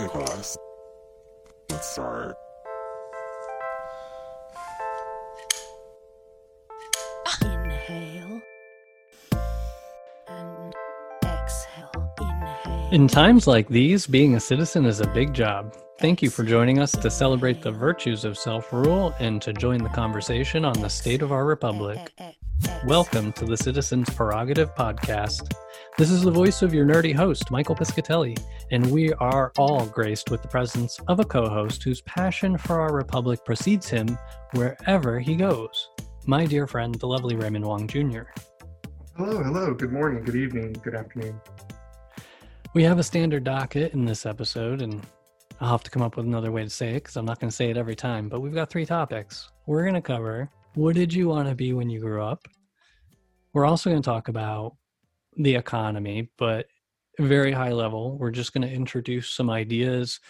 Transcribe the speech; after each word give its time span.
Hey 0.00 0.08
guys, 0.14 0.56
let's 1.68 1.90
start. 1.90 2.34
Inhale 7.42 8.40
and 10.26 10.74
exhale. 11.22 12.14
Inhale. 12.18 12.88
In 12.92 13.08
times 13.08 13.46
like 13.46 13.68
these, 13.68 14.06
being 14.06 14.36
a 14.36 14.40
citizen 14.40 14.86
is 14.86 15.00
a 15.00 15.06
big 15.08 15.34
job. 15.34 15.76
Thank 15.98 16.22
you 16.22 16.30
for 16.30 16.44
joining 16.44 16.78
us 16.78 16.92
to 16.92 17.10
celebrate 17.10 17.60
the 17.60 17.70
virtues 17.70 18.24
of 18.24 18.38
self 18.38 18.72
rule 18.72 19.14
and 19.20 19.42
to 19.42 19.52
join 19.52 19.82
the 19.82 19.90
conversation 19.90 20.64
on 20.64 20.80
the 20.80 20.88
state 20.88 21.20
of 21.20 21.30
our 21.30 21.44
republic. 21.44 22.10
Welcome 22.86 23.34
to 23.34 23.44
the 23.44 23.58
Citizens 23.58 24.08
Prerogative 24.08 24.74
Podcast. 24.74 25.52
This 26.00 26.10
is 26.10 26.22
the 26.22 26.30
voice 26.30 26.62
of 26.62 26.72
your 26.72 26.86
nerdy 26.86 27.14
host, 27.14 27.50
Michael 27.50 27.76
Piscatelli, 27.76 28.42
and 28.70 28.90
we 28.90 29.12
are 29.12 29.52
all 29.58 29.84
graced 29.84 30.30
with 30.30 30.40
the 30.40 30.48
presence 30.48 30.98
of 31.08 31.20
a 31.20 31.24
co 31.26 31.46
host 31.46 31.82
whose 31.82 32.00
passion 32.00 32.56
for 32.56 32.80
our 32.80 32.94
republic 32.94 33.44
precedes 33.44 33.86
him 33.86 34.16
wherever 34.54 35.20
he 35.20 35.36
goes. 35.36 35.90
My 36.26 36.46
dear 36.46 36.66
friend, 36.66 36.94
the 36.94 37.06
lovely 37.06 37.36
Raymond 37.36 37.66
Wong 37.66 37.86
Jr. 37.86 38.22
Hello, 39.14 39.42
hello. 39.42 39.74
Good 39.74 39.92
morning, 39.92 40.24
good 40.24 40.36
evening, 40.36 40.72
good 40.82 40.94
afternoon. 40.94 41.38
We 42.72 42.82
have 42.84 42.98
a 42.98 43.04
standard 43.04 43.44
docket 43.44 43.92
in 43.92 44.06
this 44.06 44.24
episode, 44.24 44.80
and 44.80 45.06
I'll 45.60 45.72
have 45.72 45.82
to 45.82 45.90
come 45.90 46.00
up 46.00 46.16
with 46.16 46.24
another 46.24 46.50
way 46.50 46.64
to 46.64 46.70
say 46.70 46.92
it 46.92 47.02
because 47.02 47.18
I'm 47.18 47.26
not 47.26 47.40
going 47.40 47.50
to 47.50 47.54
say 47.54 47.68
it 47.68 47.76
every 47.76 47.94
time. 47.94 48.30
But 48.30 48.40
we've 48.40 48.54
got 48.54 48.70
three 48.70 48.86
topics. 48.86 49.50
We're 49.66 49.82
going 49.82 49.96
to 49.96 50.00
cover 50.00 50.48
what 50.76 50.94
did 50.94 51.12
you 51.12 51.28
want 51.28 51.50
to 51.50 51.54
be 51.54 51.74
when 51.74 51.90
you 51.90 52.00
grew 52.00 52.22
up? 52.22 52.48
We're 53.52 53.66
also 53.66 53.90
going 53.90 54.00
to 54.00 54.10
talk 54.10 54.28
about 54.28 54.76
the 55.42 55.54
economy, 55.54 56.30
but 56.38 56.66
very 57.18 57.52
high 57.52 57.72
level. 57.72 58.16
We're 58.18 58.30
just 58.30 58.52
going 58.52 58.66
to 58.66 58.74
introduce 58.74 59.30
some 59.30 59.50
ideas, 59.50 60.20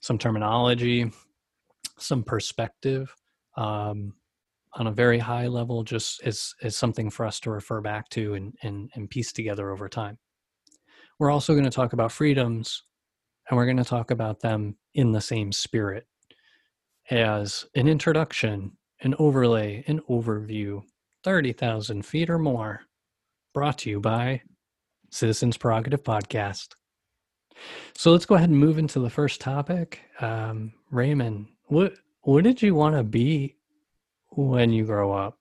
some 0.00 0.18
terminology, 0.18 1.10
some 1.98 2.22
perspective 2.22 3.14
um, 3.56 4.12
on 4.74 4.86
a 4.86 4.92
very 4.92 5.18
high 5.18 5.46
level, 5.46 5.82
just 5.82 6.22
as, 6.22 6.54
as 6.62 6.76
something 6.76 7.10
for 7.10 7.24
us 7.24 7.40
to 7.40 7.50
refer 7.50 7.80
back 7.80 8.08
to 8.10 8.34
and, 8.34 8.54
and, 8.62 8.90
and 8.94 9.10
piece 9.10 9.32
together 9.32 9.70
over 9.70 9.88
time. 9.88 10.18
We're 11.18 11.30
also 11.30 11.54
going 11.54 11.64
to 11.64 11.70
talk 11.70 11.92
about 11.92 12.12
freedoms, 12.12 12.82
and 13.48 13.56
we're 13.56 13.64
going 13.64 13.78
to 13.78 13.84
talk 13.84 14.10
about 14.10 14.40
them 14.40 14.76
in 14.94 15.12
the 15.12 15.20
same 15.20 15.50
spirit 15.50 16.06
as 17.10 17.64
an 17.74 17.88
introduction, 17.88 18.76
an 19.00 19.14
overlay, 19.18 19.84
an 19.86 20.00
overview, 20.10 20.82
30,000 21.24 22.04
feet 22.04 22.28
or 22.28 22.38
more, 22.38 22.82
brought 23.56 23.78
to 23.78 23.88
you 23.88 23.98
by 23.98 24.42
Citizens 25.08 25.56
Prerogative 25.56 26.02
Podcast. 26.02 26.74
So 27.94 28.12
let's 28.12 28.26
go 28.26 28.34
ahead 28.34 28.50
and 28.50 28.58
move 28.58 28.76
into 28.76 29.00
the 29.00 29.08
first 29.08 29.40
topic. 29.40 30.02
Um, 30.20 30.74
Raymond, 30.90 31.46
what 31.68 31.94
what 32.20 32.44
did 32.44 32.60
you 32.60 32.74
want 32.74 32.96
to 32.96 33.02
be 33.02 33.56
when 34.32 34.74
you 34.74 34.84
grow 34.84 35.10
up? 35.10 35.38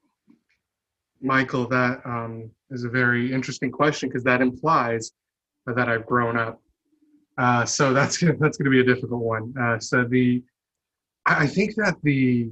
Michael, 1.21 1.67
that 1.67 1.99
um, 2.05 2.52
is 2.69 2.86
a 2.86 2.89
very 2.89 3.33
interesting 3.33 3.69
question 3.69 4.08
because 4.08 4.23
that 4.23 4.41
implies 4.41 5.11
that 5.66 5.89
I've 5.89 6.05
grown 6.05 6.38
up. 6.38 6.61
Uh, 7.38 7.66
so 7.66 7.93
that's 7.97 8.17
gonna, 8.17 8.38
that's 8.39 8.58
going 8.58 8.71
to 8.71 8.71
be 8.71 8.80
a 8.80 8.95
difficult 8.95 9.23
one. 9.23 9.53
Uh, 9.59 9.77
so 9.77 10.05
the 10.05 10.41
I 11.25 11.47
think 11.47 11.75
that 11.75 11.95
the 12.02 12.49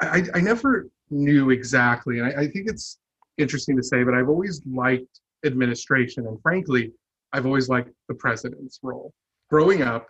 I, 0.00 0.22
I 0.32 0.40
never 0.40 0.90
knew 1.10 1.50
exactly, 1.50 2.20
and 2.20 2.28
I, 2.28 2.42
I 2.42 2.46
think 2.46 2.68
it's 2.68 2.98
interesting 3.38 3.76
to 3.76 3.82
say, 3.82 4.02
but 4.04 4.14
I've 4.14 4.28
always 4.28 4.60
liked 4.66 5.20
administration, 5.44 6.26
and 6.26 6.40
frankly, 6.42 6.92
I've 7.32 7.46
always 7.46 7.68
liked 7.68 7.90
the 8.08 8.14
president's 8.14 8.78
role. 8.82 9.12
Growing 9.50 9.82
up, 9.82 10.06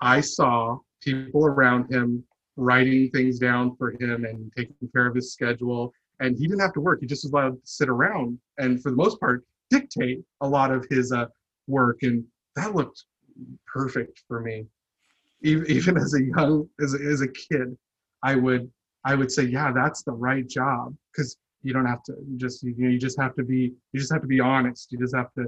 I 0.00 0.20
saw 0.20 0.78
people 1.02 1.46
around 1.46 1.92
him 1.92 2.24
writing 2.56 3.10
things 3.10 3.38
down 3.38 3.76
for 3.76 3.92
him 3.92 4.24
and 4.24 4.50
taking 4.56 4.74
care 4.92 5.06
of 5.06 5.14
his 5.14 5.32
schedule, 5.32 5.92
and 6.20 6.36
he 6.36 6.46
didn't 6.46 6.60
have 6.60 6.72
to 6.72 6.80
work. 6.80 7.00
He 7.00 7.06
just 7.06 7.24
was 7.24 7.32
allowed 7.32 7.54
to 7.54 7.60
sit 7.64 7.88
around, 7.88 8.38
and 8.58 8.82
for 8.82 8.90
the 8.90 8.96
most 8.96 9.20
part, 9.20 9.44
dictate 9.70 10.20
a 10.40 10.48
lot 10.48 10.70
of 10.70 10.86
his 10.90 11.12
uh, 11.12 11.26
work, 11.66 11.98
and 12.02 12.24
that 12.56 12.74
looked 12.74 13.04
perfect 13.66 14.22
for 14.26 14.40
me. 14.40 14.66
Even, 15.42 15.70
even 15.70 15.96
as 15.96 16.14
a 16.14 16.22
young, 16.22 16.68
as 16.80 16.94
a, 16.94 16.98
as 16.98 17.20
a 17.20 17.28
kid, 17.28 17.76
I 18.22 18.34
would 18.34 18.70
I 19.04 19.14
would 19.14 19.30
say, 19.30 19.44
yeah, 19.44 19.72
that's 19.72 20.02
the 20.02 20.12
right 20.12 20.46
job 20.46 20.94
because 21.12 21.36
you 21.62 21.72
don't 21.72 21.86
have 21.86 22.02
to 22.04 22.14
just 22.36 22.62
you, 22.62 22.74
know, 22.76 22.88
you 22.88 22.98
just 22.98 23.18
have 23.20 23.34
to 23.36 23.42
be 23.42 23.72
you 23.92 24.00
just 24.00 24.12
have 24.12 24.22
to 24.22 24.28
be 24.28 24.40
honest. 24.40 24.92
You 24.92 24.98
just 24.98 25.14
have 25.14 25.32
to, 25.34 25.46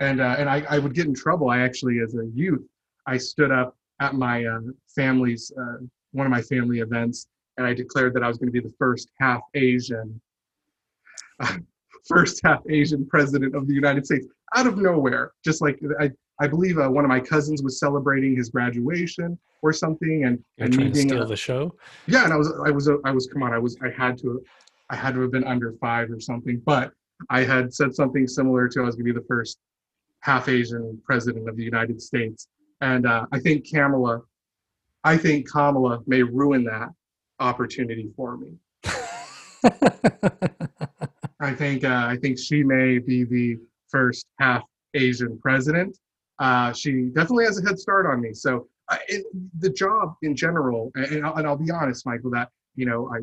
and 0.00 0.20
uh, 0.20 0.36
and 0.38 0.48
I, 0.48 0.64
I 0.68 0.78
would 0.78 0.94
get 0.94 1.06
in 1.06 1.14
trouble. 1.14 1.50
I 1.50 1.60
actually, 1.60 2.00
as 2.00 2.14
a 2.14 2.26
youth, 2.34 2.66
I 3.06 3.16
stood 3.18 3.50
up 3.50 3.76
at 4.00 4.14
my 4.14 4.44
uh, 4.44 4.60
family's 4.94 5.52
uh, 5.58 5.78
one 6.12 6.26
of 6.26 6.30
my 6.30 6.42
family 6.42 6.80
events, 6.80 7.26
and 7.56 7.66
I 7.66 7.74
declared 7.74 8.14
that 8.14 8.22
I 8.22 8.28
was 8.28 8.38
going 8.38 8.48
to 8.48 8.52
be 8.52 8.60
the 8.60 8.74
first 8.78 9.10
half 9.20 9.40
Asian, 9.54 10.20
first 12.06 12.40
half 12.44 12.60
Asian 12.70 13.06
president 13.06 13.54
of 13.54 13.66
the 13.66 13.74
United 13.74 14.06
States 14.06 14.26
out 14.54 14.66
of 14.66 14.76
nowhere. 14.78 15.32
Just 15.44 15.60
like 15.62 15.80
I, 16.00 16.10
I 16.40 16.46
believe 16.48 16.78
uh, 16.78 16.88
one 16.88 17.04
of 17.04 17.08
my 17.08 17.20
cousins 17.20 17.62
was 17.62 17.78
celebrating 17.80 18.36
his 18.36 18.50
graduation 18.50 19.38
or 19.62 19.72
something, 19.72 20.24
and 20.24 20.38
You're 20.56 20.66
and 20.66 20.74
trying 20.74 20.92
to 20.92 20.98
steal 21.00 21.22
a- 21.22 21.26
the 21.26 21.36
show? 21.36 21.74
yeah, 22.06 22.24
and 22.24 22.32
I 22.32 22.36
was 22.36 22.52
I 22.64 22.70
was 22.70 22.88
I 23.04 23.10
was 23.10 23.26
come 23.26 23.42
on, 23.42 23.52
I 23.52 23.58
was 23.58 23.76
I 23.82 23.90
had 23.90 24.18
to 24.18 24.40
I 24.92 24.96
had 24.96 25.14
to 25.14 25.22
have 25.22 25.30
been 25.30 25.44
under 25.44 25.72
five 25.80 26.10
or 26.10 26.20
something, 26.20 26.60
but 26.66 26.92
I 27.30 27.44
had 27.44 27.72
said 27.72 27.94
something 27.94 28.28
similar 28.28 28.68
to 28.68 28.80
I 28.80 28.84
was 28.84 28.94
going 28.94 29.06
to 29.06 29.14
be 29.14 29.18
the 29.18 29.26
first 29.26 29.58
half 30.20 30.50
Asian 30.50 31.00
president 31.02 31.48
of 31.48 31.56
the 31.56 31.64
United 31.64 32.00
States, 32.00 32.46
and 32.82 33.06
uh, 33.06 33.24
I 33.32 33.38
think 33.40 33.66
Kamala, 33.72 34.20
I 35.02 35.16
think 35.16 35.50
Kamala 35.50 36.00
may 36.06 36.22
ruin 36.22 36.62
that 36.64 36.90
opportunity 37.40 38.10
for 38.14 38.36
me. 38.36 38.52
I 41.40 41.54
think 41.54 41.84
uh, 41.84 42.06
I 42.08 42.18
think 42.20 42.38
she 42.38 42.62
may 42.62 42.98
be 42.98 43.24
the 43.24 43.58
first 43.88 44.26
half 44.40 44.62
Asian 44.92 45.38
president. 45.38 45.96
Uh, 46.38 46.74
she 46.74 47.04
definitely 47.14 47.46
has 47.46 47.58
a 47.58 47.66
head 47.66 47.78
start 47.78 48.04
on 48.04 48.20
me. 48.20 48.34
So 48.34 48.68
uh, 48.90 48.98
it, 49.08 49.24
the 49.58 49.70
job 49.70 50.16
in 50.20 50.36
general, 50.36 50.92
and, 50.96 51.06
and, 51.06 51.24
I'll, 51.26 51.34
and 51.36 51.46
I'll 51.46 51.56
be 51.56 51.70
honest, 51.70 52.04
Michael, 52.04 52.30
that 52.32 52.50
you 52.76 52.84
know 52.84 53.10
I, 53.10 53.20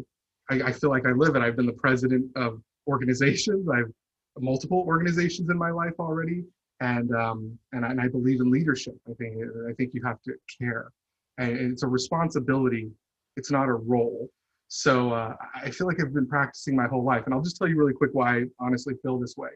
I 0.49 0.55
I 0.69 0.71
feel 0.71 0.89
like 0.89 1.05
I 1.05 1.11
live 1.11 1.35
it. 1.35 1.41
I've 1.41 1.55
been 1.55 1.65
the 1.65 1.73
president 1.73 2.25
of 2.35 2.61
organizations. 2.87 3.67
I've 3.73 3.91
multiple 4.37 4.83
organizations 4.87 5.49
in 5.49 5.57
my 5.57 5.71
life 5.71 5.93
already, 5.99 6.43
and 6.79 7.13
um, 7.15 7.57
and 7.73 7.85
I, 7.85 7.89
and 7.89 8.01
I 8.01 8.07
believe 8.07 8.41
in 8.41 8.51
leadership. 8.51 8.95
I 9.09 9.13
think 9.13 9.38
I 9.69 9.73
think 9.73 9.91
you 9.93 10.01
have 10.03 10.21
to 10.23 10.33
care, 10.59 10.91
and 11.38 11.51
it's 11.51 11.83
a 11.83 11.88
responsibility. 11.88 12.89
It's 13.35 13.51
not 13.51 13.67
a 13.69 13.73
role. 13.73 14.29
So 14.69 15.11
uh, 15.13 15.35
I 15.55 15.71
feel 15.71 15.88
like 15.88 15.99
I've 15.99 16.13
been 16.13 16.27
practicing 16.27 16.75
my 16.75 16.88
whole 16.88 17.03
life, 17.03 17.23
and 17.25 17.33
I'll 17.33 17.41
just 17.41 17.57
tell 17.57 17.67
you 17.67 17.75
really 17.75 17.93
quick 17.93 18.11
why 18.13 18.38
I 18.38 18.43
honestly 18.59 18.93
feel 19.01 19.17
this 19.17 19.35
way, 19.35 19.49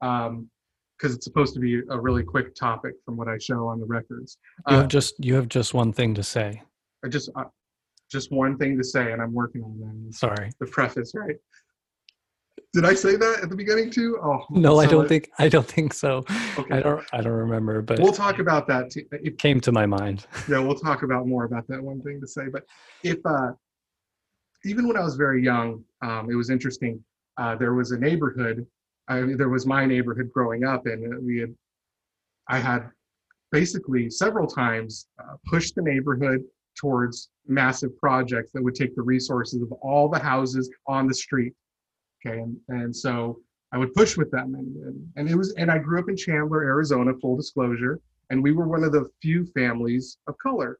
because 0.00 1.14
it's 1.14 1.24
supposed 1.24 1.54
to 1.54 1.60
be 1.60 1.80
a 1.90 2.00
really 2.00 2.22
quick 2.22 2.54
topic 2.54 2.94
from 3.04 3.16
what 3.16 3.26
I 3.28 3.36
show 3.38 3.66
on 3.66 3.80
the 3.80 3.86
records. 3.86 4.38
you 4.68 4.76
Uh, 4.76 4.80
have 4.80 4.88
just 4.88 5.14
you 5.24 5.34
have 5.34 5.48
just 5.48 5.74
one 5.74 5.92
thing 5.92 6.14
to 6.14 6.22
say. 6.22 6.62
I 7.04 7.08
just 7.08 7.30
uh, 7.34 7.44
just 8.10 8.32
one 8.32 8.56
thing 8.58 8.76
to 8.76 8.84
say, 8.84 9.12
and 9.12 9.22
I'm 9.22 9.32
working 9.32 9.62
on 9.62 9.78
that. 9.80 10.14
Sorry. 10.14 10.50
The 10.58 10.66
preface, 10.66 11.12
right? 11.14 11.36
Did 12.72 12.84
I 12.84 12.94
say 12.94 13.16
that 13.16 13.40
at 13.42 13.50
the 13.50 13.56
beginning 13.56 13.90
too? 13.90 14.18
Oh 14.22 14.44
No, 14.50 14.78
I 14.78 14.86
don't 14.86 15.04
it- 15.04 15.08
think 15.08 15.30
I 15.38 15.48
don't 15.48 15.66
think 15.66 15.92
so. 15.92 16.24
Okay. 16.58 16.76
I 16.76 16.80
don't 16.80 17.04
I 17.12 17.20
don't 17.20 17.32
remember, 17.32 17.82
but 17.82 17.98
We'll 17.98 18.12
talk 18.12 18.38
about 18.38 18.68
that. 18.68 18.90
Too. 18.90 19.04
It 19.12 19.38
came 19.38 19.60
to 19.62 19.72
my 19.72 19.86
mind. 19.86 20.26
yeah, 20.48 20.60
we'll 20.60 20.76
talk 20.76 21.02
about 21.02 21.26
more 21.26 21.44
about 21.44 21.66
that 21.68 21.82
one 21.82 22.00
thing 22.02 22.20
to 22.20 22.28
say. 22.28 22.42
But 22.52 22.64
if 23.02 23.18
uh, 23.24 23.52
even 24.64 24.86
when 24.86 24.96
I 24.96 25.00
was 25.00 25.16
very 25.16 25.42
young, 25.42 25.82
um, 26.02 26.30
it 26.30 26.34
was 26.34 26.50
interesting. 26.50 27.02
Uh, 27.38 27.56
there 27.56 27.74
was 27.74 27.90
a 27.90 27.98
neighborhood. 27.98 28.66
I 29.08 29.22
mean, 29.22 29.36
there 29.36 29.48
was 29.48 29.66
my 29.66 29.84
neighborhood 29.84 30.30
growing 30.32 30.62
up, 30.64 30.86
and 30.86 31.12
uh, 31.12 31.16
we 31.20 31.38
had, 31.38 31.52
I 32.48 32.58
had 32.58 32.88
basically 33.50 34.10
several 34.10 34.46
times 34.46 35.08
uh, 35.20 35.34
pushed 35.46 35.74
the 35.74 35.82
neighborhood 35.82 36.44
towards 36.76 37.30
massive 37.50 37.96
projects 37.98 38.52
that 38.52 38.62
would 38.62 38.74
take 38.74 38.94
the 38.94 39.02
resources 39.02 39.60
of 39.62 39.72
all 39.72 40.08
the 40.08 40.18
houses 40.18 40.70
on 40.86 41.06
the 41.06 41.14
street. 41.14 41.52
Okay, 42.24 42.38
and, 42.38 42.56
and 42.68 42.94
so 42.94 43.40
I 43.72 43.78
would 43.78 43.94
push 43.94 44.16
with 44.16 44.30
them, 44.30 44.54
and, 44.54 45.08
and 45.16 45.28
it 45.28 45.36
was, 45.36 45.52
and 45.54 45.70
I 45.70 45.78
grew 45.78 45.98
up 45.98 46.08
in 46.08 46.16
Chandler, 46.16 46.62
Arizona. 46.62 47.12
Full 47.20 47.36
disclosure, 47.36 48.00
and 48.30 48.42
we 48.42 48.52
were 48.52 48.68
one 48.68 48.84
of 48.84 48.92
the 48.92 49.08
few 49.22 49.46
families 49.46 50.18
of 50.26 50.36
color. 50.38 50.78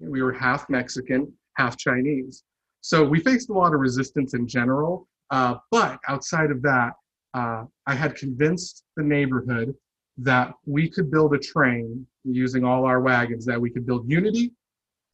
We 0.00 0.22
were 0.22 0.32
half 0.32 0.68
Mexican, 0.70 1.32
half 1.56 1.76
Chinese. 1.76 2.44
So 2.80 3.04
we 3.04 3.20
faced 3.20 3.50
a 3.50 3.52
lot 3.52 3.74
of 3.74 3.80
resistance 3.80 4.34
in 4.34 4.46
general. 4.46 5.06
Uh, 5.30 5.56
but 5.70 5.98
outside 6.08 6.50
of 6.50 6.62
that, 6.62 6.92
uh, 7.34 7.64
I 7.86 7.94
had 7.94 8.16
convinced 8.16 8.84
the 8.96 9.02
neighborhood 9.02 9.74
that 10.18 10.54
we 10.66 10.88
could 10.88 11.10
build 11.10 11.34
a 11.34 11.38
train 11.38 12.06
using 12.24 12.64
all 12.64 12.84
our 12.84 13.00
wagons, 13.00 13.44
that 13.46 13.60
we 13.60 13.70
could 13.70 13.86
build 13.86 14.10
unity, 14.10 14.52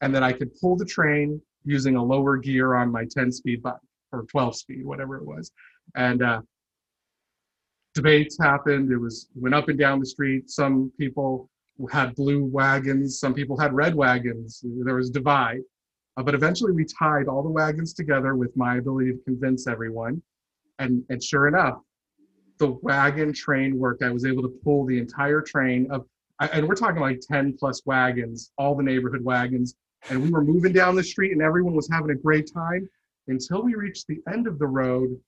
and 0.01 0.13
that 0.13 0.23
I 0.23 0.33
could 0.33 0.53
pull 0.59 0.75
the 0.75 0.85
train 0.85 1.41
using 1.63 1.95
a 1.95 2.03
lower 2.03 2.37
gear 2.37 2.75
on 2.75 2.91
my 2.91 3.05
10 3.09 3.31
speed 3.31 3.61
bike 3.61 3.75
or 4.11 4.23
12 4.23 4.55
speed, 4.55 4.85
whatever 4.85 5.17
it 5.17 5.25
was. 5.25 5.51
And 5.95 6.21
uh, 6.21 6.41
debates 7.93 8.37
happened. 8.39 8.91
It 8.91 8.97
was 8.97 9.27
went 9.35 9.55
up 9.55 9.69
and 9.69 9.77
down 9.77 9.99
the 9.99 10.05
street. 10.05 10.49
Some 10.49 10.91
people 10.97 11.49
had 11.91 12.15
blue 12.15 12.45
wagons, 12.45 13.19
some 13.19 13.33
people 13.33 13.57
had 13.57 13.73
red 13.73 13.93
wagons. 13.95 14.63
There 14.63 14.95
was 14.95 15.09
divide. 15.09 15.61
Uh, 16.15 16.23
but 16.23 16.33
eventually 16.33 16.71
we 16.71 16.85
tied 16.85 17.27
all 17.27 17.43
the 17.43 17.49
wagons 17.49 17.93
together 17.93 18.35
with 18.35 18.55
my 18.57 18.77
ability 18.77 19.11
to 19.11 19.19
convince 19.19 19.67
everyone. 19.67 20.21
And, 20.79 21.03
and 21.09 21.23
sure 21.23 21.47
enough, 21.47 21.79
the 22.57 22.77
wagon 22.81 23.33
train 23.33 23.77
worked. 23.77 24.01
I 24.03 24.09
was 24.09 24.25
able 24.25 24.41
to 24.43 24.53
pull 24.63 24.85
the 24.85 24.97
entire 24.97 25.41
train 25.41 25.89
of, 25.91 26.05
and 26.39 26.67
we're 26.67 26.75
talking 26.75 27.01
like 27.01 27.19
10 27.19 27.57
plus 27.59 27.83
wagons, 27.85 28.51
all 28.57 28.75
the 28.75 28.83
neighborhood 28.83 29.23
wagons. 29.23 29.75
And 30.09 30.21
we 30.21 30.31
were 30.31 30.43
moving 30.43 30.73
down 30.73 30.95
the 30.95 31.03
street 31.03 31.31
and 31.31 31.41
everyone 31.41 31.75
was 31.75 31.89
having 31.91 32.11
a 32.11 32.15
great 32.15 32.51
time 32.53 32.89
until 33.27 33.63
we 33.63 33.75
reached 33.75 34.07
the 34.07 34.21
end 34.31 34.47
of 34.47 34.59
the 34.59 34.67
road, 34.67 35.19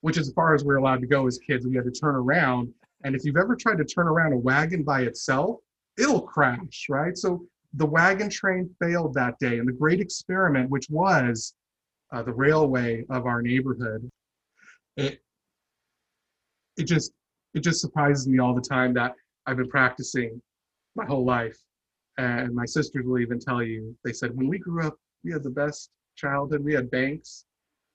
which 0.00 0.16
as 0.16 0.32
far 0.32 0.54
as 0.54 0.64
we're 0.64 0.76
allowed 0.76 1.00
to 1.00 1.06
go 1.06 1.26
as 1.26 1.38
kids. 1.38 1.66
We 1.66 1.76
had 1.76 1.84
to 1.84 1.90
turn 1.90 2.14
around. 2.14 2.72
And 3.04 3.14
if 3.14 3.24
you've 3.24 3.36
ever 3.36 3.56
tried 3.56 3.78
to 3.78 3.84
turn 3.84 4.06
around 4.06 4.32
a 4.32 4.38
wagon 4.38 4.82
by 4.82 5.02
itself, 5.02 5.58
it'll 5.98 6.22
crash, 6.22 6.86
right? 6.88 7.16
So 7.16 7.44
the 7.74 7.86
wagon 7.86 8.30
train 8.30 8.74
failed 8.80 9.14
that 9.14 9.38
day. 9.38 9.58
And 9.58 9.68
the 9.68 9.72
great 9.72 10.00
experiment, 10.00 10.70
which 10.70 10.86
was 10.90 11.54
uh, 12.12 12.22
the 12.22 12.32
railway 12.32 13.04
of 13.10 13.26
our 13.26 13.42
neighborhood, 13.42 14.10
it, 14.96 15.20
it 16.76 16.84
just 16.84 17.12
it 17.54 17.60
just 17.60 17.80
surprises 17.80 18.28
me 18.28 18.38
all 18.38 18.54
the 18.54 18.60
time 18.60 18.94
that 18.94 19.14
I've 19.46 19.56
been 19.56 19.68
practicing 19.68 20.40
my 20.94 21.04
whole 21.04 21.24
life. 21.24 21.56
And 22.20 22.54
my 22.54 22.66
sisters 22.66 23.06
will 23.06 23.18
even 23.18 23.38
tell 23.38 23.62
you, 23.62 23.96
they 24.04 24.12
said, 24.12 24.36
when 24.36 24.46
we 24.46 24.58
grew 24.58 24.86
up, 24.86 24.94
we 25.24 25.32
had 25.32 25.42
the 25.42 25.50
best 25.50 25.90
childhood. 26.16 26.62
We 26.62 26.74
had 26.74 26.90
banks, 26.90 27.46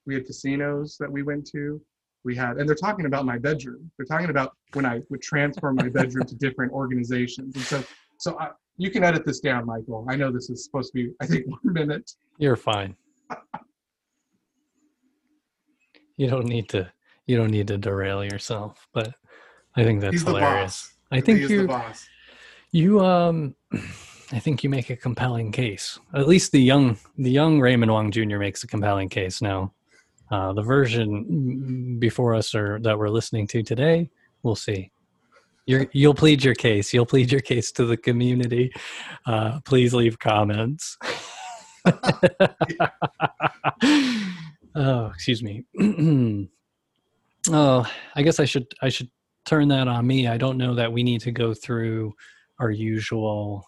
we 0.04 0.14
had 0.14 0.26
casinos 0.26 0.96
that 0.98 1.10
we 1.10 1.22
went 1.22 1.46
to. 1.52 1.80
We 2.24 2.34
had, 2.34 2.56
and 2.56 2.68
they're 2.68 2.74
talking 2.74 3.06
about 3.06 3.24
my 3.24 3.38
bedroom. 3.38 3.88
They're 3.96 4.06
talking 4.06 4.30
about 4.30 4.56
when 4.72 4.84
I 4.84 5.00
would 5.10 5.22
transfer 5.22 5.72
my 5.72 5.88
bedroom 5.88 6.26
to 6.26 6.34
different 6.34 6.72
organizations. 6.72 7.54
And 7.54 7.64
so, 7.64 7.84
so 8.18 8.36
I, 8.40 8.48
you 8.78 8.90
can 8.90 9.04
edit 9.04 9.24
this 9.24 9.38
down, 9.38 9.64
Michael. 9.64 10.04
I 10.08 10.16
know 10.16 10.32
this 10.32 10.50
is 10.50 10.64
supposed 10.64 10.92
to 10.92 10.94
be, 10.94 11.12
I 11.20 11.26
think, 11.26 11.46
one 11.48 11.72
minute. 11.72 12.10
You're 12.38 12.56
fine. 12.56 12.96
you 16.16 16.28
don't 16.28 16.46
need 16.46 16.68
to. 16.70 16.90
You 17.26 17.36
don't 17.36 17.52
need 17.52 17.68
to 17.68 17.78
derail 17.78 18.24
yourself. 18.24 18.88
But 18.92 19.14
I 19.76 19.84
think 19.84 20.00
that's 20.00 20.14
He's 20.14 20.22
hilarious. 20.24 20.94
I 21.12 21.20
think 21.20 21.48
you. 21.48 21.68
You 22.72 23.00
um 23.04 23.54
I 24.32 24.38
think 24.40 24.64
you 24.64 24.70
make 24.70 24.90
a 24.90 24.96
compelling 24.96 25.52
case. 25.52 25.98
At 26.14 26.26
least 26.26 26.52
the 26.52 26.60
young 26.60 26.98
the 27.16 27.30
young 27.30 27.60
Raymond 27.60 27.92
Wong 27.92 28.10
Jr. 28.10 28.38
makes 28.38 28.64
a 28.64 28.66
compelling 28.66 29.08
case 29.08 29.40
now. 29.40 29.72
Uh, 30.30 30.52
the 30.52 30.62
version 30.62 31.98
before 32.00 32.34
us 32.34 32.52
or 32.54 32.80
that 32.80 32.98
we're 32.98 33.08
listening 33.08 33.46
to 33.46 33.62
today, 33.62 34.10
we'll 34.42 34.56
see. 34.56 34.90
You're, 35.66 35.86
you'll 35.92 36.14
plead 36.14 36.42
your 36.44 36.54
case. 36.54 36.92
You'll 36.92 37.06
plead 37.06 37.30
your 37.30 37.40
case 37.40 37.70
to 37.72 37.84
the 37.84 37.96
community. 37.96 38.72
Uh, 39.24 39.60
please 39.64 39.94
leave 39.94 40.18
comments. 40.18 40.96
oh, 44.74 45.06
excuse 45.14 45.42
me. 45.42 45.64
oh, 47.50 47.90
I 48.16 48.22
guess 48.22 48.40
I 48.40 48.44
should 48.44 48.66
I 48.82 48.88
should 48.88 49.10
turn 49.44 49.68
that 49.68 49.86
on 49.86 50.06
me. 50.06 50.26
I 50.26 50.36
don't 50.36 50.58
know 50.58 50.74
that 50.74 50.92
we 50.92 51.04
need 51.04 51.20
to 51.22 51.30
go 51.30 51.54
through 51.54 52.14
our 52.58 52.70
usual 52.70 53.64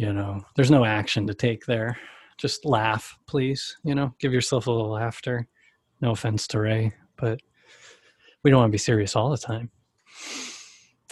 you 0.00 0.14
know 0.14 0.40
there's 0.56 0.70
no 0.70 0.86
action 0.86 1.26
to 1.26 1.34
take 1.34 1.66
there 1.66 1.94
just 2.38 2.64
laugh 2.64 3.18
please 3.26 3.76
you 3.84 3.94
know 3.94 4.14
give 4.18 4.32
yourself 4.32 4.66
a 4.66 4.70
little 4.70 4.92
laughter 4.92 5.46
no 6.00 6.12
offense 6.12 6.46
to 6.46 6.58
ray 6.58 6.90
but 7.16 7.38
we 8.42 8.50
don't 8.50 8.60
want 8.60 8.70
to 8.70 8.72
be 8.72 8.78
serious 8.78 9.14
all 9.14 9.28
the 9.28 9.36
time 9.36 9.70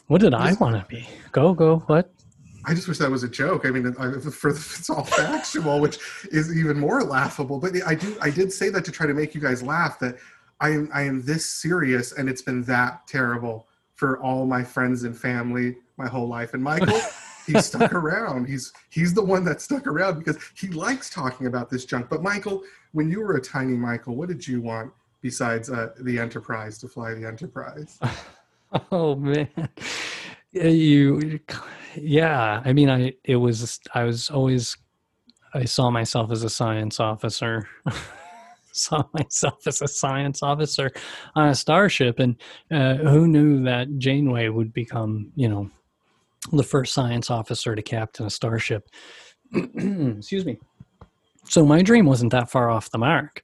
what 0.06 0.23
did 0.23 0.32
i 0.32 0.55
want 0.55 0.75
to 0.75 0.87
be 0.88 1.06
go 1.32 1.52
go 1.52 1.81
what 1.87 2.11
I 2.64 2.75
just 2.75 2.87
wish 2.87 2.99
that 2.99 3.11
was 3.11 3.23
a 3.23 3.29
joke. 3.29 3.64
I 3.64 3.70
mean, 3.70 3.94
I- 3.99 4.19
for 4.19 4.50
it's 4.50 4.91
all 4.91 5.05
factual, 5.05 5.81
which 5.81 5.99
is 6.31 6.55
even 6.55 6.79
more 6.79 7.02
laughable. 7.02 7.58
But 7.58 7.73
I 7.87 7.94
do, 7.94 8.14
I 8.20 8.29
did 8.29 8.52
say 8.52 8.69
that 8.70 8.84
to 8.84 8.93
try 8.93 9.06
to 9.06 9.14
make 9.14 9.34
you 9.34 9.41
guys 9.41 9.62
laugh. 9.62 9.99
That 10.00 10.19
I 10.61 10.70
am, 10.70 10.91
I 10.93 11.02
am 11.02 11.23
this 11.23 11.46
serious, 11.46 12.12
and 12.12 12.29
it's 12.29 12.43
been 12.43 12.62
that 12.64 13.06
terrible 13.06 13.69
for 13.94 14.20
all 14.20 14.44
my 14.44 14.62
friends 14.64 15.05
and 15.05 15.17
family 15.17 15.76
my 15.96 16.08
whole 16.08 16.29
life. 16.29 16.52
And 16.52 16.62
Michael, 16.62 17.00
he's 17.49 17.67
stuck 17.67 17.93
around. 17.93 18.47
He's 18.47 18.73
he's 18.91 19.15
the 19.15 19.25
one 19.25 19.45
that 19.45 19.61
stuck 19.61 19.87
around 19.87 20.19
because 20.19 20.39
he 20.55 20.69
likes 20.69 21.11
talking 21.11 21.47
about 21.47 21.71
this 21.71 21.85
junk. 21.85 22.09
But 22.09 22.23
Michael, 22.23 22.62
when 22.93 23.11
you 23.11 23.21
were 23.21 23.37
a 23.37 23.41
tiny 23.41 23.77
Michael, 23.77 24.15
what 24.15 24.29
did 24.29 24.47
you 24.47 24.61
want 24.61 24.93
besides 25.21 25.71
uh, 25.71 25.91
the 26.00 26.19
Enterprise 26.19 26.79
to 26.79 26.89
fly 26.89 27.15
the 27.15 27.27
Enterprise? 27.27 27.99
oh 28.93 29.17
man 29.17 29.49
Yeah, 30.53 30.69
you 30.69 31.41
yeah 31.97 32.62
i 32.65 32.73
mean 32.73 32.91
i 32.91 33.12
it 33.25 33.37
was 33.37 33.81
i 33.94 34.05
was 34.05 34.31
always 34.31 34.77
i 35.55 35.65
saw 35.65 35.91
myself 35.91 36.31
as 36.31 36.44
a 36.44 36.51
science 36.51 37.01
officer 37.01 37.67
saw 38.73 39.03
myself 39.12 39.67
as 39.67 39.83
a 39.83 39.89
science 39.89 40.43
officer 40.43 40.91
on 41.35 41.49
a 41.49 41.55
starship 41.55 42.19
and 42.19 42.37
uh, 42.71 42.94
who 42.94 43.27
knew 43.27 43.62
that 43.65 43.89
janeway 43.99 44.49
would 44.49 44.73
become 44.73 45.33
you 45.35 45.49
know 45.49 45.71
the 46.53 46.62
first 46.62 46.95
science 46.95 47.31
officer 47.31 47.75
to 47.75 47.83
captain 47.83 48.27
a 48.27 48.31
starship. 48.31 48.89
Excuse 49.55 50.45
me. 50.45 50.59
So 51.45 51.65
my 51.65 51.83
dream 51.83 52.06
wasn't 52.06 52.33
that 52.33 52.50
far 52.50 52.71
off 52.71 52.91
the 52.91 52.99
mark. 52.99 53.43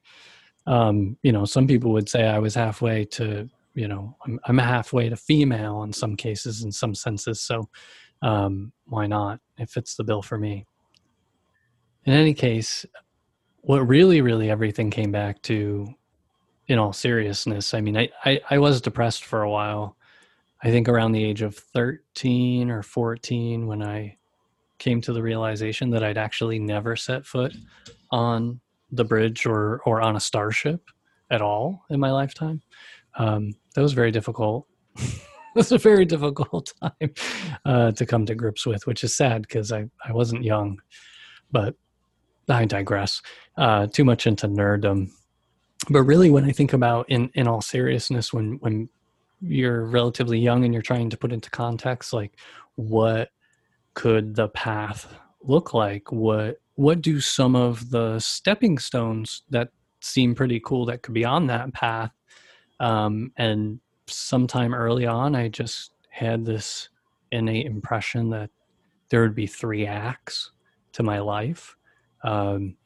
Um, 0.67 1.17
you 1.23 1.33
know 1.33 1.45
some 1.45 1.67
people 1.67 1.93
would 1.93 2.09
say 2.09 2.25
i 2.25 2.39
was 2.39 2.55
halfway 2.55 3.05
to 3.05 3.51
you 3.75 3.87
know 3.87 4.17
I'm, 4.25 4.41
I'm 4.47 4.57
halfway 4.57 5.11
to 5.11 5.17
female 5.17 5.83
in 5.83 5.93
some 5.93 6.17
cases 6.17 6.63
in 6.65 6.73
some 6.73 6.95
senses. 6.95 7.43
So 7.43 7.69
um, 8.23 8.73
why 8.87 9.07
not 9.07 9.41
it 9.59 9.69
fits 9.69 9.95
the 9.95 10.05
bill 10.05 10.23
for 10.23 10.39
me. 10.39 10.65
In 12.07 12.15
any 12.15 12.33
case 12.33 12.87
what 13.65 13.89
really 13.89 14.21
really 14.21 14.51
everything 14.51 14.91
came 14.91 15.11
back 15.11 15.41
to 15.43 15.87
in 16.67 16.79
all 16.79 16.93
seriousness 16.93 17.75
i 17.75 17.81
mean 17.81 17.97
I, 17.97 18.09
I 18.25 18.41
i 18.51 18.59
was 18.59 18.81
depressed 18.81 19.25
for 19.25 19.43
a 19.43 19.51
while 19.51 19.97
i 20.65 20.71
think 20.71 20.89
around 20.89 21.13
the 21.13 21.25
age 21.25 21.43
of 21.43 21.55
13 21.57 22.71
or 22.71 22.83
14 22.83 23.67
when 23.67 23.83
i 23.83 24.17
came 24.79 25.01
to 25.01 25.13
the 25.13 25.23
realization 25.23 25.91
that 25.91 26.03
i'd 26.03 26.19
actually 26.19 26.59
never 26.59 26.97
set 26.97 27.25
foot 27.25 27.55
on 28.11 28.61
the 28.91 29.05
bridge 29.05 29.47
or 29.47 29.81
or 29.87 30.03
on 30.03 30.17
a 30.17 30.21
starship 30.21 30.83
at 31.31 31.41
all 31.41 31.85
in 31.91 32.01
my 32.01 32.11
lifetime 32.11 32.61
um, 33.17 33.55
that 33.75 33.83
was 33.83 33.93
very 33.93 34.11
difficult. 34.11 34.67
it 34.97 35.21
was 35.55 35.73
a 35.73 35.79
very 35.79 36.05
difficult 36.05 36.73
time 36.83 37.15
uh, 37.65 37.93
to 37.93 38.07
come 38.07 38.27
to 38.27 38.35
grips 38.35 38.67
with, 38.67 38.87
which 38.87 39.05
is 39.05 39.17
sad 39.17 39.43
because 39.43 39.73
I, 39.73 39.89
I 40.05 40.13
wasn't 40.13 40.45
young. 40.45 40.81
But 41.51 41.75
I 42.49 42.65
digress. 42.65 43.23
Uh, 43.57 43.87
too 43.87 44.05
much 44.05 44.27
into 44.27 44.49
nerddom. 44.49 45.11
But 45.91 46.03
really, 46.03 46.31
when 46.31 46.45
I 46.45 46.53
think 46.53 46.73
about, 46.73 47.09
in 47.09 47.31
in 47.35 47.47
all 47.47 47.61
seriousness, 47.61 48.33
when 48.33 48.59
when 48.61 48.89
you're 49.47 49.85
relatively 49.85 50.39
young 50.39 50.65
and 50.65 50.73
you're 50.73 50.83
trying 50.83 51.11
to 51.11 51.17
put 51.17 51.33
into 51.33 51.51
context, 51.51 52.13
like 52.13 52.39
what 52.77 53.31
could 53.95 54.35
the 54.35 54.49
path 54.49 55.13
look 55.43 55.75
like? 55.75 56.11
What 56.11 56.61
what 56.77 57.01
do 57.01 57.21
some 57.21 57.55
of 57.55 57.91
the 57.91 58.19
stepping 58.19 58.79
stones 58.79 59.43
that 59.51 59.69
seem 60.01 60.35
pretty 60.35 60.61
cool 60.61 60.87
that 60.87 61.03
could 61.03 61.15
be 61.15 61.25
on 61.25 61.47
that 61.47 61.73
path? 61.73 62.11
Um, 62.81 63.33
and 63.37 63.81
sometime 64.07 64.75
early 64.75 65.07
on 65.07 65.35
i 65.35 65.49
just 65.49 65.93
had 66.11 66.45
this 66.45 66.89
innate 67.33 67.67
impression 67.67 68.31
that 68.31 68.51
there 69.09 69.23
would 69.23 69.35
be 69.35 69.47
three 69.47 69.87
acts 69.87 70.53
to 70.93 71.03
my 71.03 71.19
life. 71.19 71.77
Um, 72.23 72.77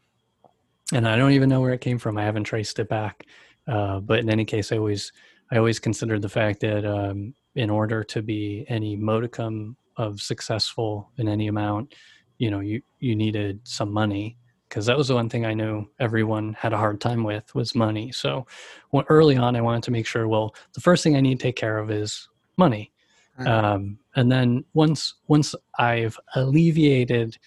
and 0.93 1.07
i 1.07 1.17
don't 1.17 1.33
even 1.33 1.49
know 1.49 1.61
where 1.61 1.73
it 1.73 1.81
came 1.81 1.99
from. 1.99 2.17
I 2.17 2.25
haven't 2.25 2.45
traced 2.45 2.79
it 2.79 2.89
back. 2.89 3.27
Uh, 3.67 4.01
but 4.01 4.21
in 4.21 4.31
any 4.31 4.45
case 4.45 4.73
i 4.73 4.79
always 4.79 5.13
i 5.51 5.57
always 5.57 5.79
considered 5.79 6.23
the 6.23 6.29
fact 6.29 6.61
that 6.61 6.85
um, 6.85 7.35
in 7.55 7.71
order 7.71 8.05
to 8.05 8.23
be 8.23 8.65
any 8.69 8.97
modicum 8.97 9.77
of 9.97 10.21
successful 10.21 11.11
in 11.19 11.29
any 11.29 11.49
amount 11.49 11.95
you 12.39 12.51
know 12.51 12.61
you 12.61 12.81
you 13.01 13.15
needed 13.15 13.61
some 13.65 13.93
money 13.93 14.37
because 14.69 14.87
that 14.87 14.99
was 14.99 15.09
the 15.09 15.15
one 15.15 15.29
thing 15.29 15.47
I 15.47 15.55
knew 15.55 15.89
everyone 15.99 16.53
had 16.53 16.73
a 16.73 16.77
hard 16.77 17.01
time 17.01 17.25
with 17.25 17.55
was 17.55 17.75
money. 17.75 18.13
So 18.13 18.47
well, 18.93 19.05
early 19.09 19.37
on, 19.37 19.57
I 19.57 19.61
wanted 19.61 19.83
to 19.85 19.91
make 19.91 20.07
sure. 20.07 20.29
Well, 20.29 20.55
the 20.75 20.81
first 20.81 21.03
thing 21.03 21.17
I 21.17 21.21
need 21.21 21.39
to 21.39 21.43
take 21.43 21.57
care 21.57 21.79
of 21.79 21.91
is 21.91 22.29
money, 22.57 22.93
um, 23.39 23.99
and 24.17 24.31
then 24.31 24.65
once 24.75 25.15
once 25.27 25.55
I've 25.79 26.19
alleviated 26.35 27.39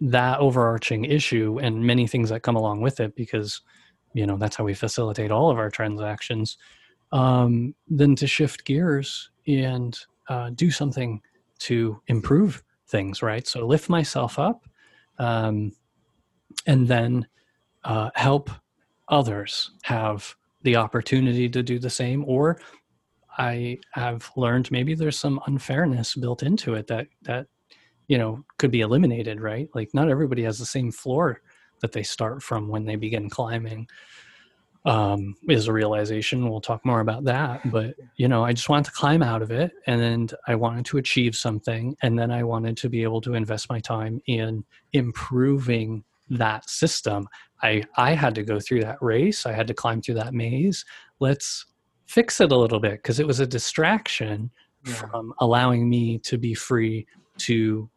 that 0.00 0.38
overarching 0.38 1.04
issue 1.06 1.58
and 1.60 1.84
many 1.84 2.06
things 2.06 2.28
that 2.28 2.42
come 2.42 2.56
along 2.56 2.80
with 2.82 3.00
it, 3.00 3.16
because 3.16 3.60
you 4.12 4.26
know 4.26 4.36
that's 4.36 4.56
how 4.56 4.64
we 4.64 4.74
facilitate 4.74 5.30
all 5.30 5.50
of 5.50 5.58
our 5.58 5.70
transactions. 5.70 6.58
Um, 7.12 7.74
then 7.88 8.16
to 8.16 8.26
shift 8.26 8.64
gears 8.64 9.30
and 9.46 9.98
uh, 10.28 10.50
do 10.54 10.70
something 10.70 11.20
to 11.60 12.00
improve 12.08 12.62
things, 12.88 13.22
right? 13.22 13.46
So 13.46 13.66
lift 13.66 13.88
myself 13.88 14.38
up. 14.38 14.66
Um, 15.18 15.72
and 16.66 16.88
then 16.88 17.26
uh, 17.84 18.10
help 18.14 18.50
others 19.08 19.70
have 19.84 20.34
the 20.62 20.76
opportunity 20.76 21.48
to 21.48 21.62
do 21.62 21.78
the 21.78 21.90
same 21.90 22.24
or 22.26 22.58
I 23.38 23.78
have 23.92 24.30
learned 24.36 24.70
maybe 24.70 24.94
there's 24.94 25.18
some 25.18 25.40
unfairness 25.46 26.14
built 26.14 26.42
into 26.42 26.74
it 26.74 26.86
that 26.86 27.06
that 27.22 27.46
you 28.08 28.18
know 28.18 28.44
could 28.58 28.70
be 28.70 28.80
eliminated, 28.80 29.40
right? 29.40 29.68
Like 29.74 29.90
not 29.94 30.08
everybody 30.08 30.42
has 30.44 30.58
the 30.58 30.66
same 30.66 30.90
floor 30.90 31.40
that 31.80 31.92
they 31.92 32.02
start 32.02 32.42
from 32.42 32.68
when 32.68 32.84
they 32.84 32.96
begin 32.96 33.28
climbing. 33.28 33.88
Um, 34.86 35.34
is 35.48 35.66
a 35.66 35.72
realization. 35.72 36.48
We'll 36.48 36.60
talk 36.60 36.84
more 36.86 37.00
about 37.00 37.24
that. 37.24 37.70
But 37.72 37.96
you 38.16 38.28
know, 38.28 38.44
I 38.44 38.52
just 38.52 38.68
wanted 38.68 38.84
to 38.86 38.92
climb 38.92 39.22
out 39.22 39.42
of 39.42 39.50
it, 39.50 39.72
and 39.86 40.32
I 40.46 40.54
wanted 40.54 40.84
to 40.86 40.98
achieve 40.98 41.34
something, 41.36 41.96
and 42.02 42.16
then 42.18 42.30
I 42.30 42.44
wanted 42.44 42.76
to 42.78 42.88
be 42.88 43.02
able 43.02 43.20
to 43.22 43.34
invest 43.34 43.68
my 43.68 43.80
time 43.80 44.22
in 44.26 44.64
improving 44.92 46.04
that 46.30 46.68
system. 46.70 47.28
I 47.62 47.82
I 47.96 48.12
had 48.14 48.34
to 48.36 48.42
go 48.42 48.60
through 48.60 48.82
that 48.82 48.98
race. 49.02 49.44
I 49.44 49.52
had 49.52 49.66
to 49.66 49.74
climb 49.74 50.02
through 50.02 50.14
that 50.16 50.34
maze. 50.34 50.84
Let's 51.20 51.66
fix 52.06 52.40
it 52.40 52.52
a 52.52 52.56
little 52.56 52.78
bit 52.80 53.02
because 53.02 53.18
it 53.18 53.26
was 53.26 53.40
a 53.40 53.46
distraction 53.46 54.50
Yeah. 54.86 54.94
from 54.94 55.34
allowing 55.40 55.88
me 55.90 56.18
to 56.18 56.38
be 56.38 56.54
free 56.54 57.06
to 57.38 57.90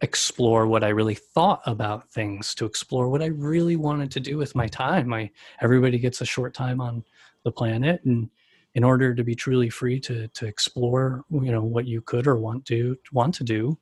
explore 0.00 0.66
what 0.66 0.84
I 0.84 0.88
really 0.88 1.14
thought 1.14 1.62
about 1.66 2.10
things, 2.10 2.54
to 2.56 2.66
explore 2.66 3.08
what 3.08 3.22
I 3.22 3.26
really 3.26 3.76
wanted 3.76 4.10
to 4.12 4.20
do 4.20 4.36
with 4.36 4.54
my 4.54 4.66
time. 4.68 5.12
I 5.12 5.30
everybody 5.60 5.98
gets 5.98 6.20
a 6.20 6.26
short 6.26 6.54
time 6.54 6.80
on 6.80 7.04
the 7.44 7.52
planet 7.52 8.00
and 8.04 8.30
in 8.74 8.84
order 8.84 9.14
to 9.14 9.24
be 9.24 9.34
truly 9.34 9.70
free 9.70 9.98
to 10.00 10.28
to 10.28 10.46
explore, 10.46 11.24
you 11.30 11.50
know, 11.50 11.62
what 11.62 11.86
you 11.86 12.00
could 12.00 12.26
or 12.26 12.36
want 12.36 12.64
to 12.66 12.96
want 13.12 13.34
to 13.34 13.44
do, 13.44 13.78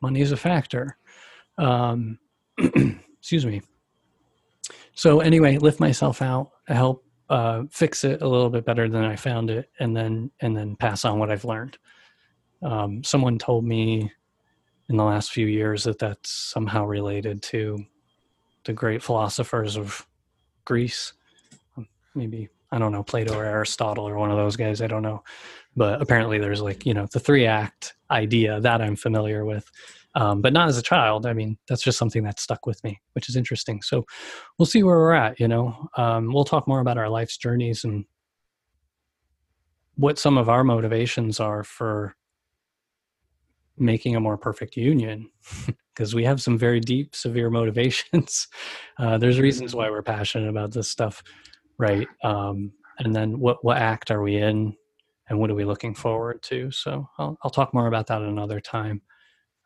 money 0.00 0.20
is 0.20 0.32
a 0.32 0.36
factor. 0.36 0.96
Um, 1.58 2.18
excuse 2.58 3.44
me. 3.44 3.62
So 4.94 5.20
anyway, 5.20 5.58
lift 5.58 5.80
myself 5.80 6.22
out, 6.22 6.50
help 6.68 7.04
uh, 7.28 7.62
fix 7.70 8.04
it 8.04 8.22
a 8.22 8.28
little 8.28 8.50
bit 8.50 8.64
better 8.64 8.88
than 8.88 9.04
I 9.04 9.16
found 9.16 9.50
it, 9.50 9.70
and 9.80 9.96
then 9.96 10.30
and 10.40 10.56
then 10.56 10.76
pass 10.76 11.04
on 11.04 11.18
what 11.18 11.30
I've 11.30 11.44
learned. 11.44 11.78
Um, 12.62 13.02
someone 13.02 13.38
told 13.38 13.64
me 13.64 14.12
in 14.90 14.96
the 14.96 15.04
last 15.04 15.30
few 15.30 15.46
years 15.46 15.84
that 15.84 16.00
that's 16.00 16.30
somehow 16.30 16.84
related 16.84 17.40
to 17.44 17.78
the 18.64 18.72
great 18.72 19.02
philosophers 19.02 19.76
of 19.76 20.04
Greece. 20.64 21.12
Um, 21.78 21.88
Maybe 22.14 22.48
I 22.72 22.78
don't 22.78 22.92
know 22.92 23.04
Plato 23.04 23.34
or 23.34 23.44
Aristotle 23.44 24.06
or 24.06 24.16
one 24.16 24.32
of 24.32 24.36
those 24.36 24.56
guys. 24.56 24.82
I 24.82 24.88
don't 24.88 25.02
know, 25.02 25.22
but 25.76 26.02
apparently 26.02 26.38
there's 26.38 26.60
like 26.60 26.84
you 26.84 26.92
know 26.92 27.06
the 27.12 27.20
three 27.20 27.46
act 27.46 27.94
idea 28.10 28.60
that 28.60 28.82
I'm 28.82 28.96
familiar 28.96 29.44
with, 29.44 29.70
um, 30.16 30.42
but 30.42 30.52
not 30.52 30.68
as 30.68 30.76
a 30.76 30.82
child. 30.82 31.24
I 31.24 31.34
mean 31.34 31.56
that's 31.68 31.82
just 31.82 31.96
something 31.98 32.24
that 32.24 32.40
stuck 32.40 32.66
with 32.66 32.82
me, 32.82 33.00
which 33.12 33.28
is 33.28 33.36
interesting. 33.36 33.82
So 33.82 34.04
we'll 34.58 34.66
see 34.66 34.82
where 34.82 34.98
we're 34.98 35.12
at. 35.12 35.38
You 35.38 35.46
know, 35.46 35.88
um, 35.96 36.32
we'll 36.32 36.44
talk 36.44 36.66
more 36.66 36.80
about 36.80 36.98
our 36.98 37.08
life's 37.08 37.36
journeys 37.36 37.84
and 37.84 38.04
what 39.94 40.18
some 40.18 40.36
of 40.36 40.48
our 40.48 40.64
motivations 40.64 41.38
are 41.38 41.62
for 41.62 42.16
making 43.80 44.16
a 44.16 44.20
more 44.20 44.36
perfect 44.36 44.76
union 44.76 45.28
because 45.94 46.14
we 46.14 46.24
have 46.24 46.40
some 46.40 46.58
very 46.58 46.80
deep 46.80 47.14
severe 47.14 47.50
motivations 47.50 48.48
uh, 48.98 49.18
there's 49.18 49.40
reasons 49.40 49.74
why 49.74 49.90
we're 49.90 50.02
passionate 50.02 50.48
about 50.48 50.72
this 50.72 50.88
stuff 50.88 51.22
right 51.78 52.08
um, 52.22 52.70
and 52.98 53.14
then 53.14 53.38
what 53.38 53.64
what 53.64 53.78
act 53.78 54.10
are 54.10 54.22
we 54.22 54.36
in 54.36 54.74
and 55.28 55.38
what 55.38 55.50
are 55.50 55.54
we 55.54 55.64
looking 55.64 55.94
forward 55.94 56.42
to 56.42 56.70
so 56.70 57.08
i'll, 57.18 57.36
I'll 57.42 57.50
talk 57.50 57.72
more 57.74 57.86
about 57.86 58.06
that 58.08 58.22
another 58.22 58.60
time 58.60 59.00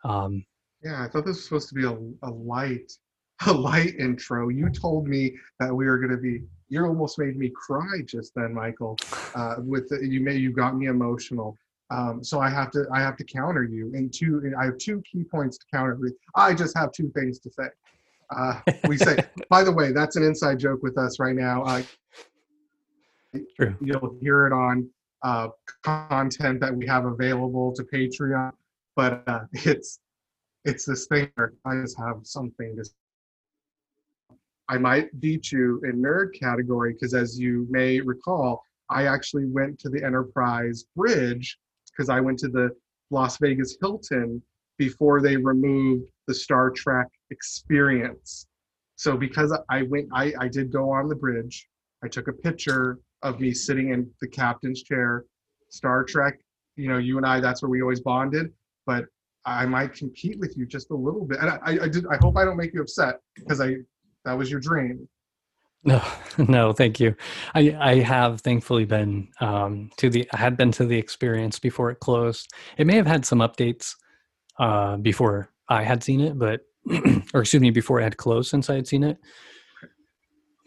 um, 0.04 0.44
Yeah, 0.82 1.02
I 1.02 1.08
thought 1.08 1.24
this 1.24 1.36
was 1.36 1.44
supposed 1.44 1.68
to 1.70 1.74
be 1.74 1.84
a, 1.84 2.28
a 2.28 2.30
light, 2.30 2.92
a 3.46 3.52
light 3.52 3.94
intro. 3.98 4.48
You 4.48 4.70
told 4.70 5.08
me 5.08 5.34
that 5.58 5.74
we 5.74 5.86
were 5.86 5.98
going 5.98 6.12
to 6.12 6.18
be. 6.18 6.42
You 6.68 6.84
almost 6.86 7.18
made 7.18 7.36
me 7.36 7.52
cry 7.54 8.00
just 8.06 8.32
then, 8.34 8.54
Michael. 8.54 8.96
Uh, 9.34 9.56
with 9.58 9.88
the, 9.88 10.04
you, 10.04 10.20
made 10.20 10.40
you 10.40 10.52
got 10.52 10.76
me 10.76 10.86
emotional. 10.86 11.56
Um, 11.90 12.24
so 12.24 12.40
I 12.40 12.48
have 12.48 12.70
to, 12.72 12.86
I 12.92 13.00
have 13.00 13.16
to 13.18 13.24
counter 13.24 13.64
you. 13.64 13.92
And 13.94 14.12
two, 14.12 14.40
and 14.44 14.54
I 14.56 14.64
have 14.64 14.78
two 14.78 15.02
key 15.10 15.24
points 15.24 15.58
to 15.58 15.66
counter. 15.72 15.98
I 16.34 16.54
just 16.54 16.76
have 16.76 16.92
two 16.92 17.10
things 17.10 17.38
to 17.40 17.50
say. 17.50 17.68
Uh, 18.34 18.60
we 18.88 18.96
say, 18.96 19.18
by 19.50 19.62
the 19.62 19.72
way, 19.72 19.92
that's 19.92 20.16
an 20.16 20.22
inside 20.22 20.58
joke 20.58 20.82
with 20.82 20.98
us 20.98 21.18
right 21.18 21.34
now. 21.34 21.62
Uh, 21.62 21.82
True. 23.56 23.76
you'll 23.80 24.16
hear 24.20 24.46
it 24.46 24.52
on 24.52 24.88
uh, 25.22 25.48
content 25.82 26.60
that 26.60 26.74
we 26.74 26.86
have 26.86 27.04
available 27.04 27.72
to 27.72 27.82
Patreon, 27.82 28.52
but 28.94 29.22
uh, 29.26 29.40
it's 29.52 30.00
it's 30.64 30.86
this 30.86 31.06
thing 31.06 31.30
where 31.34 31.52
I 31.64 31.80
just 31.80 31.98
have 31.98 32.20
something 32.22 32.76
to. 32.76 32.84
I 34.68 34.78
might 34.78 35.20
beat 35.20 35.52
you 35.52 35.80
in 35.84 36.00
nerd 36.00 36.38
category 36.38 36.94
because, 36.94 37.12
as 37.12 37.38
you 37.38 37.66
may 37.68 38.00
recall, 38.00 38.64
I 38.88 39.06
actually 39.06 39.46
went 39.46 39.78
to 39.80 39.90
the 39.90 40.02
Enterprise 40.02 40.84
Bridge 40.96 41.58
because 41.96 42.08
I 42.08 42.20
went 42.20 42.38
to 42.40 42.48
the 42.48 42.70
Las 43.10 43.38
Vegas 43.38 43.76
Hilton 43.80 44.42
before 44.78 45.20
they 45.20 45.36
removed 45.36 46.04
the 46.26 46.34
Star 46.34 46.70
Trek 46.70 47.06
experience. 47.30 48.46
So 48.96 49.16
because 49.16 49.56
I 49.68 49.82
went, 49.82 50.08
I, 50.12 50.32
I 50.38 50.48
did 50.48 50.72
go 50.72 50.90
on 50.90 51.08
the 51.08 51.14
bridge. 51.14 51.68
I 52.02 52.08
took 52.08 52.28
a 52.28 52.32
picture 52.32 52.98
of 53.22 53.40
me 53.40 53.52
sitting 53.52 53.90
in 53.90 54.10
the 54.20 54.28
captain's 54.28 54.82
chair. 54.82 55.24
Star 55.70 56.04
Trek, 56.04 56.38
you 56.76 56.88
know, 56.88 56.98
you 56.98 57.16
and 57.16 57.26
I, 57.26 57.40
that's 57.40 57.62
where 57.62 57.70
we 57.70 57.82
always 57.82 58.00
bonded. 58.00 58.52
But 58.86 59.06
I 59.46 59.66
might 59.66 59.92
compete 59.92 60.38
with 60.38 60.56
you 60.56 60.66
just 60.66 60.90
a 60.90 60.94
little 60.94 61.24
bit. 61.24 61.38
And 61.40 61.50
I, 61.50 61.58
I, 61.82 61.88
did. 61.88 62.06
I 62.06 62.16
hope 62.20 62.36
I 62.36 62.44
don't 62.44 62.56
make 62.56 62.72
you 62.72 62.80
upset 62.80 63.20
because 63.34 63.60
I 63.60 63.76
that 64.24 64.32
was 64.32 64.50
your 64.50 64.60
dream. 64.60 65.08
No, 65.84 66.02
no, 66.38 66.72
thank 66.72 66.98
you. 67.00 67.14
I 67.54 67.76
I 67.78 67.94
have 68.00 68.40
thankfully 68.40 68.84
been 68.84 69.28
um, 69.40 69.90
to 69.98 70.10
the 70.10 70.28
I 70.32 70.38
had 70.38 70.56
been 70.56 70.72
to 70.72 70.86
the 70.86 70.98
experience 70.98 71.58
before 71.58 71.90
it 71.90 72.00
closed. 72.00 72.52
It 72.78 72.86
may 72.86 72.96
have 72.96 73.06
had 73.06 73.24
some 73.26 73.40
updates 73.40 73.94
uh, 74.58 74.96
before 74.96 75.50
I 75.68 75.82
had 75.82 76.02
seen 76.02 76.20
it, 76.20 76.38
but 76.38 76.62
or 77.34 77.42
excuse 77.42 77.60
me, 77.60 77.70
before 77.70 78.00
it 78.00 78.04
had 78.04 78.16
closed 78.16 78.50
since 78.50 78.70
I 78.70 78.74
had 78.74 78.86
seen 78.86 79.04
it. 79.04 79.18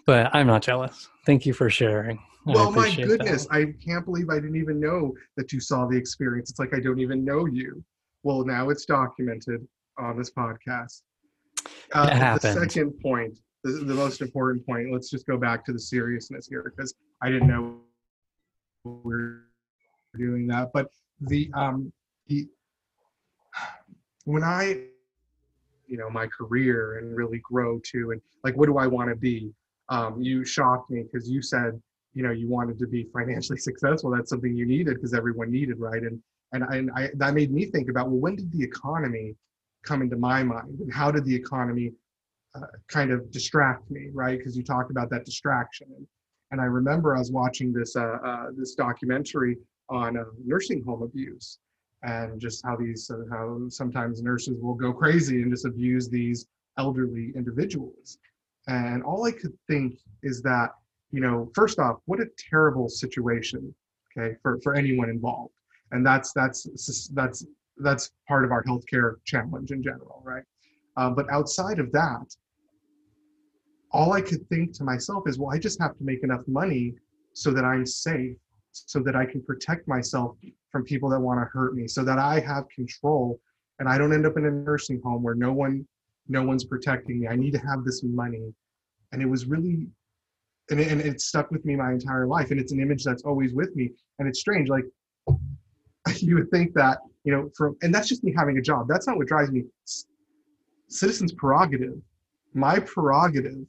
But 0.06 0.34
I'm 0.34 0.48
not 0.48 0.62
jealous. 0.62 1.10
Thank 1.26 1.46
you 1.46 1.54
for 1.54 1.70
sharing. 1.70 2.20
Well, 2.46 2.72
my 2.72 2.84
appreciate 2.84 3.10
that. 3.10 3.18
goodness, 3.20 3.46
I 3.52 3.74
can't 3.86 4.06
believe 4.06 4.30
I 4.30 4.36
didn't 4.36 4.56
even 4.56 4.80
know 4.80 5.14
that 5.36 5.52
you 5.52 5.60
saw 5.60 5.86
the 5.86 5.98
experience. 5.98 6.50
It's 6.50 6.60
like 6.60 6.74
I 6.74 6.80
don't 6.80 7.00
even 7.00 7.26
know 7.26 7.46
you. 7.46 7.84
Well, 8.24 8.46
now 8.46 8.70
it's 8.70 8.86
documented 8.86 9.68
on 9.98 10.18
this 10.18 10.32
podcast. 10.32 11.02
Uh, 11.94 12.38
the 12.38 12.54
second 12.54 12.94
point, 13.02 13.38
the, 13.64 13.72
the 13.72 13.94
most 13.94 14.22
important 14.22 14.66
point. 14.66 14.92
Let's 14.92 15.10
just 15.10 15.26
go 15.26 15.38
back 15.38 15.66
to 15.66 15.74
the 15.74 15.80
seriousness 15.80 16.48
here 16.48 16.64
because 16.64 16.94
I 17.22 17.30
didn't 17.30 17.48
know 17.48 17.78
we 18.84 18.92
we're 18.94 19.42
doing 20.18 20.48
that. 20.48 20.70
But 20.74 20.88
the 21.22 21.50
um 21.54 21.92
the 22.28 22.48
when 24.26 24.44
I 24.44 24.84
you 25.88 25.98
know 25.98 26.10
my 26.10 26.28
career 26.28 26.98
and 26.98 27.16
really 27.16 27.40
grow 27.40 27.80
to 27.92 28.12
and 28.12 28.22
like 28.44 28.56
what 28.56 28.68
do 28.68 28.78
I 28.78 28.88
want 28.88 29.10
to 29.10 29.16
be? 29.16 29.52
Um, 29.90 30.22
you 30.22 30.44
shocked 30.44 30.92
me 30.92 31.04
because 31.04 31.30
you 31.30 31.42
said 31.42 31.82
you 32.14 32.24
know 32.24 32.32
you 32.32 32.50
wanted 32.50 32.78
to 32.80 32.88
be 32.88 33.08
financially 33.14 33.58
successful. 33.70 34.12
That's 34.12 34.30
something 34.30 34.56
you 34.56 34.66
needed 34.66 34.96
because 34.96 35.14
everyone 35.14 35.52
needed, 35.52 35.80
right? 35.80 36.02
And 36.04 36.22
and 36.54 36.64
I, 36.64 36.76
and 36.78 36.92
I 36.96 37.10
that 37.16 37.34
made 37.34 37.52
me 37.52 37.66
think 37.66 37.90
about 37.90 38.10
well 38.10 38.20
when 38.20 38.36
did 38.36 38.52
the 38.52 38.64
economy 38.64 39.36
come 39.84 40.02
into 40.02 40.18
my 40.18 40.44
mind 40.44 40.80
and 40.80 40.94
how 40.94 41.12
did 41.12 41.24
the 41.26 41.36
economy 41.36 41.92
uh, 42.56 42.62
kind 42.88 43.12
of 43.12 43.32
distract 43.32 43.90
me, 43.92 44.10
right? 44.14 44.38
Because 44.38 44.56
you 44.56 44.64
talked 44.64 44.92
about 44.92 45.10
that 45.10 45.26
distraction. 45.26 45.88
And, 46.52 46.62
I 46.62 46.66
remember 46.66 47.16
I 47.16 47.20
was 47.20 47.32
watching 47.32 47.74
this 47.74 47.96
uh, 47.96 48.18
uh, 48.26 48.48
this 48.56 48.74
documentary 48.74 49.58
on 49.90 50.18
uh, 50.18 50.24
nursing 50.46 50.82
home 50.84 51.04
abuse 51.04 51.60
and 52.04 52.40
just 52.40 52.64
how 52.66 52.78
these 52.78 53.12
uh, 53.12 53.24
how 53.30 53.68
sometimes 53.68 54.22
nurses 54.22 54.58
will 54.62 54.74
go 54.74 54.94
crazy 54.94 55.42
and 55.42 55.52
just 55.52 55.66
abuse 55.66 56.08
these 56.08 56.48
elderly 56.78 57.34
individuals. 57.36 58.18
And 58.68 59.04
all 59.04 59.26
I 59.26 59.32
could 59.32 59.58
think 59.68 60.00
is 60.24 60.42
that 60.44 60.70
you 61.12 61.20
know 61.20 61.52
first 61.54 61.80
off, 61.80 61.98
what 62.06 62.22
a 62.22 62.28
terrible 62.50 62.88
situation, 62.88 63.76
okay, 64.18 64.36
for 64.42 64.60
for 64.62 64.74
anyone 64.74 65.10
involved. 65.10 65.54
And 65.92 66.06
that's 66.06 66.32
that's 66.32 66.64
that's 67.14 67.46
that's 67.78 68.12
part 68.28 68.46
of 68.46 68.52
our 68.52 68.64
healthcare 68.64 69.16
challenge 69.26 69.72
in 69.72 69.84
general, 69.84 70.22
right? 70.26 70.44
Um, 70.98 71.14
but 71.14 71.30
outside 71.32 71.80
of 71.80 71.92
that, 71.92 72.36
all 73.92 74.14
I 74.14 74.22
could 74.22 74.48
think 74.50 74.74
to 74.74 74.84
myself 74.84 75.24
is, 75.28 75.40
well, 75.40 75.54
I 75.54 75.60
just 75.60 75.80
have 75.80 75.96
to 75.98 76.04
make 76.04 76.24
enough 76.24 76.42
money 76.48 76.96
so 77.34 77.52
that 77.52 77.64
I'm 77.64 77.86
safe, 77.86 78.36
so 78.72 79.00
that 79.02 79.16
I 79.16 79.26
can 79.26 79.42
protect 79.44 79.88
myself 79.88 80.36
from 80.72 80.84
people 80.84 81.10
that 81.12 81.20
want 81.20 81.40
to 81.40 81.46
hurt 81.46 81.76
me, 81.76 81.88
so 81.88 82.04
that 82.04 82.18
I 82.18 82.40
have 82.40 82.68
control 82.70 83.40
and 83.80 83.88
I 83.88 83.98
don't 83.98 84.12
end 84.12 84.26
up 84.26 84.38
in 84.38 84.46
a 84.46 84.52
nursing 84.52 85.00
home 85.04 85.22
where 85.22 85.36
no 85.36 85.54
one, 85.54 85.88
no 86.28 86.44
one's 86.44 86.66
protecting 86.66 87.20
me. 87.20 87.28
I 87.28 87.36
need 87.36 87.52
to 87.52 87.60
have 87.60 87.84
this 87.86 88.02
money, 88.04 88.54
and 89.12 89.22
it 89.22 89.28
was 89.28 89.46
really, 89.46 89.88
and 90.72 90.80
it, 90.80 90.92
and 90.92 91.00
it 91.00 91.22
stuck 91.22 91.52
with 91.52 91.64
me 91.64 91.76
my 91.76 91.92
entire 91.92 92.26
life, 92.26 92.50
and 92.50 92.60
it's 92.60 92.72
an 92.72 92.82
image 92.82 93.04
that's 93.04 93.24
always 93.24 93.54
with 93.54 93.76
me, 93.76 93.92
and 94.18 94.28
it's 94.28 94.40
strange, 94.40 94.68
like 94.68 94.86
you 96.16 96.36
would 96.36 96.50
think 96.50 96.74
that 96.74 97.00
you 97.24 97.32
know 97.32 97.52
from 97.56 97.78
and 97.84 97.94
that's 97.94 98.08
just 98.08 98.24
me 98.24 98.34
having 98.36 98.58
a 98.58 98.62
job. 98.62 98.88
That's 98.90 99.06
not 99.06 99.18
what 99.18 99.28
drives 99.28 99.52
me 99.52 99.64
citizens 100.90 101.34
prerogative 101.34 102.00
my 102.54 102.80
prerogative 102.80 103.66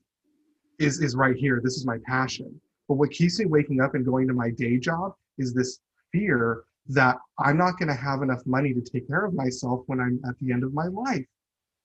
is 0.79 1.01
is 1.01 1.17
right 1.17 1.37
here 1.37 1.61
this 1.63 1.77
is 1.77 1.87
my 1.87 1.99
passion 2.07 2.61
But 2.89 2.95
what 2.95 3.11
keeps 3.11 3.39
me 3.39 3.47
waking 3.47 3.81
up 3.81 3.95
and 3.95 4.05
going 4.05 4.29
to 4.29 4.35
my 4.35 4.51
day 4.51 4.79
job 4.79 5.13
is 5.37 5.53
this 5.53 5.81
fear 6.13 6.65
that 6.89 7.17
I'm 7.39 7.59
not 7.59 7.79
going 7.79 7.89
to 7.89 7.95
have 7.95 8.23
enough 8.23 8.45
money 8.47 8.73
to 8.73 8.81
take 8.81 9.07
care 9.07 9.25
of 9.25 9.35
myself 9.35 9.83
when 9.87 10.01
I'm 10.01 10.21
at 10.27 10.39
the 10.41 10.53
end 10.53 10.65
of 10.65 10.73
my 10.73 10.87
life. 10.87 11.27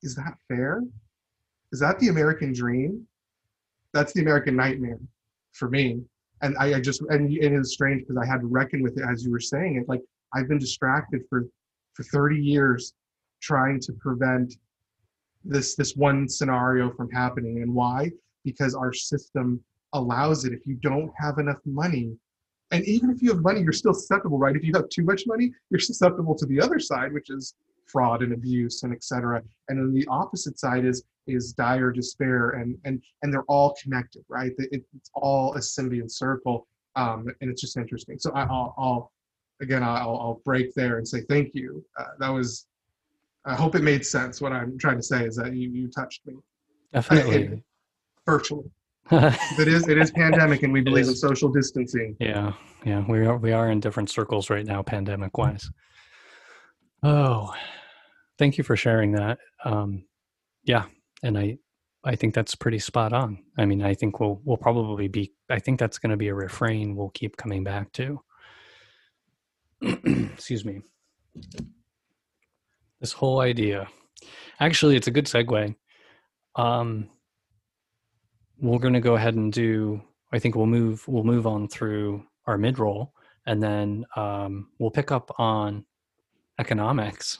Is 0.01 0.15
that 0.15 0.35
fair? 0.47 0.81
Is 1.71 1.79
that 1.79 1.99
the 1.99 2.07
American 2.07 2.53
dream? 2.53 3.05
That's 3.93 4.13
the 4.13 4.21
American 4.21 4.55
nightmare 4.55 4.99
for 5.51 5.69
me. 5.69 6.01
And 6.41 6.57
I, 6.57 6.75
I 6.75 6.81
just, 6.81 7.01
and 7.09 7.31
it 7.31 7.53
is 7.53 7.73
strange 7.73 8.01
because 8.01 8.17
I 8.17 8.25
had 8.25 8.41
to 8.41 8.47
reckon 8.47 8.81
with 8.81 8.97
it 8.97 9.03
as 9.09 9.23
you 9.23 9.31
were 9.31 9.39
saying 9.39 9.75
it. 9.77 9.89
Like 9.89 10.01
I've 10.33 10.47
been 10.47 10.57
distracted 10.57 11.21
for, 11.29 11.45
for 11.93 12.03
30 12.03 12.37
years 12.37 12.93
trying 13.41 13.79
to 13.81 13.93
prevent 13.93 14.55
this, 15.43 15.75
this 15.75 15.95
one 15.95 16.27
scenario 16.27 16.91
from 16.91 17.09
happening. 17.09 17.61
And 17.61 17.73
why? 17.73 18.11
Because 18.43 18.75
our 18.75 18.93
system 18.93 19.63
allows 19.93 20.45
it. 20.45 20.53
If 20.53 20.65
you 20.65 20.75
don't 20.75 21.11
have 21.17 21.37
enough 21.37 21.59
money, 21.65 22.15
and 22.71 22.83
even 22.85 23.11
if 23.11 23.21
you 23.21 23.31
have 23.31 23.41
money, 23.41 23.61
you're 23.61 23.71
still 23.71 23.93
susceptible, 23.93 24.39
right? 24.39 24.55
If 24.55 24.63
you 24.63 24.73
have 24.75 24.89
too 24.89 25.03
much 25.03 25.23
money, 25.27 25.51
you're 25.69 25.79
susceptible 25.79 26.35
to 26.35 26.45
the 26.47 26.59
other 26.59 26.79
side, 26.79 27.13
which 27.13 27.29
is 27.29 27.53
fraud 27.85 28.23
and 28.23 28.33
abuse 28.33 28.83
and 28.83 28.91
etc. 28.93 29.43
And 29.69 29.77
then 29.77 29.93
the 29.93 30.07
opposite 30.07 30.59
side 30.59 30.85
is 30.85 31.03
is 31.27 31.53
dire 31.53 31.91
despair, 31.91 32.51
and 32.51 32.77
and 32.83 33.01
and 33.21 33.31
they're 33.31 33.43
all 33.43 33.75
connected, 33.81 34.25
right? 34.27 34.51
It, 34.57 34.83
it's 34.95 35.11
all 35.13 35.53
a 35.53 35.59
symbiont 35.59 36.11
circle, 36.11 36.67
um, 36.95 37.27
and 37.39 37.49
it's 37.49 37.61
just 37.61 37.77
interesting. 37.77 38.17
So 38.19 38.31
I, 38.33 38.45
will 38.45 38.73
I'll 38.77 39.11
again 39.61 39.83
I'll, 39.83 40.17
I'll 40.17 40.41
break 40.43 40.73
there 40.73 40.97
and 40.97 41.07
say 41.07 41.21
thank 41.29 41.53
you. 41.53 41.85
Uh, 41.99 42.05
that 42.19 42.29
was. 42.29 42.65
I 43.45 43.55
hope 43.55 43.75
it 43.75 43.83
made 43.83 44.05
sense. 44.05 44.41
What 44.41 44.53
I'm 44.53 44.77
trying 44.77 44.97
to 44.97 45.03
say 45.03 45.25
is 45.25 45.35
that 45.35 45.53
you 45.53 45.69
you 45.69 45.89
touched 45.89 46.21
me. 46.25 46.35
Definitely. 46.93 47.63
virtually. 48.25 48.71
it 49.11 49.67
is 49.67 49.89
it 49.89 49.97
is 49.97 50.11
pandemic 50.11 50.63
and 50.63 50.71
we 50.71 50.79
believe 50.79 51.09
in 51.09 51.13
social 51.13 51.49
distancing 51.49 52.15
yeah 52.21 52.53
yeah 52.85 53.03
we 53.09 53.25
are 53.25 53.35
we 53.37 53.51
are 53.51 53.69
in 53.69 53.81
different 53.81 54.09
circles 54.09 54.49
right 54.49 54.65
now 54.65 54.81
pandemic 54.81 55.37
wise 55.37 55.69
oh 57.03 57.53
thank 58.37 58.57
you 58.57 58.63
for 58.63 58.77
sharing 58.77 59.11
that 59.11 59.39
um 59.65 60.05
yeah 60.63 60.85
and 61.21 61.37
i 61.37 61.57
i 62.05 62.15
think 62.15 62.33
that's 62.33 62.55
pretty 62.55 62.79
spot 62.79 63.11
on 63.11 63.37
i 63.57 63.65
mean 63.65 63.83
i 63.83 63.93
think 63.93 64.21
we'll 64.21 64.39
we'll 64.45 64.55
probably 64.55 65.09
be 65.09 65.33
i 65.49 65.59
think 65.59 65.77
that's 65.77 65.97
going 65.97 66.09
to 66.09 66.17
be 66.17 66.29
a 66.29 66.33
refrain 66.33 66.95
we'll 66.95 67.09
keep 67.09 67.35
coming 67.35 67.61
back 67.61 67.91
to 67.91 68.21
excuse 69.81 70.63
me 70.63 70.79
this 73.03 73.11
whole 73.11 73.41
idea. 73.41 73.85
Actually 74.61 74.95
it's 74.95 75.07
a 75.07 75.11
good 75.11 75.25
segue. 75.25 75.75
Um 76.55 77.09
we're 78.61 78.79
going 78.79 78.93
to 78.93 79.01
go 79.01 79.15
ahead 79.15 79.33
and 79.33 79.51
do 79.51 79.99
i 80.31 80.39
think 80.39 80.55
we'll 80.55 80.67
move 80.67 81.05
we'll 81.07 81.23
move 81.23 81.45
on 81.45 81.67
through 81.67 82.23
our 82.45 82.57
mid 82.57 82.79
roll 82.79 83.11
and 83.45 83.61
then 83.61 84.05
um, 84.15 84.69
we'll 84.79 84.91
pick 84.91 85.11
up 85.11 85.29
on 85.37 85.83
economics 86.59 87.39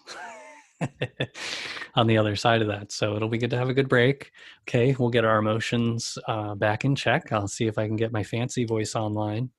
on 1.96 2.08
the 2.08 2.17
other 2.17 2.36
side 2.36 2.62
of 2.62 2.67
that. 2.67 2.91
So 2.91 3.15
it'll 3.15 3.29
be 3.29 3.38
good 3.38 3.51
to 3.51 3.58
have 3.58 3.70
a 3.70 3.74
good 3.74 3.88
break. 3.88 4.32
Okay 4.63 4.96
we'll 5.00 5.10
get 5.10 5.24
our 5.24 5.38
emotions 5.38 6.17
uh, 6.27 6.55
back 6.55 6.84
in 6.84 6.93
check. 6.93 7.32
I'll 7.32 7.48
see 7.48 7.67
if 7.67 7.77
i 7.77 7.88
can 7.88 7.96
get 7.96 8.12
my 8.12 8.24
fancy 8.24 8.65
voice 8.65 8.96
online 8.96 9.50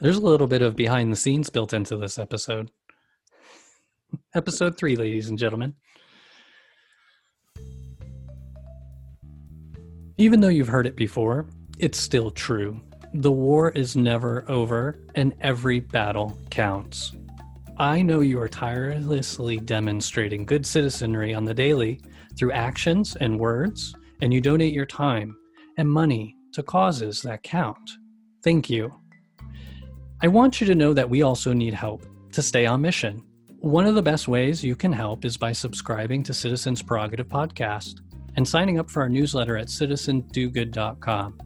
there's 0.00 0.16
a 0.16 0.20
little 0.20 0.46
bit 0.46 0.62
of 0.62 0.76
behind 0.76 1.12
the 1.12 1.16
scenes 1.16 1.50
built 1.50 1.72
into 1.72 1.96
this 1.96 2.18
episode 2.18 2.70
episode 4.34 4.76
three 4.76 4.96
ladies 4.96 5.28
and 5.28 5.38
gentlemen 5.38 5.74
Even 10.20 10.40
though 10.40 10.48
you've 10.48 10.68
heard 10.68 10.86
it 10.86 10.96
before, 10.96 11.46
it's 11.78 11.98
still 11.98 12.30
true. 12.30 12.78
The 13.14 13.32
war 13.32 13.70
is 13.70 13.96
never 13.96 14.44
over, 14.50 14.98
and 15.14 15.34
every 15.40 15.80
battle 15.80 16.38
counts. 16.50 17.12
I 17.78 18.02
know 18.02 18.20
you 18.20 18.38
are 18.38 18.46
tirelessly 18.46 19.56
demonstrating 19.56 20.44
good 20.44 20.66
citizenry 20.66 21.32
on 21.32 21.46
the 21.46 21.54
daily 21.54 22.02
through 22.36 22.52
actions 22.52 23.16
and 23.16 23.40
words, 23.40 23.94
and 24.20 24.30
you 24.30 24.42
donate 24.42 24.74
your 24.74 24.84
time 24.84 25.38
and 25.78 25.90
money 25.90 26.36
to 26.52 26.62
causes 26.62 27.22
that 27.22 27.42
count. 27.42 27.90
Thank 28.44 28.68
you. 28.68 28.99
I 30.22 30.28
want 30.28 30.60
you 30.60 30.66
to 30.66 30.74
know 30.74 30.92
that 30.92 31.08
we 31.08 31.22
also 31.22 31.54
need 31.54 31.72
help 31.72 32.04
to 32.32 32.42
stay 32.42 32.66
on 32.66 32.82
mission. 32.82 33.24
One 33.60 33.86
of 33.86 33.94
the 33.94 34.02
best 34.02 34.28
ways 34.28 34.62
you 34.62 34.76
can 34.76 34.92
help 34.92 35.24
is 35.24 35.38
by 35.38 35.52
subscribing 35.52 36.22
to 36.24 36.34
Citizens 36.34 36.82
Prerogative 36.82 37.26
Podcast 37.26 38.00
and 38.36 38.46
signing 38.46 38.78
up 38.78 38.90
for 38.90 39.00
our 39.00 39.08
newsletter 39.08 39.56
at 39.56 39.68
citizendogood.com. 39.68 41.40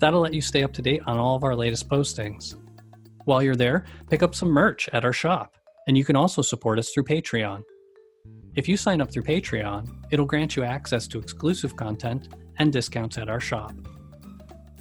That'll 0.00 0.20
let 0.20 0.34
you 0.34 0.42
stay 0.42 0.62
up 0.62 0.74
to 0.74 0.82
date 0.82 1.00
on 1.06 1.16
all 1.16 1.34
of 1.34 1.44
our 1.44 1.56
latest 1.56 1.88
postings. 1.88 2.56
While 3.24 3.42
you're 3.42 3.56
there, 3.56 3.86
pick 4.10 4.22
up 4.22 4.34
some 4.34 4.50
merch 4.50 4.86
at 4.92 5.06
our 5.06 5.14
shop, 5.14 5.56
and 5.88 5.96
you 5.96 6.04
can 6.04 6.14
also 6.14 6.42
support 6.42 6.78
us 6.78 6.90
through 6.90 7.04
Patreon. 7.04 7.62
If 8.54 8.68
you 8.68 8.76
sign 8.76 9.00
up 9.00 9.10
through 9.10 9.22
Patreon, 9.22 9.88
it'll 10.10 10.26
grant 10.26 10.56
you 10.56 10.62
access 10.62 11.08
to 11.08 11.18
exclusive 11.18 11.74
content 11.74 12.28
and 12.58 12.70
discounts 12.70 13.16
at 13.16 13.30
our 13.30 13.40
shop. 13.40 13.72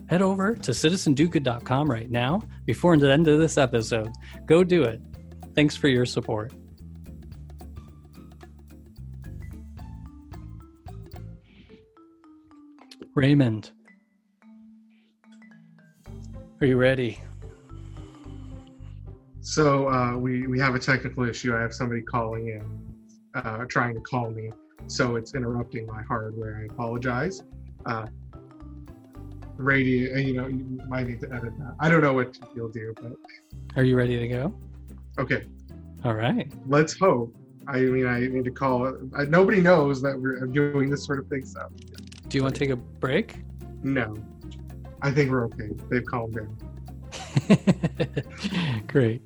Head 0.10 0.22
over 0.22 0.56
to 0.56 0.72
citizendogood.com 0.72 1.90
right 1.90 2.10
now 2.10 2.42
before 2.66 2.98
the 2.98 3.12
end 3.12 3.28
of 3.28 3.40
this 3.40 3.58
episode. 3.58 4.12
Go 4.46 4.64
do 4.64 4.84
it. 4.84 5.02
Thanks 5.56 5.76
for 5.76 5.88
your 5.88 6.06
support. 6.06 6.52
Raymond, 13.16 13.72
are 16.60 16.66
you 16.66 16.78
ready? 16.78 17.20
So 19.42 19.88
uh, 19.88 20.18
we 20.18 20.48
we 20.48 20.60
have 20.60 20.74
a 20.74 20.80
technical 20.80 21.30
issue. 21.30 21.56
I 21.56 21.62
have 21.62 21.74
somebody 21.74 22.02
calling 22.02 22.48
in, 22.48 22.96
uh, 23.36 23.66
trying 23.66 23.94
to 23.94 24.02
call 24.02 24.32
me, 24.32 24.52
so 24.88 25.16
it's 25.16 25.36
interrupting 25.36 25.86
my 25.86 26.02
hardware. 26.02 26.62
I 26.62 26.74
apologize. 26.74 27.44
Uh, 27.86 28.08
radio, 29.58 30.18
you 30.18 30.34
know, 30.34 30.48
you 30.48 30.80
might 30.88 31.08
need 31.08 31.22
to 31.22 31.28
edit 31.34 31.58
that. 31.60 31.76
I 31.80 31.90
don't 31.90 32.02
know 32.02 32.14
what 32.14 32.38
you'll 32.56 32.70
do, 32.70 32.94
but 33.02 33.14
are 33.76 33.84
you 33.84 33.96
ready 33.96 34.18
to 34.20 34.28
go? 34.28 34.54
Okay. 35.20 35.46
All 36.04 36.16
right. 36.16 36.52
Let's 36.68 36.98
hope. 36.98 37.36
I 37.68 37.80
mean, 37.80 38.06
I 38.06 38.20
need 38.28 38.44
to 38.46 38.52
call. 38.52 38.94
I, 39.16 39.26
nobody 39.26 39.62
knows 39.62 40.02
that 40.02 40.20
we're 40.20 40.46
doing 40.48 40.90
this 40.90 41.06
sort 41.06 41.20
of 41.20 41.28
thing, 41.28 41.46
so 41.46 41.70
do 42.28 42.38
you 42.38 42.44
want 42.44 42.56
to 42.56 42.60
take 42.60 42.72
a 42.72 42.76
break? 42.76 43.44
No. 43.84 44.16
I 45.02 45.12
think 45.12 45.30
we're 45.30 45.46
okay. 45.46 45.70
They've 45.90 46.06
calmed 46.06 46.36
down. 46.36 46.58
Great. 48.88 49.22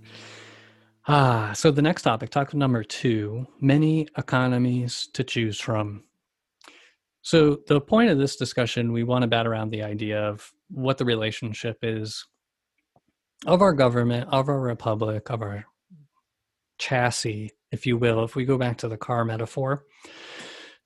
Ah, 1.07 1.53
so 1.53 1.71
the 1.71 1.81
next 1.81 2.01
topic, 2.01 2.31
topic 2.31 2.53
number 2.53 2.83
two 2.83 3.47
many 3.61 4.07
economies 4.17 5.07
to 5.13 5.23
choose 5.23 5.59
from. 5.59 6.03
So, 7.27 7.57
the 7.67 7.81
point 7.81 8.09
of 8.09 8.17
this 8.17 8.37
discussion, 8.37 8.93
we 8.93 9.03
want 9.03 9.23
to 9.23 9.27
bat 9.27 9.45
around 9.45 9.69
the 9.69 9.83
idea 9.83 10.17
of 10.17 10.49
what 10.69 10.97
the 10.97 11.03
relationship 11.03 11.77
is 11.81 12.25
of 13.45 13.61
our 13.61 13.73
government, 13.73 14.29
of 14.31 14.47
our 14.47 14.61
republic, 14.61 15.29
of 15.29 15.41
our 15.41 15.65
chassis, 16.79 17.51
if 17.73 17.85
you 17.85 17.97
will. 17.97 18.23
If 18.23 18.37
we 18.37 18.45
go 18.45 18.57
back 18.57 18.77
to 18.77 18.87
the 18.87 18.95
car 18.95 19.25
metaphor, 19.25 19.83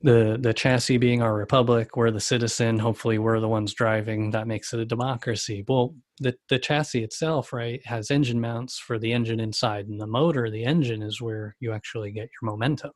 the 0.01 0.39
the 0.41 0.51
chassis 0.51 0.97
being 0.97 1.21
our 1.21 1.35
republic 1.35 1.95
we're 1.95 2.09
the 2.09 2.19
citizen 2.19 2.79
hopefully 2.79 3.19
we're 3.19 3.39
the 3.39 3.47
ones 3.47 3.71
driving 3.71 4.31
that 4.31 4.47
makes 4.47 4.73
it 4.73 4.79
a 4.79 4.85
democracy 4.85 5.63
well 5.67 5.93
the 6.17 6.33
the 6.49 6.57
chassis 6.57 7.03
itself 7.03 7.53
right 7.53 7.85
has 7.85 8.09
engine 8.09 8.41
mounts 8.41 8.79
for 8.79 8.97
the 8.97 9.13
engine 9.13 9.39
inside 9.39 9.85
and 9.85 10.01
the 10.01 10.07
motor 10.07 10.49
the 10.49 10.63
engine 10.63 11.03
is 11.03 11.21
where 11.21 11.55
you 11.59 11.71
actually 11.71 12.11
get 12.11 12.29
your 12.41 12.49
momentum 12.49 12.89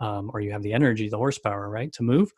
um, 0.00 0.32
or 0.34 0.40
you 0.40 0.50
have 0.50 0.64
the 0.64 0.72
energy 0.72 1.08
the 1.08 1.16
horsepower 1.16 1.70
right 1.70 1.92
to 1.92 2.02
move 2.02 2.32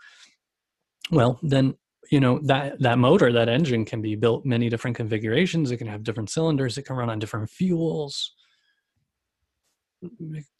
well 1.10 1.38
then 1.42 1.74
you 2.10 2.20
know 2.20 2.38
that 2.44 2.80
that 2.80 2.98
motor 2.98 3.32
that 3.32 3.48
engine 3.48 3.84
can 3.84 4.02
be 4.02 4.14
built 4.14 4.44
many 4.44 4.68
different 4.68 4.96
configurations 4.96 5.70
it 5.70 5.78
can 5.78 5.86
have 5.86 6.02
different 6.02 6.30
cylinders 6.30 6.76
it 6.76 6.82
can 6.82 6.96
run 6.96 7.10
on 7.10 7.18
different 7.18 7.48
fuels 7.48 8.34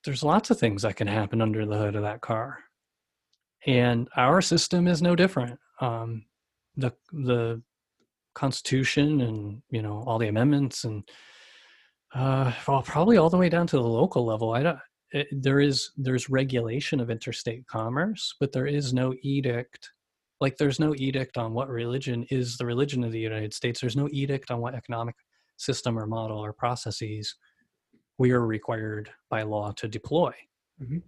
there's 0.04 0.22
lots 0.22 0.50
of 0.50 0.58
things 0.58 0.82
that 0.82 0.96
can 0.96 1.06
happen 1.06 1.42
under 1.42 1.66
the 1.66 1.76
hood 1.76 1.96
of 1.96 2.02
that 2.02 2.22
car 2.22 2.58
and 3.66 4.08
our 4.16 4.42
system 4.42 4.86
is 4.86 5.02
no 5.02 5.16
different. 5.16 5.58
Um, 5.80 6.24
the 6.76 6.92
the 7.12 7.62
Constitution 8.34 9.20
and 9.20 9.62
you 9.70 9.82
know 9.82 10.04
all 10.06 10.18
the 10.18 10.28
amendments 10.28 10.84
and 10.84 11.08
uh, 12.14 12.52
well, 12.68 12.82
probably 12.82 13.16
all 13.16 13.30
the 13.30 13.38
way 13.38 13.48
down 13.48 13.66
to 13.68 13.76
the 13.76 13.82
local 13.82 14.24
level. 14.24 14.52
I 14.52 14.62
don't. 14.62 14.78
It, 15.12 15.28
there 15.30 15.60
is 15.60 15.90
there's 15.96 16.28
regulation 16.28 17.00
of 17.00 17.10
interstate 17.10 17.66
commerce, 17.66 18.34
but 18.40 18.52
there 18.52 18.66
is 18.66 18.92
no 18.92 19.14
edict. 19.22 19.90
Like 20.40 20.56
there's 20.56 20.80
no 20.80 20.94
edict 20.96 21.38
on 21.38 21.54
what 21.54 21.68
religion 21.68 22.26
is 22.30 22.56
the 22.56 22.66
religion 22.66 23.04
of 23.04 23.12
the 23.12 23.20
United 23.20 23.54
States. 23.54 23.80
There's 23.80 23.96
no 23.96 24.08
edict 24.10 24.50
on 24.50 24.60
what 24.60 24.74
economic 24.74 25.14
system 25.56 25.98
or 25.98 26.06
model 26.06 26.38
or 26.38 26.52
processes 26.52 27.34
we 28.18 28.32
are 28.32 28.44
required 28.46 29.10
by 29.30 29.42
law 29.42 29.72
to 29.72 29.88
deploy. 29.88 30.32
Mm-hmm. 30.82 30.98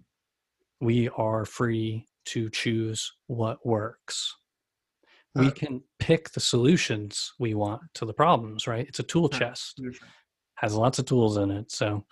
We 0.81 1.09
are 1.09 1.45
free 1.45 2.05
to 2.25 2.49
choose 2.49 3.11
what 3.27 3.65
works. 3.65 4.35
We 5.35 5.47
Uh, 5.47 5.51
can 5.51 5.83
pick 5.99 6.31
the 6.31 6.39
solutions 6.39 7.33
we 7.37 7.53
want 7.53 7.81
to 7.95 8.05
the 8.05 8.13
problems, 8.13 8.67
right? 8.67 8.87
It's 8.87 8.99
a 8.99 9.03
tool 9.03 9.29
chest, 9.29 9.79
has 10.55 10.73
lots 10.73 10.99
of 10.99 11.05
tools 11.05 11.37
in 11.37 11.51
it. 11.51 11.71
So 11.71 12.05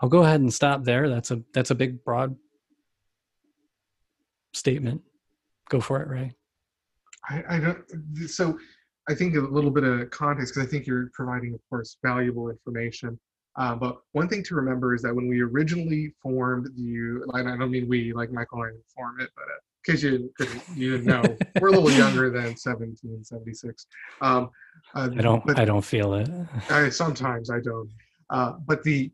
I'll 0.00 0.08
go 0.08 0.22
ahead 0.22 0.40
and 0.40 0.52
stop 0.52 0.84
there. 0.84 1.08
That's 1.08 1.30
a 1.30 1.42
that's 1.52 1.70
a 1.70 1.74
big 1.74 2.02
broad 2.04 2.36
statement. 4.54 5.02
Go 5.68 5.80
for 5.80 6.00
it, 6.00 6.08
Ray. 6.08 6.32
I, 7.28 7.42
I 7.48 7.60
don't. 7.60 7.84
So, 8.26 8.58
I 9.08 9.14
think 9.14 9.34
a 9.36 9.40
little 9.40 9.70
bit 9.70 9.84
of 9.84 10.10
context 10.10 10.54
because 10.54 10.68
I 10.68 10.70
think 10.70 10.86
you're 10.86 11.10
providing, 11.12 11.54
of 11.54 11.60
course, 11.68 11.96
valuable 12.04 12.50
information. 12.50 13.18
Uh, 13.56 13.74
but 13.74 13.98
one 14.12 14.28
thing 14.28 14.42
to 14.44 14.54
remember 14.54 14.94
is 14.94 15.02
that 15.02 15.14
when 15.14 15.28
we 15.28 15.40
originally 15.40 16.14
formed 16.22 16.68
the, 16.76 17.22
like, 17.26 17.46
I 17.46 17.56
don't 17.56 17.70
mean 17.70 17.88
we, 17.88 18.12
like 18.12 18.32
Michael 18.32 18.62
and 18.62 18.68
I 18.68 18.70
didn't 18.70 18.84
form 18.94 19.20
it, 19.20 19.28
but 19.36 19.42
uh, 19.42 19.58
in 19.86 19.94
case 19.94 20.02
you 20.02 20.32
couldn't, 20.38 20.62
you 20.74 20.92
didn't 20.92 21.06
know, 21.06 21.36
we're 21.60 21.68
a 21.68 21.72
little 21.72 21.90
younger 21.90 22.30
than 22.30 22.54
1776. 22.54 23.86
Um, 24.20 24.50
uh, 24.94 25.10
I 25.16 25.20
don't 25.20 25.58
I 25.58 25.64
don't 25.64 25.84
feel 25.84 26.14
it. 26.14 26.30
I, 26.70 26.88
sometimes 26.88 27.50
I 27.50 27.60
don't. 27.60 27.90
Uh, 28.30 28.52
but 28.64 28.82
the 28.84 29.10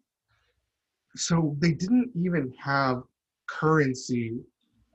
so 1.17 1.57
they 1.59 1.73
didn't 1.73 2.11
even 2.15 2.53
have 2.63 3.03
currency 3.49 4.39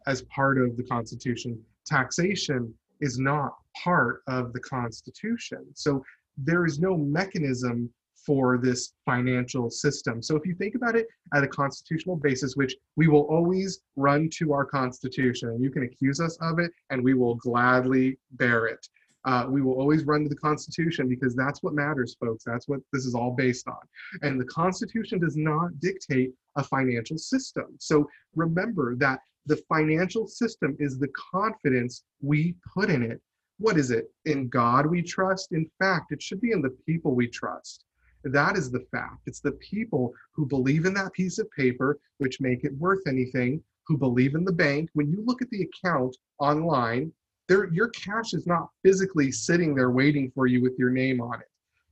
as 0.08 0.22
part 0.24 0.58
of 0.58 0.78
the 0.78 0.84
Constitution. 0.84 1.60
Taxation 1.86 2.74
is 3.04 3.20
not 3.20 3.52
part 3.84 4.24
of 4.28 4.54
the 4.54 4.60
Constitution. 4.60 5.66
So 5.74 6.04
there 6.38 6.66
is 6.66 6.80
no 6.80 6.98
mechanism 6.98 7.90
for 8.26 8.58
this 8.58 8.94
financial 9.06 9.70
system. 9.70 10.22
So 10.22 10.38
if 10.38 10.46
you 10.46 10.56
think 10.56 10.76
about 10.76 10.96
it 10.96 11.08
at 11.34 11.44
a 11.44 11.48
constitutional 11.48 12.16
basis, 12.16 12.56
which 12.56 12.74
we 12.96 13.08
will 13.08 13.28
always 13.36 13.82
run 13.98 14.30
to 14.38 14.54
our 14.54 14.66
Constitution, 14.66 15.50
and 15.50 15.62
you 15.62 15.70
can 15.70 15.84
accuse 15.84 16.20
us 16.22 16.38
of 16.42 16.60
it, 16.60 16.72
and 16.90 17.04
we 17.04 17.14
will 17.14 17.36
gladly 17.36 18.18
bear 18.32 18.68
it. 18.68 18.88
Uh, 19.26 19.46
we 19.50 19.62
will 19.62 19.74
always 19.74 20.06
run 20.06 20.24
to 20.24 20.30
the 20.30 20.36
Constitution 20.36 21.08
because 21.08 21.36
that's 21.36 21.64
what 21.64 21.74
matters, 21.74 22.16
folks. 22.20 22.44
That's 22.46 22.68
what 22.68 22.80
this 22.92 23.06
is 23.06 23.16
all 23.16 23.32
based 23.32 23.68
on. 23.68 23.84
And 24.22 24.40
the 24.40 24.46
Constitution 24.46 25.20
does 25.20 25.38
not 25.38 25.80
dictate 25.80 26.32
a 26.58 26.64
financial 26.64 27.18
system. 27.18 27.68
So 27.80 28.10
remember 28.36 28.96
that 28.98 29.20
the 29.46 29.62
financial 29.70 30.28
system 30.28 30.76
is 30.80 30.98
the 30.98 31.12
confidence 31.32 32.04
we 32.22 32.56
put 32.74 32.90
in 32.90 33.04
it. 33.04 33.22
What 33.60 33.78
is 33.78 33.92
it? 33.92 34.12
In 34.26 34.48
God 34.50 34.86
we 34.86 35.02
trust? 35.02 35.52
In 35.52 35.70
fact, 35.80 36.12
it 36.12 36.22
should 36.22 36.42
be 36.42 36.52
in 36.52 36.62
the 36.62 36.76
people 36.86 37.14
we 37.14 37.28
trust. 37.28 37.86
That 38.24 38.58
is 38.58 38.72
the 38.72 38.86
fact. 38.92 39.22
It's 39.26 39.42
the 39.42 39.52
people 39.54 40.14
who 40.34 40.46
believe 40.46 40.86
in 40.86 40.94
that 40.94 41.14
piece 41.14 41.40
of 41.40 41.52
paper, 41.52 42.00
which 42.20 42.40
make 42.40 42.64
it 42.64 42.78
worth 42.78 43.06
anything, 43.08 43.62
who 43.86 43.98
believe 43.98 44.36
in 44.36 44.46
the 44.46 44.52
bank. 44.52 44.90
When 44.94 45.12
you 45.12 45.24
look 45.26 45.42
at 45.42 45.50
the 45.50 45.64
account 45.64 46.16
online, 46.40 47.12
your 47.50 47.90
cash 47.90 48.34
is 48.34 48.48
not 48.48 48.70
physically 48.82 49.32
sitting 49.32 49.76
there 49.76 49.92
waiting 49.92 50.32
for 50.34 50.48
you 50.48 50.62
with 50.62 50.80
your 50.80 50.90
name 50.90 51.20
on 51.20 51.42
it. 51.42 51.48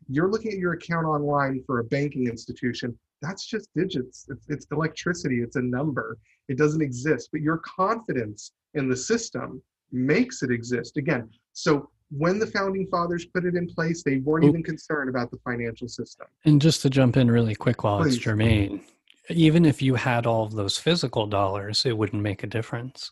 You're 0.08 0.32
looking 0.32 0.54
at 0.54 0.58
your 0.58 0.74
account 0.74 1.06
online 1.06 1.64
for 1.66 1.80
a 1.80 1.84
banking 1.84 2.28
institution. 2.28 2.98
That's 3.22 3.46
just 3.46 3.70
digits. 3.76 4.28
It's, 4.30 4.46
it's 4.50 4.66
electricity. 4.72 5.42
It's 5.42 5.56
a 5.56 5.62
number. 5.62 6.18
It 6.48 6.58
doesn't 6.58 6.82
exist. 6.82 7.30
But 7.32 7.42
your 7.42 7.58
confidence 7.60 8.52
in 8.74 8.90
the 8.90 8.98
system 8.98 9.62
makes 9.92 10.42
it 10.44 10.52
exist. 10.52 10.98
Again, 10.98 11.30
so 11.54 11.90
when 12.10 12.40
the 12.40 12.48
founding 12.48 12.88
fathers 12.88 13.26
put 13.26 13.46
it 13.46 13.56
in 13.56 13.68
place, 13.68 14.04
they 14.04 14.18
weren't 14.18 14.46
even 14.46 14.64
concerned 14.64 15.10
about 15.10 15.32
the 15.32 15.38
financial 15.46 15.88
system. 15.88 16.28
And 16.46 16.62
just 16.62 16.82
to 16.82 16.90
jump 16.90 17.16
in 17.18 17.30
really 17.30 17.56
quick 17.56 17.84
while 17.84 18.02
it's 18.02 18.16
Please. 18.16 18.24
germane, 18.24 18.82
even 19.30 19.66
if 19.66 19.82
you 19.82 19.96
had 19.96 20.26
all 20.26 20.44
of 20.44 20.54
those 20.54 20.78
physical 20.78 21.26
dollars, 21.26 21.86
it 21.86 21.98
wouldn't 21.98 22.22
make 22.22 22.44
a 22.44 22.48
difference. 22.48 23.12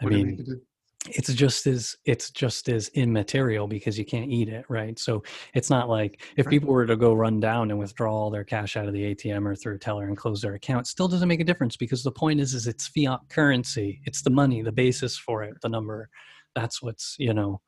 I 0.00 0.04
you 0.04 0.10
mean, 0.10 0.26
make 0.26 0.40
it 0.40 0.46
do? 0.46 0.60
It's 1.08 1.32
just 1.32 1.66
as 1.66 1.96
it's 2.04 2.30
just 2.30 2.68
as 2.68 2.88
immaterial 2.88 3.66
because 3.66 3.98
you 3.98 4.04
can't 4.04 4.30
eat 4.30 4.50
it 4.50 4.66
right 4.68 4.98
so 4.98 5.22
it's 5.54 5.70
not 5.70 5.88
like 5.88 6.22
if 6.36 6.46
people 6.46 6.68
were 6.68 6.84
to 6.84 6.94
go 6.94 7.14
run 7.14 7.40
down 7.40 7.70
and 7.70 7.78
withdraw 7.78 8.12
all 8.12 8.30
their 8.30 8.44
cash 8.44 8.76
out 8.76 8.86
of 8.86 8.92
the 8.92 9.14
atm 9.14 9.46
or 9.46 9.54
through 9.54 9.76
a 9.76 9.78
teller 9.78 10.08
and 10.08 10.18
close 10.18 10.42
their 10.42 10.54
account 10.54 10.86
it 10.86 10.90
still 10.90 11.08
doesn't 11.08 11.28
make 11.28 11.40
a 11.40 11.44
difference 11.44 11.74
because 11.74 12.02
the 12.02 12.12
point 12.12 12.38
is 12.38 12.52
is 12.52 12.66
it's 12.66 12.86
fiat 12.88 13.20
currency 13.30 14.02
it's 14.04 14.20
the 14.20 14.28
money 14.28 14.60
the 14.60 14.70
basis 14.70 15.16
for 15.16 15.42
it 15.42 15.54
the 15.62 15.68
number 15.70 16.08
that's 16.54 16.82
what's 16.82 17.16
you 17.18 17.32
know 17.32 17.60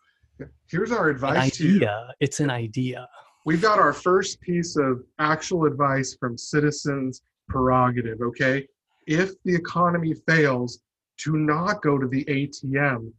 Here's 0.66 0.90
our 0.90 1.08
advice 1.08 1.56
to 1.58 1.68
you. 1.68 1.76
idea 1.76 2.14
it's 2.20 2.40
an 2.40 2.50
idea 2.50 3.08
We've 3.44 3.62
got 3.62 3.80
our 3.80 3.92
first 3.92 4.40
piece 4.40 4.76
of 4.76 5.02
actual 5.18 5.64
advice 5.64 6.16
from 6.18 6.38
citizens 6.38 7.22
prerogative, 7.48 8.20
okay? 8.20 8.66
If 9.08 9.32
the 9.42 9.54
economy 9.54 10.14
fails, 10.28 10.78
do 11.24 11.36
not 11.36 11.82
go 11.82 11.98
to 11.98 12.06
the 12.06 12.24
ATM. 12.26 13.12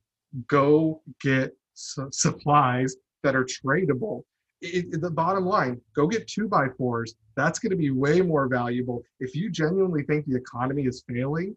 Go 0.47 1.01
get 1.21 1.51
su- 1.73 2.09
supplies 2.11 2.95
that 3.23 3.35
are 3.35 3.45
tradable. 3.45 4.23
It, 4.61 4.85
it- 4.93 5.01
the 5.01 5.11
bottom 5.11 5.45
line, 5.45 5.79
go 5.95 6.07
get 6.07 6.27
two 6.27 6.47
by 6.47 6.67
fours. 6.77 7.15
That's 7.35 7.59
going 7.59 7.71
to 7.71 7.75
be 7.77 7.89
way 7.91 8.21
more 8.21 8.47
valuable. 8.47 9.01
If 9.19 9.35
you 9.35 9.49
genuinely 9.49 10.03
think 10.03 10.25
the 10.25 10.35
economy 10.35 10.83
is 10.85 11.03
failing, 11.07 11.55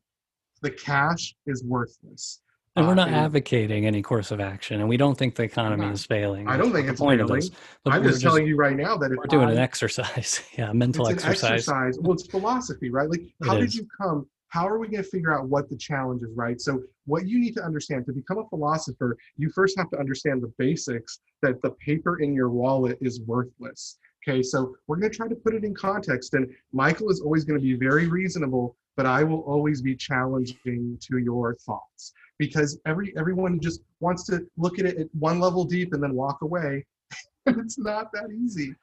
the 0.62 0.70
cash 0.70 1.34
is 1.46 1.62
worthless. 1.64 2.40
and 2.76 2.86
we're 2.86 2.92
Uh, 2.92 2.96
not 2.96 3.08
and 3.08 3.16
advocating 3.16 3.86
any 3.86 4.02
course 4.02 4.30
of 4.30 4.40
action 4.40 4.80
and 4.80 4.88
we 4.88 4.96
don't 4.98 5.16
think 5.16 5.34
the 5.34 5.42
economy 5.42 5.84
not. 5.86 5.94
is 5.94 6.04
failing 6.04 6.46
I 6.48 6.56
don't 6.58 6.72
think 6.72 6.88
it's 6.88 6.98
the 6.98 7.04
point 7.06 7.20
of 7.22 7.28
failing. 7.28 7.42
I'm 7.86 8.02
we're 8.02 8.10
just 8.10 8.22
telling 8.22 8.46
you 8.46 8.56
right 8.56 8.76
now 8.76 8.96
that 8.98 9.10
if 9.12 9.16
we're 9.18 9.24
doing 9.26 9.48
an 9.50 9.56
exercise 9.58 10.42
yeah 10.58 10.72
mental 10.72 11.08
exercise 11.08 11.42
exercise. 11.52 11.98
Well, 12.00 12.12
it's 12.14 12.26
philosophy, 12.26 12.90
right? 12.90 13.08
Like, 13.08 13.20
It 13.20 13.32
how 13.46 13.54
did 13.56 13.64
is. 13.68 13.74
you 13.76 13.86
come? 14.00 14.26
How 14.48 14.66
are 14.68 14.78
we 14.78 14.88
going 14.88 15.02
to 15.02 15.08
figure 15.08 15.32
out 15.38 15.48
what 15.48 15.68
the 15.70 15.76
challenge 15.76 16.22
is, 16.22 16.34
right? 16.34 16.58
So, 16.60 16.82
what 17.06 17.26
you 17.26 17.38
need 17.38 17.54
to 17.54 17.62
understand 17.62 18.04
to 18.06 18.12
become 18.12 18.38
a 18.38 18.48
philosopher, 18.48 19.16
you 19.36 19.50
first 19.50 19.78
have 19.78 19.90
to 19.90 19.98
understand 19.98 20.42
the 20.42 20.52
basics 20.58 21.20
that 21.42 21.62
the 21.62 21.70
paper 21.72 22.20
in 22.20 22.34
your 22.34 22.50
wallet 22.50 22.98
is 23.00 23.20
worthless. 23.22 23.98
Okay, 24.28 24.42
so 24.42 24.76
we're 24.86 24.96
going 24.96 25.10
to 25.10 25.16
try 25.16 25.28
to 25.28 25.36
put 25.36 25.54
it 25.54 25.64
in 25.64 25.74
context. 25.74 26.34
And 26.34 26.50
Michael 26.72 27.10
is 27.10 27.20
always 27.20 27.44
going 27.44 27.60
to 27.60 27.62
be 27.62 27.74
very 27.74 28.08
reasonable, 28.08 28.76
but 28.96 29.06
I 29.06 29.22
will 29.22 29.40
always 29.40 29.80
be 29.80 29.94
challenging 29.94 30.98
to 31.00 31.18
your 31.18 31.54
thoughts 31.54 32.12
because 32.38 32.78
every 32.86 33.14
everyone 33.16 33.60
just 33.60 33.82
wants 34.00 34.24
to 34.24 34.44
look 34.56 34.78
at 34.78 34.84
it 34.84 34.98
at 34.98 35.06
one 35.14 35.38
level 35.38 35.64
deep 35.64 35.92
and 35.92 36.02
then 36.02 36.14
walk 36.14 36.42
away. 36.42 36.84
it's 37.46 37.78
not 37.78 38.10
that 38.12 38.30
easy. 38.32 38.74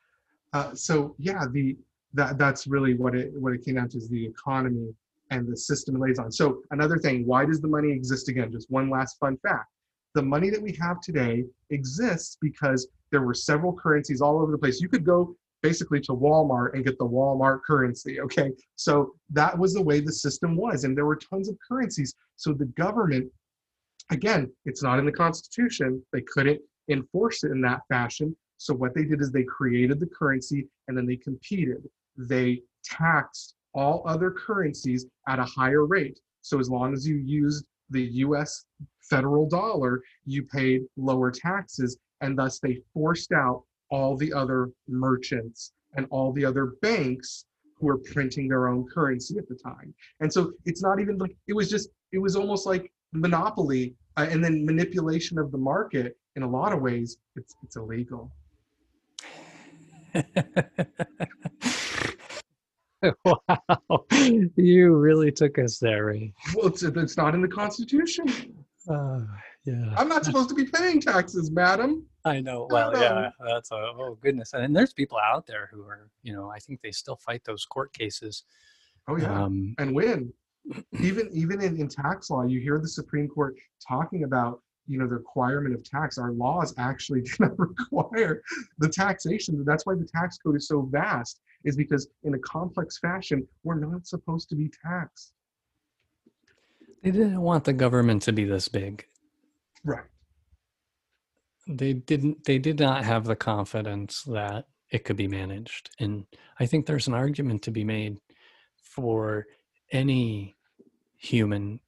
Uh, 0.54 0.74
so 0.74 1.16
yeah, 1.18 1.46
the 1.52 1.76
that 2.14 2.38
that's 2.38 2.68
really 2.68 2.94
what 2.94 3.16
it 3.16 3.34
what 3.34 3.54
it 3.54 3.66
came 3.66 3.76
down 3.76 3.90
to 3.90 3.98
is 3.98 4.08
the 4.08 4.26
economy 4.26 4.94
and 5.38 5.52
the 5.52 5.58
system 5.58 6.00
lays 6.00 6.20
on. 6.20 6.32
So 6.32 6.62
another 6.72 6.98
thing, 6.98 7.26
why 7.26 7.46
does 7.46 7.62
the 7.62 7.68
money 7.68 7.92
exist 7.92 8.30
again? 8.30 8.52
Just 8.52 8.70
one 8.70 8.90
last 8.90 9.18
fun 9.20 9.38
fact. 9.38 9.70
The 10.16 10.22
money 10.22 10.50
that 10.50 10.62
we 10.62 10.74
have 10.74 11.02
today 11.02 11.44
exists 11.70 12.38
because 12.40 12.88
there 13.12 13.22
were 13.22 13.34
several 13.34 13.74
currencies 13.74 14.22
all 14.22 14.42
over 14.42 14.52
the 14.52 14.58
place. 14.58 14.82
You 14.82 14.90
could 14.90 15.06
go 15.06 15.36
basically 15.62 16.02
to 16.02 16.12
Walmart 16.12 16.74
and 16.74 16.86
get 16.86 16.98
the 17.00 17.06
Walmart 17.06 17.62
currency. 17.66 18.20
Okay. 18.20 18.52
So 18.76 19.16
that 19.32 19.58
was 19.58 19.74
the 19.74 19.82
way 19.82 20.02
the 20.02 20.12
system 20.12 20.56
was. 20.56 20.84
And 20.84 20.96
there 20.96 21.06
were 21.06 21.16
tons 21.16 21.50
of 21.50 21.58
currencies. 21.68 22.14
So 22.36 22.54
the 22.54 22.66
government, 22.66 23.32
again, 24.12 24.52
it's 24.66 24.84
not 24.84 25.00
in 25.00 25.06
the 25.06 25.12
Constitution. 25.12 26.04
They 26.12 26.22
couldn't 26.22 26.62
enforce 26.90 27.44
it 27.44 27.52
in 27.52 27.62
that 27.62 27.82
fashion. 27.90 28.36
So 28.58 28.74
what 28.74 28.94
they 28.94 29.04
did 29.04 29.22
is 29.22 29.32
they 29.32 29.44
created 29.44 30.00
the 30.00 30.08
currency 30.08 30.68
and 30.88 30.98
then 30.98 31.06
they 31.06 31.16
competed. 31.16 31.84
They 32.18 32.62
taxed 32.84 33.56
all 33.74 34.04
other 34.06 34.32
currencies 34.32 35.06
at 35.28 35.40
a 35.40 35.44
higher 35.44 35.86
rate. 35.86 36.20
So 36.42 36.60
as 36.60 36.70
long 36.70 36.94
as 36.94 37.08
you 37.08 37.16
used 37.16 37.66
the 37.90 38.04
US 38.26 38.66
federal 39.02 39.48
dollar, 39.48 40.02
you 40.26 40.44
paid 40.44 40.82
lower 40.98 41.32
taxes, 41.32 41.98
and 42.22 42.38
thus 42.38 42.60
they 42.60 42.82
forced 42.94 43.32
out 43.32 43.64
all 43.90 44.16
the 44.18 44.34
other 44.34 44.70
merchants 44.88 45.74
and 45.96 46.08
all 46.10 46.32
the 46.34 46.46
other 46.46 46.74
banks 46.82 47.46
who 47.78 47.88
were 47.88 48.00
printing 48.00 48.48
their 48.48 48.68
own 48.68 48.86
currency 48.88 49.38
at 49.38 49.48
the 49.48 49.56
time. 49.56 49.94
And 50.20 50.32
so 50.32 50.54
it's 50.66 50.82
not 50.82 51.00
even 51.00 51.18
like 51.18 51.36
it 51.48 51.54
was 51.54 51.70
just, 51.70 51.90
it 52.12 52.18
was 52.18 52.36
almost 52.36 52.66
like 52.66 52.92
monopoly 53.12 53.96
uh, 54.18 54.28
and 54.30 54.44
then 54.44 54.66
manipulation 54.66 55.38
of 55.38 55.52
the 55.52 55.58
market. 55.58 56.18
In 56.36 56.44
a 56.44 56.50
lot 56.50 56.74
of 56.74 56.82
ways, 56.82 57.18
it's, 57.36 57.54
it's 57.64 57.76
illegal. 57.76 58.32
wow, 63.26 64.06
you 64.56 64.96
really 64.96 65.32
took 65.32 65.60
us 65.60 65.78
there, 65.80 66.06
Ray. 66.06 66.34
Well, 66.56 66.68
it's, 66.68 66.84
it's 66.84 67.18
not 67.18 67.36
in 67.36 67.42
the 67.42 67.48
Constitution. 67.48 68.56
Uh, 68.90 69.22
yeah, 69.66 69.94
I'm 69.98 70.10
not 70.10 70.26
supposed 70.26 70.50
to 70.50 70.56
be 70.56 70.66
paying 70.66 71.00
taxes, 71.00 71.52
madam. 71.52 72.06
I 72.26 72.40
know. 72.40 72.68
Well, 72.70 72.92
yeah, 73.00 73.30
that's 73.46 73.72
a 73.72 73.76
oh 73.76 74.18
goodness. 74.22 74.54
And 74.54 74.76
there's 74.76 74.94
people 74.94 75.18
out 75.18 75.46
there 75.46 75.70
who 75.72 75.84
are, 75.84 76.10
you 76.22 76.34
know, 76.34 76.50
I 76.50 76.60
think 76.60 76.82
they 76.82 76.92
still 76.92 77.16
fight 77.16 77.44
those 77.46 77.66
court 77.66 77.94
cases. 77.94 78.44
Oh 79.08 79.18
yeah, 79.18 79.44
Um, 79.44 79.76
and 79.78 79.94
win. 79.94 80.34
Even 81.02 81.30
even 81.34 81.62
in, 81.62 81.78
in 81.78 81.88
tax 81.90 82.30
law, 82.30 82.44
you 82.44 82.60
hear 82.60 82.80
the 82.80 82.88
Supreme 82.88 83.28
Court 83.28 83.56
talking 83.86 84.24
about 84.24 84.62
you 84.88 84.98
know 84.98 85.08
the 85.08 85.16
requirement 85.16 85.76
of 85.76 85.84
tax. 85.84 86.18
Our 86.18 86.32
laws 86.32 86.74
actually 86.78 87.22
do 87.24 87.32
not 87.40 87.60
require 87.60 88.42
the 88.80 88.90
taxation. 88.90 89.64
That's 89.66 89.86
why 89.86 89.96
the 89.96 90.06
tax 90.06 90.38
code 90.38 90.56
is 90.56 90.68
so 90.68 90.82
vast. 90.82 91.42
Is 91.64 91.78
because 91.78 92.08
in 92.24 92.34
a 92.34 92.40
complex 92.40 93.00
fashion, 93.00 93.48
we're 93.64 93.80
not 93.80 94.06
supposed 94.06 94.50
to 94.50 94.56
be 94.56 94.70
taxed. 94.84 95.34
They 97.04 97.12
didn't 97.12 97.42
want 97.42 97.64
the 97.64 97.74
government 97.74 98.22
to 98.24 98.34
be 98.34 98.46
this 98.46 98.68
big. 98.68 99.06
Right. 99.84 100.06
They 101.68 101.94
didn't 101.94 102.44
they 102.46 102.60
did 102.60 102.80
not 102.80 103.06
have 103.06 103.26
the 103.26 103.36
confidence 103.36 104.24
that 104.24 104.66
it 104.90 105.06
could 105.06 105.16
be 105.16 105.28
managed. 105.28 105.90
And 106.00 106.26
I 106.60 106.66
think 106.66 106.86
there's 106.86 107.08
an 107.08 107.14
argument 107.14 107.64
to 107.64 107.72
be 107.72 107.84
made 107.84 108.20
for 108.76 109.48
any 109.92 110.56
human 111.18 111.80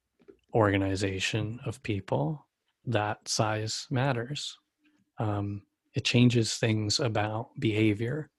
organization 0.54 1.60
of 1.66 1.82
people 1.82 2.46
that 2.86 3.28
size 3.28 3.86
matters. 3.90 4.58
Um, 5.18 5.62
it 5.94 6.04
changes 6.04 6.56
things 6.56 6.98
about 7.00 7.50
behavior. 7.58 8.30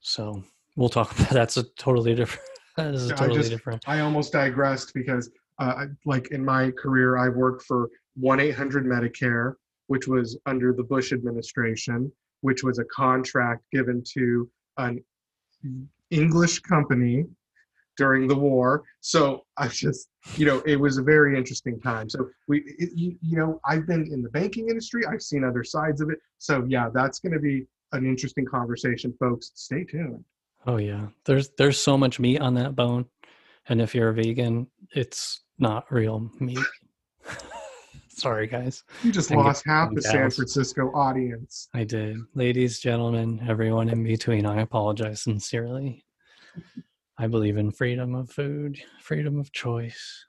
So 0.00 0.42
we'll 0.76 0.88
talk 0.88 1.12
about 1.18 1.30
that's 1.30 1.56
a 1.56 1.64
totally 1.76 2.14
different. 2.14 2.46
That 2.76 2.94
is 2.94 3.06
a 3.06 3.08
Yeah, 3.08 3.14
I 3.14 3.16
totally 3.16 3.38
just- 3.40 3.50
different. 3.50 3.82
I 3.88 3.98
almost 4.00 4.32
digressed 4.32 4.94
because, 4.94 5.28
uh, 5.58 5.86
like 6.06 6.28
in 6.30 6.42
my 6.44 6.70
career, 6.70 7.18
I 7.18 7.28
worked 7.28 7.64
for 7.64 7.90
1 8.14 8.38
800 8.38 8.86
Medicare, 8.86 9.54
which 9.88 10.06
was 10.06 10.38
under 10.46 10.72
the 10.72 10.84
Bush 10.84 11.12
administration, 11.12 12.10
which 12.42 12.62
was 12.62 12.78
a 12.78 12.84
contract 12.84 13.62
given 13.72 14.02
to 14.14 14.48
an 14.78 15.04
English 16.10 16.60
company 16.60 17.26
during 17.96 18.28
the 18.28 18.36
war. 18.36 18.84
So 19.00 19.44
I 19.58 19.66
just, 19.68 20.08
you 20.36 20.46
know, 20.46 20.60
it 20.64 20.76
was 20.76 20.96
a 20.96 21.02
very 21.02 21.36
interesting 21.36 21.80
time. 21.80 22.08
So 22.08 22.30
we, 22.48 22.60
it, 22.78 22.90
you, 22.94 23.16
you 23.20 23.36
know, 23.36 23.60
I've 23.66 23.86
been 23.86 24.10
in 24.12 24.22
the 24.22 24.30
banking 24.30 24.68
industry, 24.68 25.04
I've 25.06 25.22
seen 25.22 25.42
other 25.44 25.64
sides 25.64 26.00
of 26.00 26.08
it. 26.08 26.18
So 26.38 26.64
yeah, 26.68 26.88
that's 26.94 27.18
going 27.18 27.32
to 27.32 27.40
be 27.40 27.66
an 27.92 28.06
interesting 28.06 28.44
conversation, 28.44 29.14
folks. 29.18 29.52
Stay 29.54 29.84
tuned. 29.84 30.24
Oh 30.66 30.76
yeah, 30.76 31.06
there's 31.24 31.50
there's 31.58 31.80
so 31.80 31.96
much 31.96 32.20
meat 32.20 32.40
on 32.40 32.54
that 32.54 32.76
bone, 32.76 33.06
and 33.68 33.80
if 33.80 33.94
you're 33.94 34.10
a 34.10 34.14
vegan, 34.14 34.66
it's 34.94 35.42
not 35.58 35.90
real 35.90 36.30
meat. 36.38 36.58
Sorry, 38.08 38.46
guys. 38.46 38.84
You 39.02 39.12
just 39.12 39.30
lost 39.30 39.64
half 39.64 39.94
the 39.94 40.02
San. 40.02 40.30
Francisco 40.30 40.90
audience. 40.92 41.68
I 41.72 41.84
did. 41.84 42.18
Ladies, 42.34 42.78
gentlemen, 42.78 43.42
everyone 43.48 43.88
in 43.88 44.04
between, 44.04 44.44
I 44.44 44.60
apologize 44.60 45.22
sincerely. 45.22 46.04
I 47.16 47.26
believe 47.26 47.56
in 47.56 47.70
freedom 47.70 48.14
of 48.14 48.30
food, 48.30 48.78
freedom 49.00 49.38
of 49.40 49.52
choice. 49.52 50.26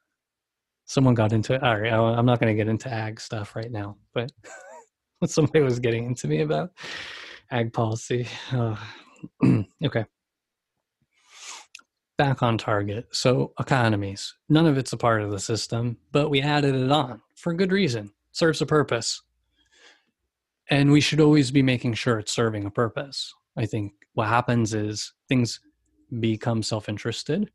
Someone 0.86 1.16
got 1.16 1.34
into 1.34 1.56
it. 1.56 1.64
All 1.64 1.80
right, 1.80 1.92
I- 1.92 1.98
I'm 2.18 2.26
not 2.26 2.40
going 2.40 2.56
to 2.56 2.58
get 2.62 2.70
into 2.70 2.90
ag 2.90 3.20
stuff 3.20 3.56
right 3.58 3.72
now, 3.72 3.98
but 4.14 4.32
what 5.20 5.32
somebody 5.32 5.60
was 5.62 5.80
getting 5.80 6.06
into 6.06 6.28
me 6.30 6.42
about 6.42 6.72
ag 7.52 7.74
policy. 7.74 8.28
Okay. 9.84 10.06
Back 12.18 12.42
on 12.42 12.58
target. 12.58 13.08
So, 13.12 13.54
economies. 13.60 14.34
None 14.50 14.66
of 14.66 14.78
it's 14.78 14.94
a 14.94 14.98
part 14.98 15.22
of 15.22 15.32
the 15.32 15.40
system, 15.40 15.98
but 16.12 16.30
we 16.30 16.42
added 16.42 16.76
it 16.76 16.92
on 16.92 17.22
for 17.36 17.54
good 17.54 17.72
reason. 17.72 18.12
Serves 18.32 18.62
a 18.62 18.66
purpose 18.66 19.22
and 20.72 20.90
we 20.92 21.02
should 21.02 21.20
always 21.20 21.52
be 21.52 21.62
making 21.62 21.94
sure 21.94 22.18
it's 22.18 22.34
serving 22.34 22.66
a 22.66 22.72
purpose. 22.72 23.34
I 23.58 23.66
think 23.66 23.94
what 24.14 24.30
happens 24.30 24.74
is 24.74 25.14
things 25.28 25.60
become 26.20 26.64
self-interested, 26.64 27.52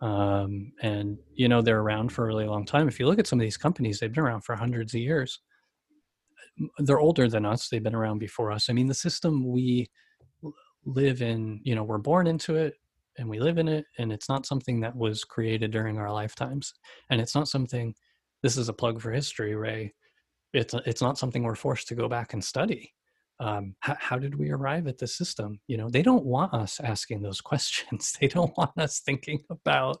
um, 0.00 0.72
and 0.82 1.18
you 1.34 1.48
know 1.48 1.62
they're 1.62 1.80
around 1.80 2.12
for 2.12 2.24
a 2.24 2.26
really 2.26 2.46
long 2.46 2.66
time. 2.66 2.88
If 2.88 2.98
you 2.98 3.06
look 3.06 3.20
at 3.20 3.28
some 3.28 3.38
of 3.38 3.44
these 3.44 3.56
companies, 3.56 4.00
they've 4.00 4.12
been 4.12 4.24
around 4.24 4.42
for 4.42 4.56
hundreds 4.56 4.92
of 4.92 5.00
years. 5.00 5.40
They're 6.78 7.00
older 7.00 7.28
than 7.28 7.46
us. 7.46 7.68
They've 7.68 7.82
been 7.82 7.94
around 7.94 8.18
before 8.18 8.50
us. 8.52 8.68
I 8.68 8.72
mean, 8.72 8.86
the 8.86 8.94
system 8.94 9.46
we 9.46 9.90
live 10.84 11.22
in, 11.22 11.60
you 11.64 11.74
know, 11.74 11.84
we're 11.84 11.98
born 11.98 12.26
into 12.26 12.56
it 12.56 12.74
and 13.18 13.28
we 13.28 13.40
live 13.40 13.58
in 13.58 13.66
it, 13.66 13.84
and 13.98 14.12
it's 14.12 14.28
not 14.28 14.46
something 14.46 14.80
that 14.80 14.94
was 14.94 15.24
created 15.24 15.72
during 15.72 15.98
our 15.98 16.12
lifetimes, 16.12 16.72
and 17.10 17.20
it's 17.20 17.34
not 17.34 17.48
something. 17.48 17.92
This 18.44 18.56
is 18.56 18.68
a 18.68 18.72
plug 18.72 19.00
for 19.00 19.10
history, 19.10 19.56
Ray 19.56 19.92
it's 20.52 20.74
it's 20.86 21.02
not 21.02 21.18
something 21.18 21.42
we're 21.42 21.54
forced 21.54 21.88
to 21.88 21.94
go 21.94 22.08
back 22.08 22.32
and 22.32 22.42
study 22.42 22.92
um, 23.40 23.74
how, 23.80 23.96
how 24.00 24.18
did 24.18 24.34
we 24.34 24.50
arrive 24.50 24.86
at 24.86 24.98
this 24.98 25.16
system 25.16 25.60
you 25.66 25.76
know 25.76 25.88
they 25.88 26.02
don't 26.02 26.24
want 26.24 26.52
us 26.54 26.80
asking 26.80 27.22
those 27.22 27.40
questions 27.50 28.16
they 28.20 28.28
don't 28.28 28.56
want 28.56 28.76
us 28.78 29.00
thinking 29.00 29.40
about 29.50 30.00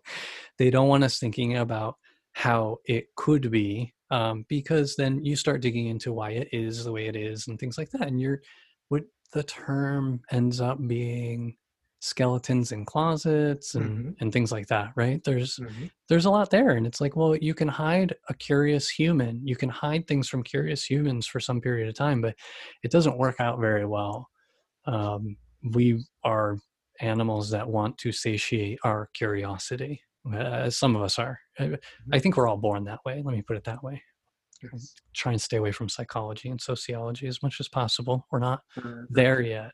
they 0.58 0.70
don't 0.70 0.88
want 0.88 1.04
us 1.04 1.18
thinking 1.18 1.56
about 1.56 1.96
how 2.32 2.78
it 2.84 3.06
could 3.16 3.50
be 3.50 3.92
um, 4.10 4.44
because 4.48 4.96
then 4.96 5.24
you 5.24 5.36
start 5.36 5.60
digging 5.62 5.86
into 5.88 6.12
why 6.12 6.30
it 6.30 6.48
is 6.52 6.84
the 6.84 6.92
way 6.92 7.06
it 7.06 7.16
is 7.16 7.48
and 7.48 7.58
things 7.58 7.78
like 7.78 7.90
that 7.90 8.02
and 8.08 8.20
you're 8.20 8.42
what 8.88 9.04
the 9.32 9.42
term 9.42 10.20
ends 10.30 10.60
up 10.60 10.78
being 10.86 11.56
skeletons 12.00 12.72
in 12.72 12.84
closets 12.84 13.74
and 13.74 14.04
and 14.20 14.32
things 14.32 14.52
like 14.52 14.68
that 14.68 14.92
right? 14.96 15.22
There's 15.24 15.58
Mhm. 15.58 15.88
there's 16.08 16.24
a 16.24 16.30
lot 16.30 16.50
there 16.50 16.70
and 16.70 16.86
it's 16.86 17.00
like 17.00 17.16
well 17.16 17.36
you 17.36 17.54
can 17.54 17.68
hide 17.68 18.14
a 18.28 18.34
curious 18.34 18.88
human 18.88 19.46
you 19.46 19.56
can 19.56 19.68
hide 19.68 20.06
things 20.06 20.28
from 20.28 20.42
curious 20.42 20.88
humans 20.88 21.26
for 21.26 21.40
some 21.40 21.60
period 21.60 21.88
of 21.88 21.94
time 21.94 22.20
but 22.22 22.36
it 22.82 22.90
doesn't 22.90 23.18
work 23.18 23.40
out 23.40 23.60
very 23.60 23.84
well. 23.86 24.28
Um, 24.86 25.36
we 25.74 26.04
are 26.24 26.58
animals 27.00 27.50
that 27.50 27.68
want 27.68 27.98
to 27.98 28.12
satiate 28.12 28.78
our 28.84 29.08
curiosity 29.14 30.02
uh, 30.34 30.68
some 30.70 30.96
of 30.96 31.02
us 31.02 31.18
are 31.18 31.38
I, 31.58 31.76
I 32.12 32.18
think 32.18 32.36
we're 32.36 32.48
all 32.48 32.56
born 32.56 32.84
that 32.84 33.00
way 33.04 33.22
let 33.24 33.34
me 33.34 33.42
put 33.42 33.56
it 33.56 33.64
that 33.64 33.82
way 33.82 34.02
Yes. 34.62 34.94
try 35.14 35.30
and 35.32 35.40
stay 35.40 35.56
away 35.56 35.70
from 35.70 35.88
psychology 35.88 36.48
and 36.48 36.60
sociology 36.60 37.28
as 37.28 37.42
much 37.44 37.60
as 37.60 37.68
possible 37.68 38.26
we're 38.32 38.40
not 38.40 38.62
Uh, 38.76 39.02
there 39.08 39.40
yet 39.40 39.70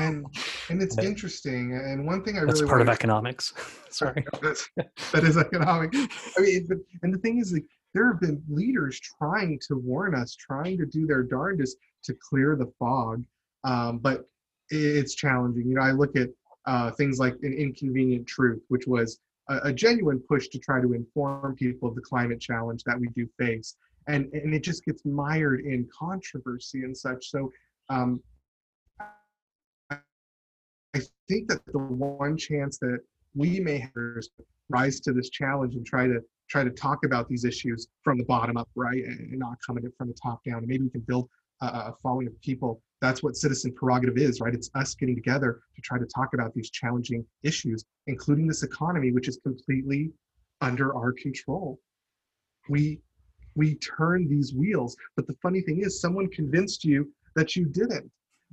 and 0.00 0.26
and 0.70 0.82
it's 0.82 0.98
interesting. 1.10 1.72
And 1.74 2.04
one 2.04 2.22
thing 2.24 2.36
I 2.36 2.44
that's 2.44 2.60
really 2.60 2.68
part 2.68 2.80
of 2.80 2.88
wanted- 2.88 2.98
economics 2.98 3.52
sorry 3.90 4.24
That's- 4.42 4.68
that 5.12 5.24
is 5.24 5.36
economic. 5.36 5.94
I 5.94 6.40
mean, 6.40 6.66
but, 6.68 6.78
and 7.02 7.14
the 7.14 7.18
thing 7.18 7.38
is, 7.38 7.52
like, 7.52 7.64
there 7.94 8.06
have 8.10 8.20
been 8.20 8.42
leaders 8.48 8.98
trying 9.18 9.60
to 9.68 9.76
warn 9.76 10.14
us, 10.16 10.34
trying 10.34 10.78
to 10.78 10.86
do 10.86 11.06
their 11.06 11.22
darndest 11.22 11.76
to 12.04 12.14
clear 12.28 12.56
the 12.56 12.72
fog, 12.78 13.22
um, 13.64 13.98
but 13.98 14.24
it's 14.70 15.14
challenging. 15.14 15.68
You 15.68 15.76
know, 15.76 15.82
I 15.82 15.92
look 15.92 16.16
at 16.16 16.30
uh, 16.66 16.90
things 16.92 17.18
like 17.20 17.34
an 17.42 17.52
inconvenient 17.52 18.26
truth, 18.26 18.62
which 18.68 18.86
was 18.88 19.20
a, 19.48 19.58
a 19.64 19.72
genuine 19.72 20.22
push 20.28 20.48
to 20.48 20.58
try 20.58 20.80
to 20.80 20.92
inform 20.92 21.54
people 21.56 21.88
of 21.88 21.94
the 21.94 22.02
climate 22.02 22.40
challenge 22.40 22.82
that 22.84 22.98
we 22.98 23.08
do 23.08 23.26
face, 23.38 23.76
and 24.08 24.30
and 24.32 24.54
it 24.54 24.62
just 24.62 24.84
gets 24.84 25.04
mired 25.04 25.60
in 25.60 25.88
controversy 25.96 26.84
and 26.84 26.96
such. 26.96 27.30
So. 27.30 27.50
Um, 27.88 28.22
I 30.94 31.00
think 31.28 31.48
that 31.48 31.64
the 31.66 31.78
one 31.78 32.36
chance 32.36 32.78
that 32.78 32.98
we 33.34 33.60
may 33.60 33.78
have 33.78 33.90
is 34.16 34.28
rise 34.68 35.00
to 35.00 35.12
this 35.12 35.30
challenge 35.30 35.74
and 35.74 35.86
try 35.86 36.06
to 36.06 36.20
try 36.50 36.64
to 36.64 36.70
talk 36.70 36.98
about 37.04 37.28
these 37.28 37.44
issues 37.44 37.88
from 38.04 38.18
the 38.18 38.24
bottom 38.24 38.56
up, 38.56 38.68
right, 38.74 39.02
and 39.04 39.38
not 39.38 39.56
coming 39.66 39.84
from 39.96 40.08
the 40.08 40.16
top 40.22 40.40
down. 40.44 40.58
And 40.58 40.66
maybe 40.66 40.84
we 40.84 40.90
can 40.90 41.00
build 41.00 41.28
a, 41.62 41.66
a 41.66 41.94
following 42.02 42.26
of 42.26 42.38
people. 42.42 42.82
That's 43.02 43.22
what 43.22 43.36
citizen 43.36 43.74
prerogative 43.74 44.16
is, 44.16 44.40
right? 44.40 44.54
It's 44.54 44.70
us 44.74 44.94
getting 44.94 45.14
together 45.14 45.60
to 45.76 45.82
try 45.82 45.98
to 45.98 46.06
talk 46.06 46.30
about 46.32 46.54
these 46.54 46.70
challenging 46.70 47.26
issues, 47.42 47.84
including 48.06 48.46
this 48.46 48.62
economy, 48.62 49.12
which 49.12 49.28
is 49.28 49.38
completely 49.42 50.10
under 50.62 50.94
our 50.94 51.12
control. 51.12 51.78
We 52.70 53.00
we 53.54 53.74
turn 53.74 54.28
these 54.28 54.54
wheels, 54.54 54.96
but 55.14 55.26
the 55.26 55.34
funny 55.42 55.60
thing 55.60 55.82
is, 55.82 56.00
someone 56.00 56.28
convinced 56.28 56.84
you 56.84 57.12
that 57.36 57.54
you 57.54 57.66
didn't 57.66 58.10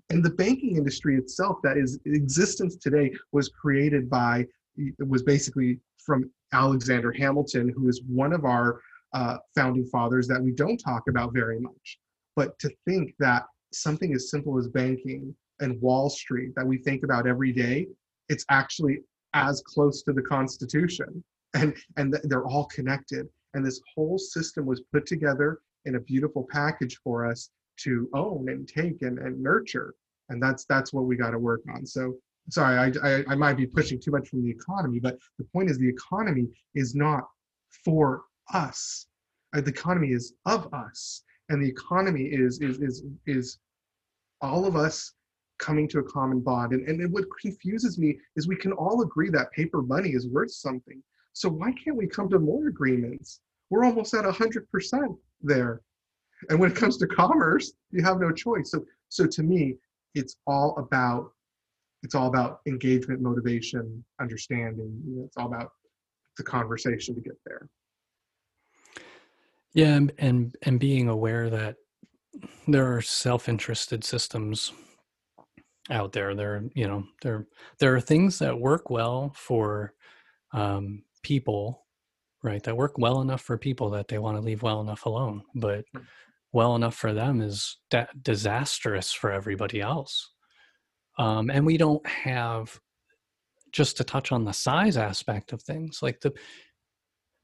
and 0.10 0.24
the 0.24 0.30
banking 0.32 0.78
industry 0.78 1.18
itself 1.18 1.58
that 1.64 1.78
is 1.78 2.00
existence 2.06 2.76
today 2.76 3.12
was 3.32 3.50
created 3.50 4.10
by 4.10 4.46
was 5.00 5.24
basically 5.24 5.80
from 5.98 6.30
alexander 6.54 7.12
hamilton 7.12 7.72
who 7.76 7.88
is 7.88 8.02
one 8.08 8.34
of 8.34 8.46
our 8.46 8.82
uh, 9.14 9.38
founding 9.56 9.86
fathers 9.88 10.28
that 10.28 10.42
we 10.42 10.52
don't 10.52 10.78
talk 10.78 11.04
about 11.10 11.34
very 11.34 11.60
much 11.60 12.00
but 12.36 12.58
to 12.60 12.70
think 12.86 13.14
that 13.20 13.44
something 13.72 14.14
as 14.14 14.30
simple 14.30 14.58
as 14.58 14.68
banking 14.68 15.36
and 15.60 15.82
wall 15.82 16.10
street 16.10 16.54
that 16.56 16.66
we 16.66 16.78
think 16.78 17.04
about 17.04 17.28
every 17.28 17.52
day 17.52 17.88
it's 18.30 18.46
actually 18.50 19.00
as 19.34 19.62
close 19.62 20.04
to 20.04 20.14
the 20.14 20.22
constitution. 20.22 21.24
And 21.56 21.76
and 21.98 22.16
they're 22.24 22.46
all 22.46 22.66
connected. 22.66 23.28
And 23.56 23.66
this 23.66 23.82
whole 23.96 24.20
system 24.20 24.68
was 24.68 24.84
put 24.94 25.08
together 25.08 25.60
in 25.86 25.96
a 25.96 26.00
beautiful 26.00 26.48
package 26.52 27.00
for 27.04 27.26
us 27.26 27.50
to 27.78 28.08
own 28.14 28.50
and 28.50 28.68
take 28.68 29.02
and, 29.02 29.18
and 29.18 29.42
nurture. 29.42 29.96
And 30.30 30.42
that's 30.42 30.66
that's 30.66 30.94
what 30.94 31.06
we 31.06 31.16
got 31.16 31.32
to 31.32 31.40
work 31.40 31.62
on. 31.74 31.86
So 31.86 32.14
sorry 32.52 32.78
I, 32.78 33.08
I 33.08 33.24
i 33.30 33.36
might 33.36 33.58
be 33.58 33.68
pushing 33.68 34.00
too 34.00 34.10
much 34.10 34.28
from 34.28 34.44
the 34.44 34.50
economy 34.50 35.00
but 35.00 35.20
the 35.38 35.44
point 35.54 35.70
is 35.70 35.78
the 35.78 35.90
economy 35.90 36.48
is 36.74 36.96
not 36.96 37.24
for 37.86 38.24
us. 38.54 39.08
Uh, 39.56 39.62
the 39.62 39.70
economy 39.70 40.10
is 40.10 40.34
of 40.46 40.72
us 40.74 41.24
and 41.50 41.62
the 41.62 41.68
economy 41.68 42.24
is 42.24 42.60
is 42.62 42.80
is 42.80 43.04
is 43.26 43.60
all 44.42 44.66
of 44.66 44.76
us 44.76 45.14
coming 45.58 45.88
to 45.90 46.00
a 46.00 46.04
common 46.04 46.40
bond. 46.40 46.72
And, 46.72 46.88
and 46.88 47.12
what 47.12 47.26
confuses 47.42 48.00
me 48.00 48.18
is 48.38 48.48
we 48.48 48.56
can 48.56 48.72
all 48.72 49.02
agree 49.02 49.30
that 49.32 49.52
paper 49.52 49.82
money 49.82 50.12
is 50.12 50.28
worth 50.28 50.52
something. 50.52 51.04
So 51.34 51.50
why 51.50 51.74
can't 51.74 51.98
we 51.98 52.08
come 52.08 52.30
to 52.30 52.40
more 52.40 52.68
agreements? 52.68 53.42
We're 53.70 53.84
almost 53.84 54.14
at 54.14 54.24
100% 54.24 55.18
there. 55.42 55.82
And 56.50 56.60
when 56.60 56.72
it 56.72 56.78
comes 56.78 56.98
to 56.98 57.08
commerce 57.08 57.74
you 57.92 58.04
have 58.04 58.20
no 58.20 58.32
choice. 58.32 58.72
So 58.72 58.86
so 59.10 59.26
to 59.28 59.44
me 59.44 59.76
it's 60.16 60.36
all 60.48 60.76
about 60.78 61.32
it's 62.04 62.16
all 62.16 62.28
about 62.28 62.62
engagement 62.66 63.22
motivation 63.22 64.04
understanding. 64.22 65.02
You 65.06 65.16
know, 65.18 65.26
it's 65.26 65.36
all 65.36 65.48
about 65.48 65.72
the 66.38 66.44
conversation 66.44 67.14
to 67.16 67.22
get 67.22 67.38
there. 67.46 67.68
Yeah, 69.74 69.96
and 69.96 70.12
and, 70.18 70.56
and 70.64 70.80
being 70.80 71.10
aware 71.10 71.50
that 71.50 71.76
there 72.68 72.96
are 72.96 73.02
self-interested 73.02 74.04
systems 74.04 74.74
out 75.90 76.12
there. 76.12 76.36
There, 76.36 76.64
you 76.76 76.88
know, 76.88 77.04
there 77.22 77.48
there 77.80 77.96
are 77.96 78.02
things 78.02 78.40
that 78.40 78.60
work 78.60 78.90
well 78.90 79.32
for 79.36 79.94
um, 80.54 81.04
people, 81.24 81.86
right? 82.44 82.64
That 82.64 82.78
work 82.78 82.98
well 82.98 83.22
enough 83.22 83.42
for 83.42 83.58
people 83.58 83.90
that 83.92 84.08
they 84.08 84.18
want 84.18 84.38
to 84.38 84.42
leave 84.42 84.64
well 84.64 84.82
enough 84.82 85.06
alone, 85.06 85.44
but 85.56 85.86
well 86.52 86.76
enough 86.76 86.96
for 86.96 87.14
them 87.14 87.42
is 87.42 87.78
da- 87.92 88.08
disastrous 88.22 89.12
for 89.12 89.32
everybody 89.32 89.82
else. 89.82 90.32
Um, 91.20 91.50
and 91.50 91.66
we 91.66 91.78
don't 91.78 92.06
have 92.08 92.80
just 93.72 93.98
to 93.98 94.04
touch 94.04 94.32
on 94.32 94.46
the 94.46 94.54
size 94.54 94.98
aspect 94.98 95.54
of 95.54 95.62
things 95.62 96.00
like 96.02 96.22
the 96.22 96.32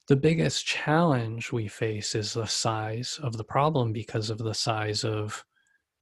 the 0.07 0.15
biggest 0.15 0.65
challenge 0.65 1.51
we 1.51 1.67
face 1.67 2.13
is 2.13 2.33
the 2.33 2.45
size 2.45 3.19
of 3.23 3.37
the 3.37 3.43
problem 3.43 3.91
because 3.91 4.29
of 4.29 4.37
the 4.37 4.53
size 4.53 5.03
of 5.03 5.43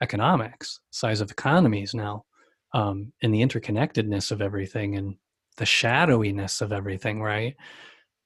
economics 0.02 0.80
size 0.92 1.22
of 1.22 1.32
economies 1.32 1.94
now 1.94 2.26
um, 2.74 3.12
and 3.22 3.34
the 3.34 3.42
interconnectedness 3.42 4.32
of 4.32 4.42
everything 4.42 4.96
and 4.96 5.16
the 5.58 5.66
shadowiness 5.66 6.62
of 6.62 6.72
everything 6.72 7.22
right? 7.22 7.56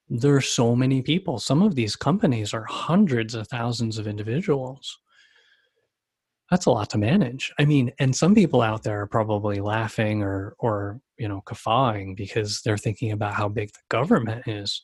There 0.08 0.34
are 0.34 0.40
so 0.40 0.74
many 0.74 1.02
people. 1.02 1.38
Some 1.38 1.62
of 1.62 1.74
these 1.74 1.94
companies 1.94 2.54
are 2.54 2.64
hundreds 2.64 3.34
of 3.34 3.46
thousands 3.48 3.98
of 3.98 4.08
individuals. 4.08 4.98
That's 6.50 6.64
a 6.64 6.70
lot 6.70 6.88
to 6.90 6.98
manage. 6.98 7.52
I 7.58 7.66
mean 7.66 7.92
and 7.98 8.16
some 8.16 8.34
people 8.34 8.62
out 8.62 8.82
there 8.82 9.02
are 9.02 9.06
probably 9.06 9.60
laughing 9.60 10.22
or 10.22 10.56
or 10.58 11.00
you 11.18 11.28
know 11.28 11.42
guffawing 11.44 12.14
because 12.14 12.62
they're 12.62 12.78
thinking 12.78 13.12
about 13.12 13.34
how 13.34 13.48
big 13.48 13.68
the 13.72 13.80
government 13.90 14.48
is 14.48 14.82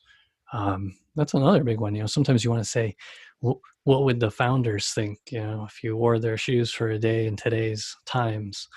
um, 0.54 0.94
that's 1.16 1.34
another 1.34 1.62
big 1.62 1.80
one 1.80 1.94
you 1.94 2.00
know 2.00 2.06
sometimes 2.06 2.44
you 2.44 2.50
want 2.50 2.62
to 2.62 2.68
say 2.68 2.94
well, 3.40 3.60
what 3.84 4.04
would 4.04 4.20
the 4.20 4.30
founders 4.30 4.90
think 4.90 5.18
you 5.30 5.40
know 5.40 5.64
if 5.68 5.82
you 5.82 5.96
wore 5.96 6.18
their 6.18 6.36
shoes 6.36 6.70
for 6.70 6.90
a 6.90 6.98
day 6.98 7.26
in 7.26 7.36
today's 7.36 7.96
times 8.06 8.68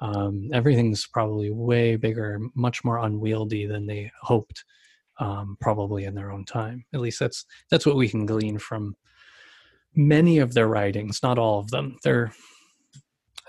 um, 0.00 0.50
everything's 0.52 1.06
probably 1.06 1.50
way 1.50 1.96
bigger 1.96 2.38
much 2.54 2.84
more 2.84 2.98
unwieldy 2.98 3.66
than 3.66 3.86
they 3.86 4.10
hoped 4.20 4.64
um, 5.18 5.56
probably 5.60 6.04
in 6.04 6.14
their 6.14 6.30
own 6.30 6.44
time 6.44 6.84
at 6.94 7.00
least 7.00 7.18
that's 7.18 7.46
that's 7.70 7.86
what 7.86 7.96
we 7.96 8.08
can 8.08 8.26
glean 8.26 8.58
from 8.58 8.94
many 9.94 10.38
of 10.38 10.54
their 10.54 10.68
writings, 10.68 11.22
not 11.22 11.38
all 11.38 11.58
of 11.58 11.70
them. 11.70 11.96
They're 12.02 12.32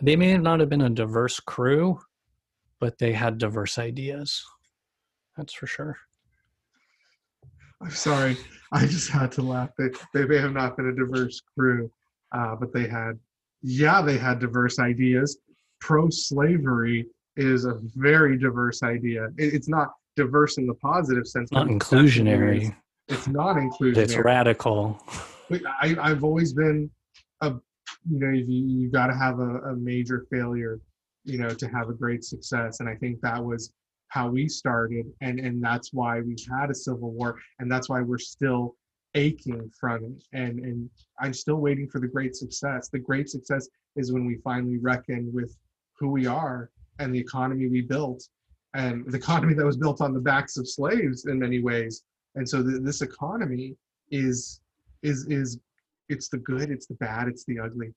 they 0.01 0.15
may 0.15 0.37
not 0.37 0.59
have 0.59 0.69
been 0.69 0.81
a 0.81 0.89
diverse 0.89 1.39
crew, 1.39 1.99
but 2.79 2.97
they 2.97 3.13
had 3.13 3.37
diverse 3.37 3.77
ideas. 3.77 4.43
That's 5.37 5.53
for 5.53 5.67
sure. 5.67 5.97
I'm 7.81 7.91
sorry, 7.91 8.37
I 8.71 8.85
just 8.85 9.09
had 9.09 9.31
to 9.33 9.41
laugh. 9.41 9.69
They, 9.77 9.89
they 10.13 10.25
may 10.25 10.37
have 10.37 10.53
not 10.53 10.77
been 10.77 10.87
a 10.87 10.95
diverse 10.95 11.41
crew, 11.57 11.91
uh, 12.31 12.55
but 12.55 12.73
they 12.73 12.87
had, 12.87 13.19
yeah, 13.61 14.01
they 14.01 14.17
had 14.17 14.39
diverse 14.39 14.79
ideas. 14.79 15.37
Pro 15.81 16.09
slavery 16.09 17.07
is 17.35 17.65
a 17.65 17.79
very 17.95 18.37
diverse 18.37 18.81
idea. 18.81 19.25
It, 19.37 19.53
it's 19.53 19.67
not 19.67 19.91
diverse 20.15 20.57
in 20.57 20.67
the 20.67 20.73
positive 20.75 21.27
sense. 21.27 21.51
Not 21.51 21.67
inclusionary. 21.67 22.75
It's 23.07 23.27
not 23.27 23.57
inclusionary. 23.57 23.97
It's 23.97 24.17
radical. 24.17 24.99
I, 25.81 25.95
I've 26.01 26.23
always 26.23 26.53
been 26.53 26.89
a, 27.41 27.49
you 28.09 28.19
know, 28.19 28.29
you, 28.29 28.45
you 28.47 28.89
got 28.89 29.07
to 29.07 29.15
have 29.15 29.39
a, 29.39 29.57
a 29.59 29.75
major 29.75 30.25
failure, 30.31 30.79
you 31.23 31.37
know, 31.37 31.49
to 31.49 31.67
have 31.67 31.89
a 31.89 31.93
great 31.93 32.23
success. 32.23 32.79
And 32.79 32.89
I 32.89 32.95
think 32.95 33.21
that 33.21 33.43
was 33.43 33.73
how 34.09 34.29
we 34.29 34.47
started. 34.47 35.05
And, 35.21 35.39
and 35.39 35.63
that's 35.63 35.93
why 35.93 36.21
we 36.21 36.35
had 36.49 36.69
a 36.69 36.75
civil 36.75 37.11
war. 37.11 37.39
And 37.59 37.71
that's 37.71 37.89
why 37.89 38.01
we're 38.01 38.17
still 38.17 38.75
aching 39.15 39.71
from 39.79 40.03
it. 40.03 40.23
And, 40.33 40.59
and 40.59 40.89
I'm 41.19 41.33
still 41.33 41.57
waiting 41.57 41.87
for 41.87 41.99
the 41.99 42.07
great 42.07 42.35
success. 42.35 42.89
The 42.89 42.99
great 42.99 43.29
success 43.29 43.67
is 43.95 44.11
when 44.11 44.25
we 44.25 44.37
finally 44.43 44.77
reckon 44.77 45.31
with 45.33 45.55
who 45.97 46.09
we 46.09 46.27
are 46.27 46.69
and 46.99 47.13
the 47.13 47.19
economy 47.19 47.67
we 47.67 47.81
built 47.81 48.23
and 48.73 49.09
the 49.09 49.17
economy 49.17 49.53
that 49.53 49.65
was 49.65 49.77
built 49.77 50.01
on 50.01 50.13
the 50.13 50.19
backs 50.19 50.57
of 50.57 50.67
slaves 50.67 51.25
in 51.25 51.39
many 51.39 51.59
ways. 51.61 52.03
And 52.35 52.47
so 52.47 52.61
th- 52.61 52.81
this 52.81 53.01
economy 53.01 53.75
is 54.11 54.59
is 55.01 55.25
is 55.27 55.59
it's 56.09 56.29
the 56.29 56.37
good, 56.37 56.69
it's 56.69 56.85
the 56.85 56.93
bad, 56.95 57.27
it's 57.27 57.45
the 57.45 57.59
ugly. 57.59 57.93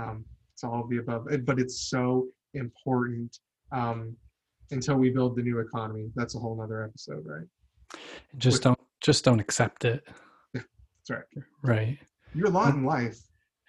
Um, 0.00 0.24
it's 0.52 0.62
all 0.62 0.80
of 0.80 0.88
the 0.88 0.98
above, 0.98 1.26
but 1.44 1.58
it's 1.58 1.88
so 1.88 2.28
important 2.52 3.38
um, 3.72 4.16
until 4.70 4.96
we 4.96 5.10
build 5.10 5.36
the 5.36 5.42
new 5.42 5.58
economy. 5.60 6.10
That's 6.14 6.34
a 6.34 6.38
whole 6.38 6.56
nother 6.56 6.84
episode, 6.84 7.24
right? 7.26 7.46
Just 8.38 8.56
With, 8.56 8.62
don't 8.62 8.80
just 9.00 9.24
don't 9.24 9.40
accept 9.40 9.84
it. 9.84 10.02
That's 10.52 11.10
right. 11.10 11.44
Right. 11.62 11.98
Your 12.34 12.48
lot 12.48 12.74
in 12.74 12.84
life. 12.84 13.18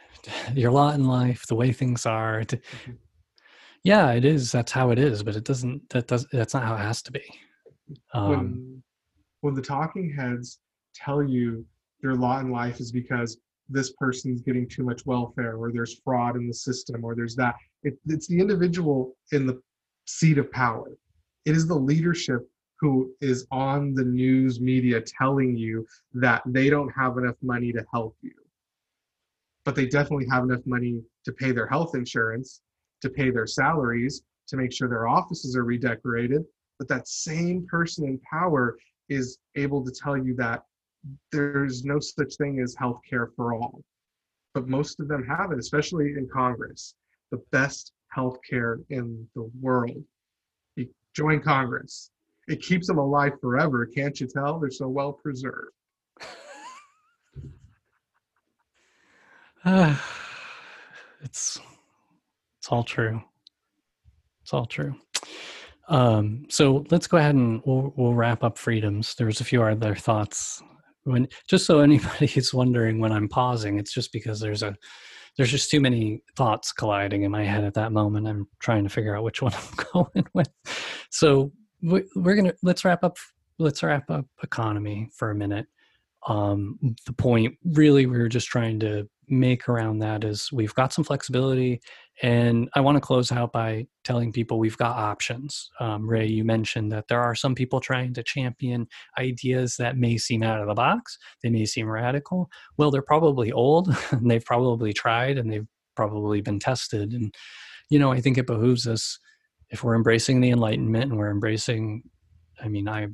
Your 0.55 0.71
lot 0.71 0.95
in 0.95 1.05
life, 1.05 1.45
the 1.47 1.55
way 1.55 1.71
things 1.71 2.05
are. 2.05 2.41
Mm-hmm. 2.41 2.91
Yeah, 3.83 4.11
it 4.13 4.25
is. 4.25 4.51
That's 4.51 4.71
how 4.71 4.89
it 4.91 4.97
is, 4.97 5.21
but 5.21 5.35
it 5.35 5.43
doesn't. 5.43 5.89
That 5.89 6.07
does. 6.07 6.25
That's 6.31 6.53
not 6.53 6.63
how 6.63 6.75
it 6.75 6.79
has 6.79 7.01
to 7.03 7.11
be. 7.11 7.23
Um, 8.13 8.29
when, 8.29 8.83
when 9.41 9.53
the 9.53 9.61
talking 9.61 10.11
heads 10.17 10.59
tell 10.95 11.21
you 11.21 11.65
your 12.01 12.15
lot 12.15 12.43
in 12.43 12.51
life 12.51 12.79
is 12.79 12.91
because 12.91 13.37
this 13.69 13.93
person's 13.93 14.41
getting 14.41 14.67
too 14.67 14.83
much 14.83 15.05
welfare 15.05 15.55
or 15.57 15.71
there's 15.71 15.99
fraud 16.03 16.35
in 16.35 16.47
the 16.47 16.53
system 16.53 17.03
or 17.03 17.15
there's 17.15 17.35
that 17.35 17.55
it, 17.83 17.97
it's 18.07 18.27
the 18.27 18.39
individual 18.39 19.15
in 19.31 19.45
the 19.45 19.59
seat 20.05 20.37
of 20.37 20.51
power 20.51 20.91
it 21.45 21.55
is 21.55 21.67
the 21.67 21.75
leadership 21.75 22.49
who 22.79 23.13
is 23.21 23.47
on 23.51 23.93
the 23.93 24.03
news 24.03 24.59
media 24.59 25.01
telling 25.01 25.55
you 25.55 25.85
that 26.13 26.41
they 26.45 26.69
don't 26.69 26.89
have 26.89 27.17
enough 27.17 27.35
money 27.41 27.71
to 27.71 27.83
help 27.93 28.15
you 28.21 28.33
but 29.63 29.75
they 29.75 29.87
definitely 29.87 30.27
have 30.29 30.43
enough 30.43 30.65
money 30.65 31.01
to 31.23 31.31
pay 31.31 31.51
their 31.51 31.67
health 31.67 31.95
insurance 31.95 32.61
to 33.01 33.09
pay 33.09 33.29
their 33.31 33.47
salaries 33.47 34.23
to 34.47 34.57
make 34.57 34.71
sure 34.71 34.87
their 34.87 35.07
offices 35.07 35.55
are 35.55 35.63
redecorated 35.63 36.43
but 36.77 36.87
that 36.87 37.07
same 37.07 37.65
person 37.67 38.05
in 38.05 38.19
power 38.19 38.77
is 39.09 39.37
able 39.55 39.83
to 39.83 39.91
tell 39.91 40.17
you 40.17 40.35
that 40.35 40.63
there's 41.31 41.83
no 41.85 41.99
such 41.99 42.35
thing 42.35 42.59
as 42.59 42.75
health 42.75 42.99
care 43.07 43.27
for 43.35 43.53
all. 43.53 43.81
But 44.53 44.67
most 44.67 44.99
of 44.99 45.07
them 45.07 45.25
have 45.25 45.51
it, 45.51 45.59
especially 45.59 46.13
in 46.17 46.27
Congress. 46.31 46.95
The 47.31 47.41
best 47.51 47.91
health 48.15 48.37
care 48.49 48.79
in 48.89 49.27
the 49.35 49.49
world. 49.61 50.03
Join 51.13 51.39
Congress. 51.41 52.11
It 52.47 52.61
keeps 52.61 52.87
them 52.87 52.97
alive 52.97 53.33
forever. 53.39 53.85
Can't 53.85 54.19
you 54.19 54.27
tell? 54.27 54.59
They're 54.59 54.71
so 54.71 54.87
well 54.87 55.13
preserved. 55.13 55.71
It's 61.21 61.59
it's 62.59 62.67
all 62.69 62.83
true. 62.83 63.19
It's 64.43 64.53
all 64.53 64.67
true. 64.67 64.95
Um, 65.87 66.45
so 66.49 66.85
let's 66.91 67.07
go 67.07 67.17
ahead 67.17 67.33
and 67.33 67.63
we'll, 67.65 67.91
we'll 67.95 68.13
wrap 68.13 68.43
up 68.43 68.59
freedoms. 68.59 69.15
There's 69.15 69.41
a 69.41 69.43
few 69.43 69.63
other 69.63 69.95
thoughts 69.95 70.61
when 71.05 71.27
just 71.47 71.65
so 71.65 71.79
anybody 71.89 72.29
is 72.35 72.53
wondering 72.53 72.99
when 72.99 73.11
i'm 73.11 73.29
pausing 73.29 73.79
it's 73.79 73.93
just 73.93 74.11
because 74.11 74.39
there's 74.39 74.63
a 74.63 74.75
there's 75.37 75.51
just 75.51 75.69
too 75.69 75.81
many 75.81 76.21
thoughts 76.35 76.71
colliding 76.71 77.23
in 77.23 77.31
my 77.31 77.43
head 77.43 77.63
at 77.63 77.73
that 77.73 77.91
moment. 77.91 78.27
I'm 78.27 78.47
trying 78.59 78.83
to 78.83 78.89
figure 78.89 79.15
out 79.15 79.23
which 79.23 79.41
one 79.41 79.53
i'm 79.55 79.85
going 79.93 80.27
with. 80.33 80.49
So 81.09 81.51
we're 81.81 82.35
gonna 82.35 82.53
let's 82.63 82.85
wrap 82.85 83.03
up 83.03 83.17
let's 83.59 83.83
wrap 83.83 84.09
up 84.09 84.25
economy 84.43 85.09
for 85.15 85.31
a 85.31 85.35
minute. 85.35 85.67
Um, 86.27 86.79
the 87.05 87.13
point 87.13 87.55
really 87.63 88.05
we 88.05 88.17
were 88.17 88.29
just 88.29 88.47
trying 88.47 88.79
to 88.79 89.07
make 89.29 89.67
around 89.67 89.99
that 89.99 90.23
is 90.23 90.49
we've 90.51 90.73
got 90.75 90.93
some 90.93 91.03
flexibility 91.03 91.81
and 92.21 92.69
i 92.75 92.79
want 92.79 92.95
to 92.95 93.01
close 93.01 93.31
out 93.31 93.51
by 93.51 93.85
telling 94.03 94.31
people 94.31 94.59
we've 94.59 94.77
got 94.77 94.95
options. 94.95 95.69
Um, 95.79 96.07
ray 96.07 96.25
you 96.25 96.43
mentioned 96.43 96.91
that 96.91 97.07
there 97.07 97.21
are 97.21 97.35
some 97.35 97.55
people 97.55 97.79
trying 97.79 98.13
to 98.13 98.23
champion 98.23 98.87
ideas 99.17 99.75
that 99.77 99.97
may 99.97 100.17
seem 100.17 100.43
out 100.43 100.61
of 100.61 100.67
the 100.67 100.73
box 100.73 101.17
they 101.43 101.49
may 101.49 101.65
seem 101.65 101.89
radical. 101.89 102.49
Well 102.77 102.91
they're 102.91 103.01
probably 103.01 103.51
old 103.51 103.95
and 104.11 104.29
they've 104.29 104.45
probably 104.45 104.93
tried 104.93 105.37
and 105.37 105.51
they've 105.51 105.67
probably 105.95 106.41
been 106.41 106.59
tested 106.59 107.13
and 107.13 107.33
you 107.89 107.97
know 107.97 108.11
i 108.11 108.19
think 108.19 108.37
it 108.37 108.47
behooves 108.47 108.87
us 108.87 109.17
if 109.69 109.83
we're 109.83 109.95
embracing 109.95 110.41
the 110.41 110.51
enlightenment 110.51 111.09
and 111.09 111.17
we're 111.17 111.31
embracing 111.31 112.03
i 112.61 112.67
mean 112.67 112.87
i 112.87 113.07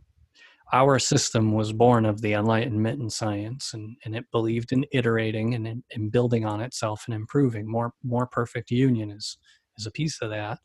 our 0.73 0.99
system 0.99 1.51
was 1.51 1.73
born 1.73 2.05
of 2.05 2.21
the 2.21 2.33
enlightenment 2.33 2.99
and 2.99 3.11
science 3.11 3.73
and, 3.73 3.97
and 4.05 4.15
it 4.15 4.25
believed 4.31 4.71
in 4.71 4.85
iterating 4.91 5.53
and 5.53 5.67
in, 5.67 5.83
in, 5.91 6.09
building 6.09 6.45
on 6.45 6.61
itself 6.61 7.03
and 7.07 7.15
improving. 7.15 7.69
More 7.69 7.93
more 8.03 8.27
perfect 8.27 8.71
union 8.71 9.11
is 9.11 9.37
is 9.77 9.85
a 9.85 9.91
piece 9.91 10.21
of 10.21 10.29
that. 10.29 10.59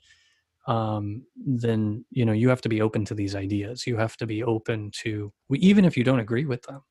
Um, 0.66 1.22
then 1.36 2.04
you 2.10 2.24
know 2.24 2.32
you 2.32 2.48
have 2.48 2.62
to 2.62 2.68
be 2.68 2.82
open 2.82 3.04
to 3.06 3.14
these 3.14 3.34
ideas. 3.34 3.86
You 3.86 3.96
have 3.96 4.16
to 4.18 4.26
be 4.26 4.42
open 4.42 4.90
to 5.02 5.32
even 5.54 5.84
if 5.84 5.96
you 5.96 6.04
don't 6.04 6.20
agree 6.20 6.44
with 6.44 6.62
them 6.62 6.82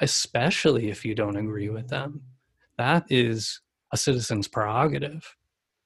especially 0.00 0.90
if 0.90 1.04
you 1.04 1.12
don't 1.12 1.34
agree 1.34 1.70
with 1.70 1.88
them 1.88 2.22
that 2.78 3.04
is 3.10 3.60
a 3.92 3.96
citizen's 3.96 4.48
prerogative. 4.48 5.36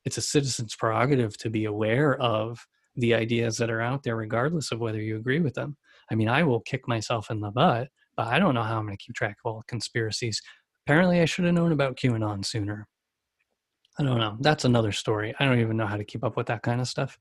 It's 0.04 0.18
a 0.18 0.22
citizen's 0.22 0.76
prerogative 0.76 1.36
to 1.38 1.50
be 1.50 1.64
aware 1.64 2.16
of 2.20 2.64
the 2.96 3.14
ideas 3.14 3.56
that 3.56 3.70
are 3.70 3.80
out 3.80 4.02
there 4.02 4.16
regardless 4.16 4.70
of 4.70 4.78
whether 4.78 5.00
you 5.00 5.16
agree 5.16 5.40
with 5.40 5.54
them 5.54 5.76
I 6.12 6.14
mean, 6.14 6.28
I 6.28 6.42
will 6.42 6.60
kick 6.60 6.86
myself 6.86 7.30
in 7.30 7.40
the 7.40 7.50
butt, 7.50 7.88
but 8.16 8.26
I 8.26 8.38
don't 8.38 8.54
know 8.54 8.62
how 8.62 8.76
I'm 8.78 8.84
going 8.84 8.96
to 8.96 9.02
keep 9.02 9.14
track 9.14 9.38
of 9.42 9.50
all 9.50 9.58
the 9.58 9.64
conspiracies. 9.66 10.40
Apparently, 10.86 11.20
I 11.20 11.24
should 11.24 11.46
have 11.46 11.54
known 11.54 11.72
about 11.72 11.96
QAnon 11.96 12.44
sooner. 12.44 12.86
I 13.98 14.04
don't 14.04 14.18
know. 14.18 14.36
That's 14.40 14.66
another 14.66 14.92
story. 14.92 15.34
I 15.40 15.44
don't 15.46 15.60
even 15.60 15.76
know 15.76 15.86
how 15.86 15.96
to 15.96 16.04
keep 16.04 16.22
up 16.22 16.36
with 16.36 16.46
that 16.46 16.62
kind 16.62 16.80
of 16.80 16.88
stuff. 16.88 17.18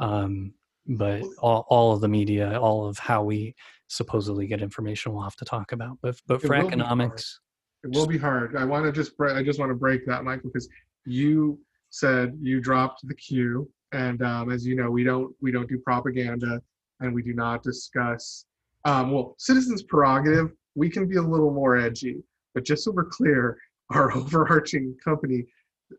Um, 0.00 0.54
but 0.86 1.22
all, 1.38 1.66
all 1.68 1.92
of 1.92 2.00
the 2.00 2.08
media, 2.08 2.58
all 2.58 2.86
of 2.86 2.98
how 2.98 3.22
we 3.22 3.54
supposedly 3.88 4.46
get 4.46 4.62
information, 4.62 5.12
we'll 5.12 5.22
have 5.22 5.36
to 5.36 5.44
talk 5.44 5.72
about. 5.72 5.98
But 6.02 6.16
but 6.26 6.42
for 6.42 6.54
economics, 6.54 7.38
It 7.84 7.90
will 7.92 8.06
be 8.06 8.18
hard. 8.18 8.56
I 8.56 8.64
want 8.64 8.86
to 8.86 8.92
just 8.92 9.16
bre- 9.16 9.30
I 9.30 9.42
just 9.42 9.58
want 9.58 9.70
to 9.70 9.76
break 9.76 10.06
that, 10.06 10.24
Michael, 10.24 10.50
because 10.52 10.68
you 11.04 11.58
said 11.90 12.36
you 12.40 12.60
dropped 12.60 13.06
the 13.06 13.14
Q, 13.14 13.70
and 13.92 14.22
um, 14.22 14.50
as 14.50 14.66
you 14.66 14.74
know, 14.74 14.90
we 14.90 15.04
don't 15.04 15.34
we 15.40 15.52
don't 15.52 15.68
do 15.68 15.78
propaganda, 15.78 16.60
and 17.02 17.14
we 17.14 17.22
do 17.22 17.34
not 17.34 17.62
discuss. 17.62 18.46
Um, 18.84 19.10
well, 19.10 19.34
citizens' 19.38 19.82
prerogative. 19.82 20.52
We 20.74 20.88
can 20.88 21.06
be 21.06 21.16
a 21.16 21.22
little 21.22 21.52
more 21.52 21.76
edgy, 21.76 22.22
but 22.54 22.64
just 22.64 22.84
so 22.84 22.90
we're 22.90 23.04
clear, 23.04 23.58
our 23.90 24.12
overarching 24.16 24.96
company 25.04 25.44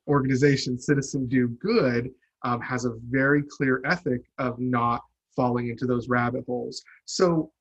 organization, 0.07 0.79
Citizen 0.79 1.27
Do 1.27 1.47
Good, 1.47 2.09
um, 2.43 2.59
has 2.61 2.85
a 2.85 2.95
very 3.09 3.43
clear 3.43 3.81
ethic 3.85 4.21
of 4.39 4.57
not 4.59 5.01
falling 5.35 5.69
into 5.69 5.85
those 5.85 6.09
rabbit 6.09 6.43
holes. 6.47 6.83
So 7.05 7.51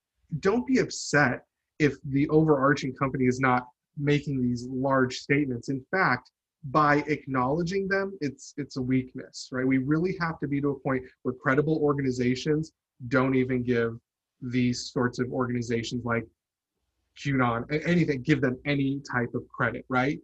don't 0.40 0.66
be 0.66 0.78
upset 0.78 1.45
if 1.78 1.97
the 2.05 2.28
overarching 2.30 2.95
company 2.95 3.26
is 3.26 3.40
not 3.40 3.66
making 3.99 4.40
these 4.40 4.66
large 4.68 5.18
statements. 5.18 5.68
In 5.68 5.84
fact, 5.90 6.30
by 6.70 6.99
acknowledging 7.09 7.88
them, 7.88 8.16
it's 8.20 8.55
it's 8.57 8.76
a 8.76 8.82
weakness, 8.82 9.49
right? 9.51 9.66
We 9.66 9.78
really 9.78 10.16
have 10.20 10.38
to 10.40 10.49
be 10.49 10.61
to 10.61 10.70
a 10.70 10.78
point 10.78 11.03
where 11.22 11.34
credible 11.34 11.78
organizations 11.82 12.72
don't 13.09 13.35
even 13.35 13.63
give 13.63 13.99
these 14.41 14.91
sorts 14.93 15.19
of 15.19 15.31
organizations 15.33 16.05
like 16.05 16.27
QAnon 17.19 17.65
anything, 17.87 18.23
give 18.23 18.41
them 18.41 18.59
any 18.65 19.01
type 19.11 19.35
of 19.35 19.43
credit, 19.49 19.85
right? 19.89 20.19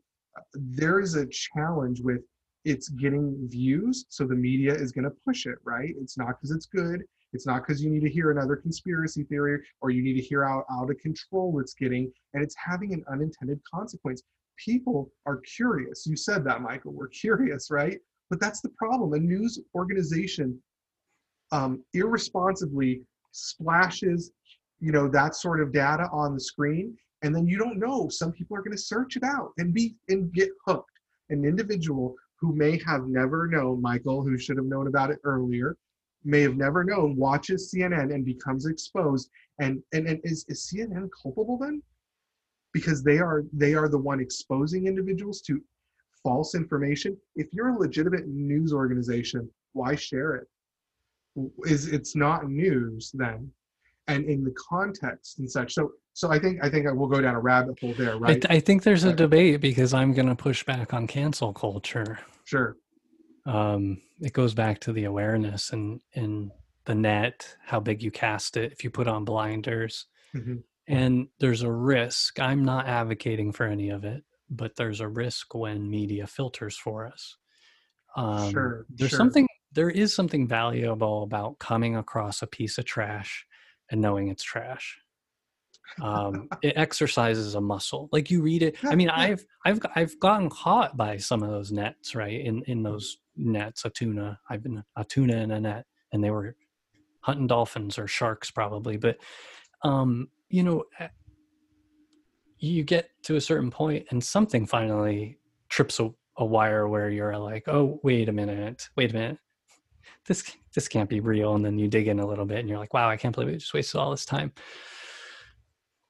There 0.54 1.00
is 1.00 1.14
a 1.16 1.26
challenge 1.26 2.00
with 2.00 2.22
it's 2.64 2.88
getting 2.88 3.48
views, 3.48 4.06
so 4.08 4.26
the 4.26 4.34
media 4.34 4.74
is 4.74 4.92
going 4.92 5.04
to 5.04 5.12
push 5.26 5.46
it, 5.46 5.58
right? 5.64 5.94
It's 6.00 6.18
not 6.18 6.28
because 6.28 6.50
it's 6.50 6.66
good. 6.66 7.02
It's 7.32 7.46
not 7.46 7.62
because 7.62 7.82
you 7.82 7.90
need 7.90 8.02
to 8.02 8.10
hear 8.10 8.30
another 8.30 8.56
conspiracy 8.56 9.24
theory 9.24 9.60
or 9.80 9.90
you 9.90 10.02
need 10.02 10.14
to 10.14 10.22
hear 10.22 10.44
how 10.44 10.64
out 10.70 10.90
of 10.90 10.98
control 10.98 11.60
it's 11.60 11.74
getting, 11.74 12.10
and 12.34 12.42
it's 12.42 12.56
having 12.56 12.92
an 12.92 13.04
unintended 13.10 13.60
consequence. 13.72 14.22
People 14.56 15.10
are 15.26 15.38
curious. 15.38 16.06
You 16.06 16.16
said 16.16 16.44
that, 16.44 16.62
Michael. 16.62 16.92
We're 16.92 17.08
curious, 17.24 17.70
right? 17.70 17.98
But 18.30 18.40
that's 18.40 18.60
the 18.60 18.70
problem. 18.70 19.12
A 19.14 19.18
news 19.18 19.58
organization 19.74 20.60
um, 21.52 21.82
irresponsibly 21.94 23.02
splashes, 23.32 24.32
you 24.80 24.92
know, 24.92 25.08
that 25.08 25.34
sort 25.34 25.60
of 25.60 25.72
data 25.72 26.08
on 26.12 26.34
the 26.34 26.40
screen, 26.40 26.96
and 27.22 27.34
then 27.34 27.46
you 27.46 27.58
don't 27.58 27.78
know. 27.78 28.08
Some 28.08 28.32
people 28.32 28.56
are 28.56 28.62
going 28.62 28.76
to 28.76 28.82
search 28.82 29.16
it 29.16 29.24
out 29.24 29.52
and 29.58 29.74
be 29.74 29.96
and 30.08 30.32
get 30.32 30.50
hooked. 30.66 30.90
An 31.30 31.44
individual 31.44 32.14
who 32.40 32.54
may 32.54 32.80
have 32.86 33.06
never 33.06 33.46
known, 33.46 33.82
Michael, 33.82 34.22
who 34.22 34.38
should 34.38 34.56
have 34.56 34.66
known 34.66 34.86
about 34.86 35.10
it 35.10 35.18
earlier, 35.24 35.76
may 36.24 36.40
have 36.42 36.56
never 36.56 36.84
known, 36.84 37.16
watches 37.16 37.72
CNN 37.74 38.14
and 38.14 38.24
becomes 38.24 38.66
exposed. 38.66 39.28
And 39.60 39.82
and, 39.92 40.06
and 40.06 40.20
is, 40.24 40.44
is 40.48 40.70
CNN 40.72 41.08
culpable 41.22 41.58
then? 41.58 41.82
Because 42.72 43.02
they 43.02 43.18
are 43.18 43.44
they 43.52 43.74
are 43.74 43.88
the 43.88 43.98
one 43.98 44.20
exposing 44.20 44.86
individuals 44.86 45.40
to 45.42 45.60
false 46.22 46.54
information. 46.54 47.16
If 47.36 47.48
you're 47.52 47.68
a 47.68 47.78
legitimate 47.78 48.26
news 48.26 48.72
organization, 48.72 49.50
why 49.72 49.94
share 49.94 50.36
it? 50.36 50.46
Is 51.64 51.88
it's 51.88 52.14
not 52.16 52.48
news 52.48 53.10
then? 53.14 53.50
And 54.06 54.24
in 54.24 54.42
the 54.42 54.54
context 54.70 55.38
and 55.38 55.50
such. 55.50 55.74
So 55.74 55.92
so 56.14 56.30
I 56.30 56.38
think 56.38 56.58
I 56.64 56.68
think 56.70 56.86
I 56.86 56.92
will 56.92 57.08
go 57.08 57.20
down 57.20 57.34
a 57.34 57.40
rabbit 57.40 57.78
hole 57.80 57.94
there, 57.98 58.14
I, 58.14 58.18
right? 58.18 58.40
th- 58.42 58.46
I 58.50 58.60
think 58.60 58.82
there's 58.82 59.04
a 59.04 59.12
debate 59.12 59.60
because 59.60 59.92
I'm 59.94 60.12
going 60.14 60.28
to 60.28 60.34
push 60.34 60.64
back 60.64 60.92
on 60.94 61.06
cancel 61.06 61.52
culture. 61.52 62.18
sure. 62.44 62.76
um, 63.46 64.00
it 64.20 64.32
goes 64.32 64.52
back 64.54 64.80
to 64.80 64.92
the 64.92 65.04
awareness 65.04 65.72
and 65.72 66.00
and 66.14 66.50
the 66.86 66.94
net, 66.94 67.54
how 67.66 67.78
big 67.80 68.02
you 68.02 68.10
cast 68.10 68.56
it, 68.56 68.72
if 68.72 68.82
you 68.82 68.90
put 68.90 69.06
on 69.06 69.24
blinders, 69.24 70.06
Mhm. 70.34 70.62
and 70.86 71.28
there's 71.38 71.62
a 71.62 71.70
risk. 71.70 72.40
I'm 72.40 72.64
not 72.64 72.86
advocating 72.88 73.52
for 73.52 73.66
any 73.66 73.90
of 73.90 74.04
it, 74.04 74.24
but 74.48 74.74
there's 74.76 75.00
a 75.00 75.08
risk 75.08 75.54
when 75.54 75.88
media 75.90 76.26
filters 76.26 76.76
for 76.78 77.06
us. 77.06 77.36
Um, 78.16 78.50
Sure, 78.50 78.86
there's 78.88 79.10
sure. 79.10 79.18
something. 79.18 79.46
There 79.72 79.90
is 79.90 80.14
something 80.14 80.46
valuable 80.46 81.22
about 81.22 81.58
coming 81.58 81.96
across 81.96 82.42
a 82.42 82.46
piece 82.46 82.78
of 82.78 82.84
trash 82.84 83.46
and 83.90 84.00
knowing 84.00 84.28
it's 84.28 84.42
trash. 84.42 84.98
Um, 86.00 86.48
it 86.62 86.74
exercises 86.76 87.54
a 87.54 87.60
muscle. 87.60 88.08
Like 88.12 88.30
you 88.30 88.42
read 88.42 88.62
it. 88.62 88.76
I 88.84 88.94
mean. 88.94 89.10
I've 89.10 89.44
I've 89.64 89.80
I've 89.94 90.20
gotten 90.20 90.50
caught 90.50 90.96
by 90.96 91.16
some 91.18 91.42
of 91.42 91.50
those 91.50 91.72
nets, 91.72 92.14
right? 92.14 92.40
In 92.40 92.62
in 92.66 92.82
those 92.82 93.18
nets, 93.36 93.84
a 93.84 93.90
tuna. 93.90 94.38
I've 94.48 94.62
been 94.62 94.82
a 94.96 95.04
tuna 95.04 95.36
in 95.36 95.50
a 95.50 95.60
net, 95.60 95.86
and 96.12 96.22
they 96.22 96.30
were 96.30 96.56
hunting 97.20 97.46
dolphins 97.46 97.98
or 97.98 98.06
sharks 98.06 98.50
probably. 98.50 98.96
But 98.96 99.18
um, 99.82 100.28
you 100.48 100.62
know, 100.62 100.84
eh, 100.98 101.08
you 102.58 102.82
get 102.84 103.10
to 103.24 103.36
a 103.36 103.40
certain 103.40 103.70
point, 103.70 104.06
and 104.10 104.22
something 104.22 104.66
finally 104.66 105.38
trips 105.68 106.00
a, 106.00 106.10
a 106.36 106.44
wire 106.44 106.88
where 106.88 107.10
you're 107.10 107.36
like, 107.38 107.68
oh, 107.68 108.00
wait 108.02 108.28
a 108.28 108.32
minute, 108.32 108.88
wait 108.96 109.10
a 109.10 109.14
minute. 109.14 109.38
This 110.26 110.56
this 110.74 110.88
can't 110.88 111.08
be 111.08 111.20
real, 111.20 111.54
and 111.54 111.64
then 111.64 111.78
you 111.78 111.88
dig 111.88 112.08
in 112.08 112.20
a 112.20 112.26
little 112.26 112.44
bit, 112.44 112.58
and 112.58 112.68
you're 112.68 112.78
like, 112.78 112.94
"Wow, 112.94 113.08
I 113.08 113.16
can't 113.16 113.34
believe 113.34 113.50
it! 113.50 113.58
Just 113.58 113.74
wasted 113.74 114.00
all 114.00 114.10
this 114.10 114.26
time." 114.26 114.52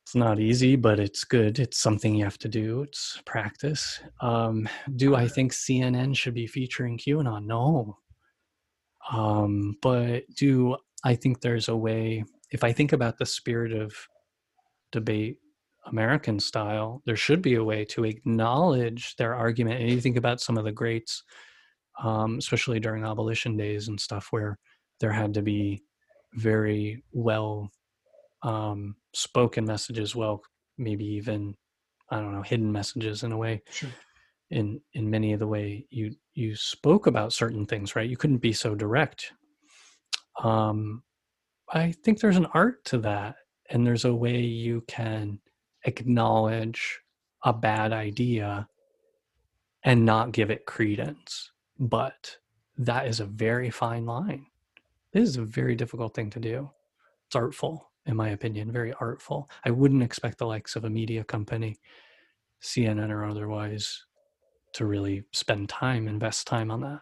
It's 0.08 0.14
not 0.14 0.40
easy, 0.40 0.74
but 0.74 0.98
it's 0.98 1.24
good. 1.24 1.58
It's 1.58 1.76
something 1.76 2.14
you 2.14 2.24
have 2.24 2.38
to 2.38 2.48
do. 2.48 2.82
It's 2.82 3.20
practice. 3.26 4.00
Um, 4.22 4.66
do 4.96 5.14
I 5.14 5.28
think 5.28 5.52
CNN 5.52 6.16
should 6.16 6.32
be 6.32 6.46
featuring 6.46 6.96
QAnon? 6.96 7.44
No. 7.44 7.98
Um, 9.12 9.76
but 9.82 10.22
do 10.34 10.78
I 11.04 11.14
think 11.14 11.42
there's 11.42 11.68
a 11.68 11.76
way? 11.76 12.24
If 12.50 12.64
I 12.64 12.72
think 12.72 12.94
about 12.94 13.18
the 13.18 13.26
spirit 13.26 13.74
of 13.74 13.94
debate, 14.92 15.40
American 15.84 16.40
style, 16.40 17.02
there 17.04 17.16
should 17.16 17.42
be 17.42 17.56
a 17.56 17.64
way 17.64 17.84
to 17.86 18.04
acknowledge 18.04 19.14
their 19.16 19.34
argument. 19.34 19.80
And 19.82 19.90
you 19.90 20.00
think 20.00 20.16
about 20.16 20.40
some 20.40 20.56
of 20.56 20.64
the 20.64 20.72
greats, 20.72 21.22
um, 22.02 22.38
especially 22.38 22.80
during 22.80 23.04
abolition 23.04 23.56
days 23.56 23.88
and 23.88 24.00
stuff, 24.00 24.28
where 24.30 24.58
there 25.00 25.12
had 25.12 25.34
to 25.34 25.42
be 25.42 25.82
very 26.34 27.02
well 27.12 27.70
um, 28.42 28.96
spoken 29.14 29.64
messages, 29.64 30.14
well, 30.14 30.42
maybe 30.76 31.04
even 31.04 31.56
I 32.10 32.20
don't 32.20 32.32
know, 32.32 32.42
hidden 32.42 32.72
messages 32.72 33.22
in 33.22 33.32
a 33.32 33.36
way. 33.36 33.62
Sure. 33.70 33.90
In 34.50 34.80
in 34.94 35.10
many 35.10 35.32
of 35.34 35.40
the 35.40 35.46
way 35.46 35.86
you 35.90 36.14
you 36.34 36.54
spoke 36.56 37.06
about 37.06 37.32
certain 37.32 37.66
things, 37.66 37.94
right? 37.94 38.08
You 38.08 38.16
couldn't 38.16 38.38
be 38.38 38.52
so 38.52 38.74
direct. 38.74 39.32
Um, 40.42 41.02
I 41.70 41.92
think 41.92 42.20
there's 42.20 42.38
an 42.38 42.46
art 42.54 42.84
to 42.86 42.98
that, 42.98 43.36
and 43.68 43.86
there's 43.86 44.06
a 44.06 44.14
way 44.14 44.40
you 44.40 44.82
can 44.88 45.40
acknowledge 45.84 47.00
a 47.44 47.52
bad 47.52 47.92
idea 47.92 48.66
and 49.84 50.04
not 50.04 50.32
give 50.32 50.50
it 50.50 50.66
credence. 50.66 51.52
But 51.78 52.36
that 52.76 53.06
is 53.06 53.20
a 53.20 53.26
very 53.26 53.70
fine 53.70 54.06
line. 54.06 54.46
This 55.12 55.28
is 55.28 55.36
a 55.36 55.44
very 55.44 55.74
difficult 55.74 56.14
thing 56.14 56.30
to 56.30 56.40
do. 56.40 56.70
It's 57.26 57.36
artful, 57.36 57.90
in 58.06 58.16
my 58.16 58.30
opinion, 58.30 58.72
very 58.72 58.92
artful. 59.00 59.48
I 59.64 59.70
wouldn't 59.70 60.02
expect 60.02 60.38
the 60.38 60.46
likes 60.46 60.76
of 60.76 60.84
a 60.84 60.90
media 60.90 61.24
company, 61.24 61.78
CNN 62.62 63.10
or 63.10 63.24
otherwise, 63.24 64.04
to 64.74 64.86
really 64.86 65.24
spend 65.32 65.68
time, 65.68 66.08
invest 66.08 66.46
time 66.46 66.70
on 66.70 66.80
that. 66.80 67.00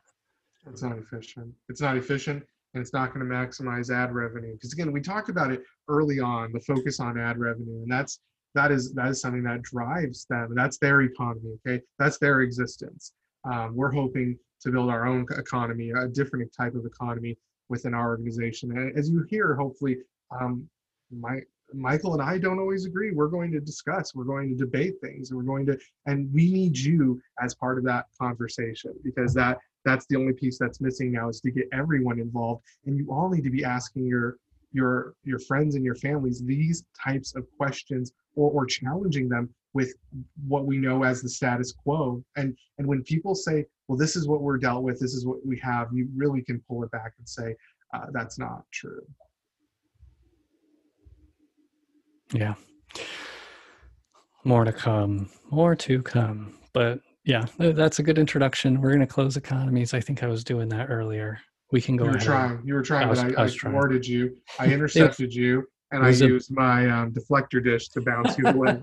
It's 0.68 0.82
not 0.82 0.98
efficient. 0.98 1.52
It's 1.68 1.80
not 1.80 1.96
efficient 1.96 2.42
and 2.74 2.82
it's 2.82 2.92
not 2.92 3.14
going 3.14 3.26
to 3.26 3.34
maximize 3.34 3.90
ad 3.90 4.12
revenue. 4.12 4.52
Because 4.52 4.72
again, 4.72 4.92
we 4.92 5.00
talked 5.00 5.28
about 5.28 5.50
it 5.50 5.62
early 5.88 6.20
on, 6.20 6.52
the 6.52 6.60
focus 6.60 7.00
on 7.00 7.18
ad 7.18 7.38
revenue. 7.38 7.82
And 7.82 7.90
that's 7.90 8.20
that 8.54 8.70
is 8.72 8.92
that 8.94 9.08
is 9.08 9.20
something 9.20 9.42
that 9.44 9.62
drives 9.62 10.26
them. 10.28 10.52
That's 10.54 10.78
their 10.78 11.02
economy. 11.02 11.56
Okay. 11.66 11.82
That's 11.98 12.18
their 12.18 12.40
existence. 12.40 13.12
Um, 13.50 13.74
we're 13.76 13.92
hoping 13.92 14.38
to 14.62 14.70
build 14.70 14.90
our 14.90 15.06
own 15.06 15.26
economy, 15.36 15.90
a 15.90 16.08
different 16.08 16.52
type 16.52 16.74
of 16.74 16.84
economy 16.84 17.36
within 17.68 17.94
our 17.94 18.08
organization. 18.08 18.70
And 18.76 18.96
as 18.96 19.10
you 19.10 19.24
hear, 19.28 19.54
hopefully, 19.54 19.98
um, 20.30 20.68
my 21.10 21.40
Michael 21.74 22.12
and 22.14 22.22
I 22.22 22.38
don't 22.38 22.58
always 22.60 22.84
agree. 22.84 23.10
We're 23.10 23.28
going 23.28 23.50
to 23.52 23.60
discuss, 23.60 24.14
we're 24.14 24.24
going 24.24 24.50
to 24.50 24.54
debate 24.54 24.94
things, 25.02 25.30
and 25.30 25.36
we're 25.36 25.44
going 25.44 25.66
to, 25.66 25.78
and 26.06 26.32
we 26.32 26.52
need 26.52 26.78
you 26.78 27.20
as 27.42 27.54
part 27.54 27.78
of 27.78 27.84
that 27.84 28.06
conversation 28.20 28.92
because 29.02 29.34
that 29.34 29.58
that's 29.84 30.06
the 30.06 30.16
only 30.16 30.32
piece 30.32 30.58
that's 30.58 30.80
missing 30.80 31.12
now 31.12 31.28
is 31.28 31.40
to 31.40 31.50
get 31.50 31.68
everyone 31.72 32.18
involved. 32.18 32.62
And 32.86 32.96
you 32.96 33.08
all 33.10 33.28
need 33.28 33.44
to 33.44 33.50
be 33.50 33.64
asking 33.64 34.06
your 34.06 34.36
your 34.72 35.14
your 35.24 35.38
friends 35.38 35.74
and 35.74 35.84
your 35.84 35.94
families 35.94 36.42
these 36.44 36.84
types 37.04 37.34
of 37.34 37.46
questions 37.56 38.12
or, 38.34 38.50
or 38.50 38.66
challenging 38.66 39.28
them 39.28 39.48
with 39.74 39.94
what 40.46 40.66
we 40.66 40.76
know 40.78 41.04
as 41.04 41.22
the 41.22 41.28
status 41.28 41.72
quo. 41.72 42.22
And 42.36 42.56
and 42.78 42.86
when 42.86 43.02
people 43.02 43.34
say, 43.34 43.64
well, 43.88 43.96
this 43.98 44.16
is 44.16 44.26
what 44.26 44.42
we're 44.42 44.58
dealt 44.58 44.82
with, 44.82 44.98
this 45.00 45.14
is 45.14 45.24
what 45.26 45.38
we 45.46 45.58
have, 45.60 45.88
you 45.92 46.08
really 46.16 46.42
can 46.42 46.60
pull 46.68 46.82
it 46.84 46.90
back 46.90 47.12
and 47.18 47.28
say, 47.28 47.54
uh, 47.94 48.06
that's 48.12 48.38
not 48.38 48.64
true. 48.72 49.06
Yeah. 52.32 52.54
More 54.44 54.64
to 54.64 54.72
come. 54.72 55.28
More 55.50 55.74
to 55.76 56.02
come. 56.02 56.58
But 56.72 57.00
yeah, 57.24 57.44
that's 57.58 57.98
a 57.98 58.02
good 58.02 58.18
introduction. 58.18 58.80
We're 58.80 58.90
going 58.90 59.00
to 59.00 59.06
close 59.06 59.36
economies. 59.36 59.94
I 59.94 60.00
think 60.00 60.22
I 60.22 60.26
was 60.26 60.44
doing 60.44 60.68
that 60.70 60.86
earlier. 60.90 61.38
We 61.72 61.80
can 61.80 61.96
go 61.96 62.04
You 62.04 62.10
were 62.10 62.16
ahead. 62.16 62.26
trying. 62.26 62.62
You 62.64 62.74
were 62.74 62.82
trying, 62.82 63.06
I 63.06 63.10
was- 63.10 63.22
but 63.22 63.38
I 63.38 63.42
I, 63.42 63.44
I 63.46 63.48
thwarted 63.48 64.06
you. 64.06 64.36
I 64.60 64.66
intercepted 64.72 65.34
you, 65.34 65.64
and 65.90 66.04
I 66.04 66.10
a- 66.10 66.12
used 66.12 66.50
my 66.52 66.88
um, 66.88 67.12
deflector 67.12 67.62
dish 67.62 67.88
to 67.90 68.00
bounce 68.02 68.38
you 68.38 68.46
away. 68.46 68.80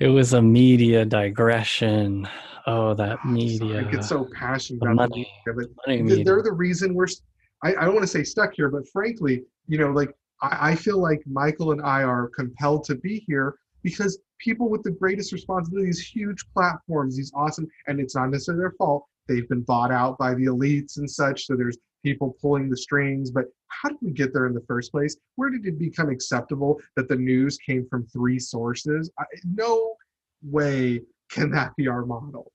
it 0.00 0.08
was 0.08 0.34
a 0.34 0.42
media 0.42 1.04
digression. 1.06 2.28
Oh, 2.66 2.94
that 2.94 3.24
media. 3.24 3.80
I 3.80 3.90
get 3.90 4.04
so 4.04 4.28
passionate 4.32 4.80
the 4.80 4.92
about 4.92 5.10
money. 5.10 5.28
media, 5.46 5.54
but 5.56 5.86
money 5.86 6.02
media. 6.02 6.24
they're 6.24 6.42
the 6.42 6.52
reason 6.52 6.94
we're—I 6.94 7.72
don't 7.72 7.94
want 7.94 8.02
to 8.02 8.06
say 8.06 8.24
stuck 8.24 8.54
here, 8.54 8.70
but 8.70 8.88
frankly, 8.88 9.42
you 9.68 9.78
know, 9.78 9.90
like 9.90 10.14
I, 10.40 10.70
I 10.70 10.74
feel 10.74 10.98
like 10.98 11.22
Michael 11.26 11.72
and 11.72 11.82
I 11.82 12.02
are 12.02 12.28
compelled 12.28 12.84
to 12.84 12.94
be 12.94 13.24
here 13.26 13.56
because 13.82 14.18
people 14.38 14.70
with 14.70 14.82
the 14.82 14.90
greatest 14.90 15.32
responsibility, 15.32 15.86
these 15.86 16.06
huge 16.06 16.44
platforms, 16.54 17.16
these 17.16 17.32
awesome, 17.34 17.66
and 17.86 18.00
it's 18.00 18.14
not 18.14 18.30
necessarily 18.30 18.62
their 18.62 18.74
fault. 18.78 19.04
They've 19.28 19.48
been 19.48 19.62
bought 19.62 19.90
out 19.90 20.18
by 20.18 20.34
the 20.34 20.46
elites 20.46 20.96
and 20.98 21.10
such, 21.10 21.46
so 21.46 21.56
there's 21.56 21.78
people 22.02 22.36
pulling 22.40 22.68
the 22.68 22.76
strings. 22.76 23.30
But 23.30 23.46
how 23.68 23.90
did 23.90 23.98
we 24.00 24.12
get 24.12 24.32
there 24.32 24.46
in 24.46 24.54
the 24.54 24.64
first 24.66 24.90
place? 24.90 25.16
Where 25.36 25.50
did 25.50 25.66
it 25.66 25.78
become 25.78 26.08
acceptable 26.10 26.80
that 26.96 27.08
the 27.08 27.16
news 27.16 27.58
came 27.58 27.86
from 27.88 28.06
three 28.06 28.38
sources? 28.38 29.10
I, 29.18 29.24
no 29.44 29.96
way 30.42 31.00
can 31.30 31.50
that 31.50 31.74
be 31.76 31.88
our 31.88 32.04
model. 32.04 32.52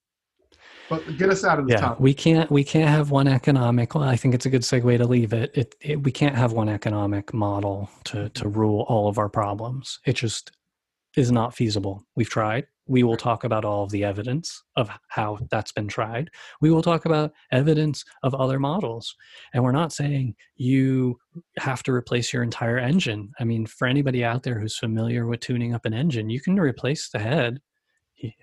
But 0.89 1.17
get 1.17 1.29
us 1.29 1.43
out 1.43 1.59
of 1.59 1.67
the 1.67 1.73
yeah 1.73 1.79
topic. 1.81 1.99
we 1.99 2.13
can't 2.13 2.49
we 2.49 2.63
can't 2.63 2.89
have 2.89 3.11
one 3.11 3.27
economic 3.27 3.93
well 3.93 4.03
i 4.03 4.15
think 4.15 4.33
it's 4.33 4.45
a 4.45 4.49
good 4.49 4.61
segue 4.63 4.97
to 4.97 5.05
leave 5.05 5.33
it. 5.33 5.51
It, 5.55 5.75
it 5.81 6.03
we 6.03 6.11
can't 6.11 6.35
have 6.35 6.51
one 6.53 6.69
economic 6.69 7.33
model 7.33 7.89
to 8.05 8.29
to 8.29 8.47
rule 8.47 8.85
all 8.89 9.07
of 9.07 9.17
our 9.17 9.29
problems. 9.29 9.99
It 10.05 10.13
just 10.13 10.51
is 11.15 11.31
not 11.31 11.55
feasible. 11.55 12.05
We've 12.15 12.29
tried. 12.29 12.65
We 12.87 13.03
will 13.03 13.17
talk 13.17 13.43
about 13.43 13.65
all 13.65 13.83
of 13.83 13.91
the 13.91 14.03
evidence 14.03 14.63
of 14.75 14.89
how 15.09 15.37
that's 15.51 15.71
been 15.71 15.87
tried. 15.87 16.29
We 16.59 16.71
will 16.71 16.81
talk 16.81 17.05
about 17.05 17.33
evidence 17.51 18.03
of 18.23 18.33
other 18.33 18.59
models. 18.59 19.15
And 19.53 19.63
we're 19.63 19.71
not 19.71 19.93
saying 19.93 20.35
you 20.55 21.19
have 21.59 21.83
to 21.83 21.91
replace 21.91 22.33
your 22.33 22.41
entire 22.41 22.79
engine. 22.79 23.31
I 23.39 23.43
mean 23.43 23.65
for 23.67 23.87
anybody 23.87 24.23
out 24.23 24.41
there 24.43 24.59
who's 24.59 24.77
familiar 24.77 25.27
with 25.27 25.41
tuning 25.41 25.73
up 25.75 25.85
an 25.85 25.93
engine 25.93 26.29
you 26.29 26.41
can 26.41 26.59
replace 26.59 27.09
the 27.09 27.19
head 27.19 27.59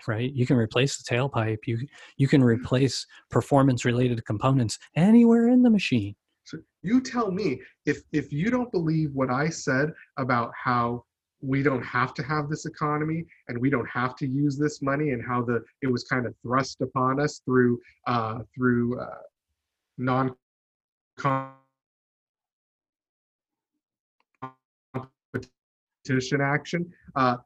right 0.07 0.33
you 0.33 0.47
can 0.47 0.57
replace 0.57 0.97
the 0.97 1.05
tailpipe 1.05 1.67
you 1.67 1.79
you 2.17 2.29
can 2.29 2.43
replace 2.43 3.07
performance 3.31 3.85
related 3.85 4.25
components 4.25 4.79
anywhere 4.95 5.49
in 5.49 5.63
the 5.63 5.71
machine 5.71 6.15
So 6.45 6.59
you 6.83 7.01
tell 7.01 7.31
me 7.31 7.61
if 7.85 8.03
if 8.13 8.33
you 8.33 8.51
don't 8.51 8.71
believe 8.71 9.11
what 9.13 9.31
I 9.31 9.49
said 9.49 9.93
about 10.17 10.53
how 10.55 11.05
we 11.41 11.63
don't 11.63 11.83
have 11.83 12.15
to 12.15 12.23
have 12.23 12.49
this 12.49 12.67
economy 12.67 13.25
and 13.49 13.59
we 13.59 13.71
don't 13.71 13.89
have 13.89 14.17
to 14.17 14.27
use 14.27 14.59
this 14.59 14.83
money 14.83 15.11
and 15.11 15.25
how 15.25 15.43
the 15.43 15.63
it 15.83 15.87
was 15.87 16.05
kind 16.05 16.27
of 16.27 16.35
thrust 16.43 16.81
upon 16.81 17.21
us 17.21 17.41
through 17.45 17.79
uh, 18.07 18.41
through 18.55 19.01
uh, 19.01 19.19
non 19.99 20.35
competition 21.17 21.53
action. 26.41 26.91
Uh, 27.15 27.37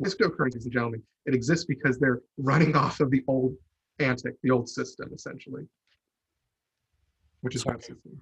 cryptocurrencies, 0.00 0.64
and 0.64 0.72
gentlemen, 0.72 1.02
it 1.26 1.34
exists 1.34 1.64
because 1.66 1.98
they're 1.98 2.20
running 2.38 2.76
off 2.82 3.00
of 3.00 3.10
the 3.10 3.22
old 3.28 3.54
antic, 3.98 4.34
the 4.42 4.50
old 4.50 4.68
system, 4.68 5.10
essentially, 5.14 5.64
which 7.42 7.54
is 7.56 7.62
Sorry. 7.62 7.78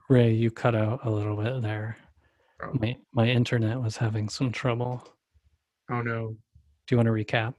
Ray 0.09 0.33
you 0.33 0.51
cut 0.51 0.75
out 0.75 1.01
a 1.05 1.11
little 1.11 1.37
bit 1.37 1.63
there 1.63 1.97
Oh. 2.63 2.73
my 2.79 2.95
my 3.15 3.27
internet 3.27 3.81
was 3.81 3.97
having 3.97 4.29
some 4.29 4.53
trouble 4.53 5.03
Oh 5.91 6.03
no. 6.03 6.37
do 6.87 6.95
you 6.95 6.99
want 6.99 7.07
to 7.07 7.13
recap 7.13 7.55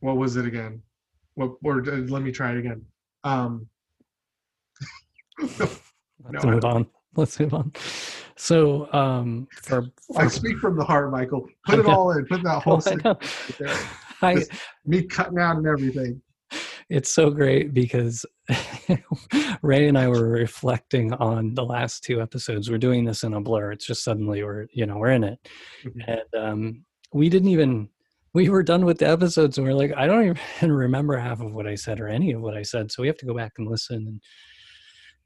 What 0.00 0.16
was 0.16 0.34
it 0.36 0.46
again? 0.46 0.82
What 1.34 1.52
or 1.62 1.78
uh, 1.88 1.98
let 2.08 2.22
me 2.22 2.32
try 2.32 2.50
it 2.50 2.58
again. 2.58 2.84
Um 3.22 3.68
let's 5.40 5.80
No, 6.44 6.50
move 6.50 6.64
on 6.64 6.86
let's 7.14 7.38
move 7.38 7.54
on 7.54 7.72
so 8.42 8.92
um 8.92 9.46
for, 9.62 9.86
I 10.16 10.26
speak 10.26 10.58
from 10.58 10.76
the 10.76 10.84
heart, 10.84 11.12
Michael. 11.12 11.46
Put 11.66 11.78
it 11.78 11.86
all 11.86 12.10
in. 12.10 12.26
Put 12.26 12.42
that 12.42 12.62
whole 12.64 12.78
I 12.78 12.80
thing 12.80 12.98
there. 13.58 13.76
I, 14.22 14.44
me 14.84 15.02
cutting 15.04 15.38
out 15.38 15.56
and 15.58 15.66
everything. 15.66 16.20
it's 16.88 17.12
so 17.12 17.30
great 17.30 17.72
because 17.72 18.24
Ray 19.62 19.86
and 19.88 19.96
I 19.96 20.08
were 20.08 20.28
reflecting 20.28 21.12
on 21.14 21.54
the 21.54 21.64
last 21.64 22.02
two 22.04 22.20
episodes. 22.20 22.70
We're 22.70 22.78
doing 22.78 23.04
this 23.04 23.22
in 23.22 23.34
a 23.34 23.40
blur. 23.40 23.72
It's 23.72 23.86
just 23.86 24.02
suddenly 24.04 24.42
we're 24.42 24.66
you 24.72 24.86
know 24.86 24.96
we're 24.98 25.12
in 25.12 25.24
it, 25.24 25.38
Mhm. 25.84 26.04
and 26.08 26.44
um, 26.44 26.84
we 27.12 27.28
didn't 27.28 27.48
even 27.48 27.88
we 28.34 28.48
were 28.48 28.62
done 28.62 28.84
with 28.84 28.98
the 28.98 29.08
episodes, 29.08 29.58
and 29.58 29.66
we're 29.66 29.74
like, 29.74 29.92
I 29.96 30.06
don't 30.06 30.36
even 30.58 30.72
remember 30.72 31.16
half 31.16 31.40
of 31.40 31.52
what 31.52 31.66
I 31.66 31.74
said 31.76 32.00
or 32.00 32.08
any 32.08 32.32
of 32.32 32.40
what 32.40 32.56
I 32.56 32.62
said. 32.62 32.90
So 32.90 33.02
we 33.02 33.06
have 33.08 33.18
to 33.18 33.26
go 33.26 33.34
back 33.34 33.52
and 33.58 33.68
listen. 33.68 33.96
And 33.96 34.20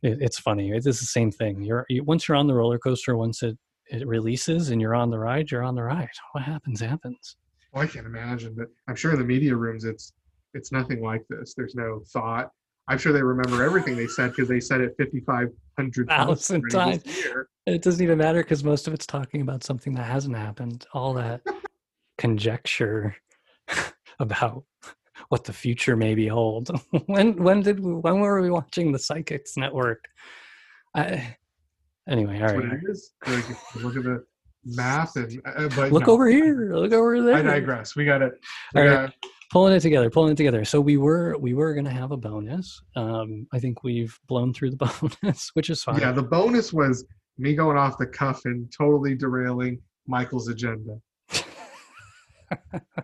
it, 0.03 0.19
it's 0.21 0.39
funny. 0.39 0.71
It's 0.71 0.85
the 0.85 0.93
same 0.93 1.31
thing. 1.31 1.63
You're 1.63 1.87
you, 1.89 2.05
once 2.05 2.29
you're 2.29 2.37
on 2.37 2.47
the 2.47 2.55
roller 2.55 2.79
coaster, 2.79 3.17
once 3.17 3.43
it 3.43 3.57
it 3.89 4.07
releases 4.07 4.71
and 4.71 4.81
you're 4.81 4.95
on 4.95 5.11
the 5.11 5.19
ride, 5.19 5.51
you're 5.51 5.63
on 5.63 5.75
the 5.75 5.83
ride. 5.83 6.09
What 6.33 6.45
happens 6.45 6.81
happens. 6.81 7.37
Well, 7.73 7.85
I 7.85 7.87
can't 7.87 8.07
imagine 8.07 8.55
that. 8.57 8.69
I'm 8.89 8.97
sure 8.97 9.13
in 9.13 9.19
the 9.19 9.25
media 9.25 9.55
rooms, 9.55 9.85
it's 9.85 10.13
it's 10.55 10.73
nothing 10.73 11.03
like 11.03 11.23
this. 11.29 11.55
There's 11.55 11.75
no 11.75 12.03
thought. 12.13 12.51
I'm 12.89 12.99
sure 12.99 13.13
they 13.13 13.23
remember 13.23 13.65
everything 13.65 13.97
they 13.97 14.07
said 14.07 14.31
because 14.31 14.49
they 14.49 14.61
said 14.61 14.81
it 14.81 14.95
5,500 14.99 16.09
Thousand 16.09 16.63
times 16.71 16.73
times. 16.73 17.03
this 17.03 17.25
year. 17.25 17.49
It 17.67 17.83
doesn't 17.83 18.03
even 18.03 18.17
matter 18.17 18.43
because 18.43 18.63
most 18.63 18.87
of 18.87 18.95
it's 18.95 19.07
talking 19.07 19.41
about 19.41 19.65
something 19.65 19.93
that 19.95 20.05
hasn't 20.05 20.37
happened. 20.37 20.87
All 20.93 21.13
that 21.15 21.41
conjecture 22.19 23.17
about 24.21 24.65
what 25.29 25.45
the 25.45 25.53
future 25.53 25.97
may 25.97 26.15
behold. 26.15 26.71
when 27.07 27.37
when 27.43 27.63
did 27.63 27.81
we, 27.81 27.93
when 27.95 28.21
were 28.21 28.41
we 28.41 28.51
watching 28.51 28.93
the 28.93 28.99
Psychics 28.99 29.57
Network? 29.57 30.05
I, 30.95 31.37
anyway, 32.09 32.41
all 32.41 32.57
right. 32.57 32.73
it. 32.73 32.99
Like, 33.27 33.83
look 33.83 33.97
at 33.97 34.05
the 34.05 34.25
map 34.65 35.11
and 35.17 35.41
uh, 35.45 35.69
but 35.77 35.93
Look 35.93 36.07
no, 36.07 36.13
over 36.13 36.29
here. 36.29 36.73
Look 36.73 36.93
over 36.93 37.23
there. 37.23 37.37
I 37.37 37.43
digress. 37.43 37.97
We 37.97 38.05
got. 38.05 38.23
All 38.23 38.31
We 38.75 38.81
right. 38.83 39.07
got 39.07 39.15
pulling 39.53 39.73
it 39.73 39.79
together 39.79 40.11
pulling 40.11 40.33
it 40.33 40.37
together 40.37 40.65
so 40.65 40.81
we 40.81 40.97
were 40.97 41.37
we 41.39 41.55
were 41.55 41.73
gonna 41.73 41.89
have 41.89 42.11
a 42.11 42.17
bonus 42.17 42.83
um 42.97 43.47
i 43.53 43.61
think 43.61 43.85
we've 43.85 44.19
blown 44.27 44.53
through 44.53 44.69
the 44.69 44.77
bonus 45.23 45.53
which 45.55 45.71
is 45.71 45.85
fine 45.85 46.01
yeah. 46.01 46.11
The 46.11 46.21
bonus 46.21 46.73
was 46.73 47.05
me 47.39 47.55
going 47.55 47.77
off 47.77 47.99
the 47.99 48.07
cuff 48.07 48.45
and 48.45 48.73
totally 48.77 49.15
derailing 49.15 49.81
Michael's 50.07 50.49
agenda. 50.49 51.01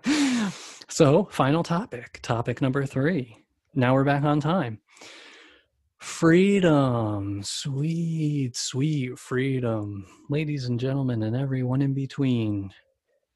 so 0.92 1.26
final 1.30 1.62
topic 1.62 2.20
topic 2.20 2.60
number 2.60 2.84
three. 2.84 3.38
Now 3.74 3.94
we're 3.94 4.04
back 4.04 4.24
on 4.24 4.40
time. 4.40 4.78
Freedom. 5.98 7.42
Sweet 7.42 8.54
sweet 8.54 9.18
freedom. 9.18 10.04
Ladies 10.28 10.66
and 10.66 10.78
gentlemen 10.78 11.22
and 11.22 11.34
everyone 11.34 11.80
in 11.80 11.94
between. 11.94 12.70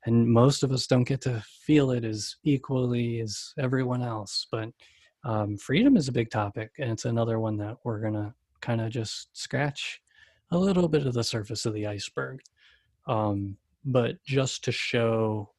And 0.05 0.29
most 0.29 0.65
of 0.65 0.71
us 0.71 0.87
don't 0.87 1.09
get 1.09 1.23
to 1.23 1.43
feel 1.47 1.93
it 1.93 2.05
as 2.05 2.37
equally 2.45 3.21
as 3.21 3.55
everyone 3.59 4.03
else 4.03 4.47
but 4.53 4.69
um, 5.25 5.57
freedom 5.57 5.97
is 5.97 6.09
a 6.09 6.13
big 6.13 6.31
topic 6.31 6.73
and 6.79 6.93
it's 6.93 7.07
another 7.07 7.41
one 7.41 7.57
that 7.57 7.79
we're 7.85 8.01
gonna 8.01 8.35
kind 8.61 8.83
of 8.83 8.91
just 8.91 9.29
scratch 9.33 10.03
a 10.51 10.59
little 10.59 10.89
bit 10.89 11.07
of 11.07 11.15
the 11.15 11.25
surface 11.25 11.65
of 11.65 11.73
the 11.73 11.87
iceberg. 11.87 12.41
Um, 13.07 13.57
but 13.83 14.23
just 14.27 14.63
to 14.65 14.73
show 14.73 15.51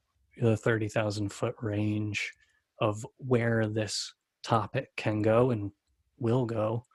the 0.42 0.58
30,000 0.58 1.30
foot 1.30 1.56
range 1.62 2.34
of 2.80 3.06
where 3.18 3.68
this 3.68 4.14
topic 4.44 4.90
can 4.96 5.22
go 5.22 5.52
and 5.52 5.72
will 6.20 6.46
go. 6.46 6.86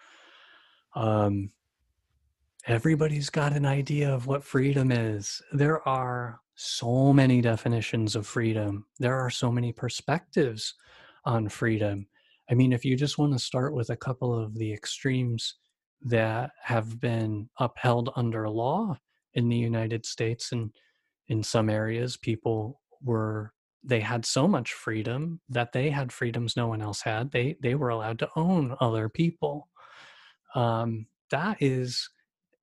Um, 0.94 1.50
everybody's 2.66 3.30
got 3.30 3.52
an 3.52 3.66
idea 3.66 4.12
of 4.12 4.26
what 4.26 4.44
freedom 4.44 4.92
is. 4.92 5.42
There 5.52 5.86
are 5.86 6.40
so 6.54 7.12
many 7.12 7.40
definitions 7.40 8.14
of 8.14 8.26
freedom, 8.26 8.86
there 8.98 9.18
are 9.18 9.30
so 9.30 9.50
many 9.50 9.72
perspectives 9.72 10.74
on 11.24 11.48
freedom. 11.48 12.06
I 12.50 12.54
mean, 12.54 12.72
if 12.72 12.84
you 12.84 12.96
just 12.96 13.18
want 13.18 13.32
to 13.32 13.38
start 13.38 13.74
with 13.74 13.90
a 13.90 13.96
couple 13.96 14.38
of 14.38 14.54
the 14.54 14.72
extremes 14.72 15.54
that 16.02 16.50
have 16.62 17.00
been 17.00 17.48
upheld 17.58 18.10
under 18.16 18.48
law 18.48 18.98
in 19.34 19.48
the 19.48 19.56
United 19.56 20.04
States 20.04 20.52
and 20.52 20.70
in 21.28 21.42
some 21.42 21.70
areas 21.70 22.16
people 22.16 22.80
were 23.04 23.52
they 23.84 24.00
had 24.00 24.24
so 24.24 24.46
much 24.46 24.72
freedom 24.72 25.40
that 25.48 25.72
they 25.72 25.90
had 25.90 26.12
freedoms 26.12 26.56
no 26.56 26.68
one 26.68 26.82
else 26.82 27.02
had. 27.02 27.30
They 27.32 27.56
they 27.60 27.74
were 27.74 27.88
allowed 27.88 28.18
to 28.20 28.30
own 28.36 28.76
other 28.80 29.08
people. 29.08 29.68
Um, 30.54 31.06
that 31.30 31.56
is 31.60 32.08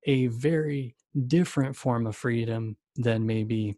a 0.05 0.27
very 0.27 0.95
different 1.27 1.75
form 1.75 2.07
of 2.07 2.15
freedom 2.15 2.77
than 2.95 3.25
maybe 3.25 3.75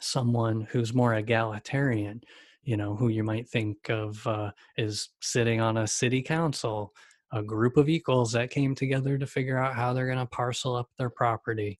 someone 0.00 0.66
who's 0.70 0.94
more 0.94 1.14
egalitarian 1.14 2.20
you 2.62 2.76
know 2.76 2.94
who 2.94 3.08
you 3.08 3.24
might 3.24 3.48
think 3.48 3.76
of 3.88 4.24
uh, 4.26 4.50
is 4.76 5.08
sitting 5.20 5.60
on 5.60 5.76
a 5.76 5.86
city 5.86 6.22
council 6.22 6.92
a 7.32 7.42
group 7.42 7.76
of 7.76 7.88
equals 7.88 8.32
that 8.32 8.50
came 8.50 8.74
together 8.74 9.18
to 9.18 9.26
figure 9.26 9.58
out 9.58 9.74
how 9.74 9.92
they're 9.92 10.06
going 10.06 10.18
to 10.18 10.26
parcel 10.26 10.74
up 10.74 10.88
their 10.98 11.10
property. 11.10 11.78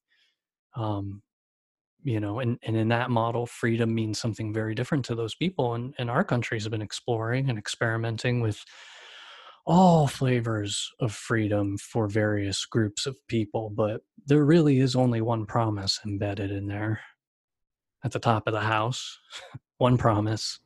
Um, 0.77 1.23
you 2.05 2.21
know 2.21 2.39
and, 2.41 2.59
and 2.63 2.77
in 2.77 2.89
that 2.89 3.11
model 3.11 3.47
freedom 3.47 3.95
means 3.95 4.19
something 4.19 4.53
very 4.53 4.75
different 4.75 5.05
to 5.05 5.15
those 5.15 5.35
people 5.35 5.75
and, 5.75 5.95
and 5.99 6.11
our 6.11 6.25
countries 6.25 6.65
have 6.65 6.71
been 6.73 6.83
exploring 6.83 7.51
and 7.51 7.59
experimenting 7.59 8.41
with 8.41 8.65
all 9.67 10.07
flavors 10.07 10.91
of 11.01 11.13
freedom 11.13 11.77
for 11.77 12.09
various 12.09 12.65
groups 12.65 13.07
of 13.07 13.17
people 13.29 13.71
but 13.71 14.01
there 14.29 14.45
really 14.45 14.79
is 14.79 14.95
only 14.95 15.23
one 15.23 15.47
promise 15.47 16.01
embedded 16.05 16.51
in 16.51 16.67
there. 16.67 17.01
At 18.05 18.13
the 18.13 18.19
top 18.19 18.47
of 18.47 18.53
the 18.53 18.61
house 18.61 19.19
one 19.79 19.97
promise 19.97 20.61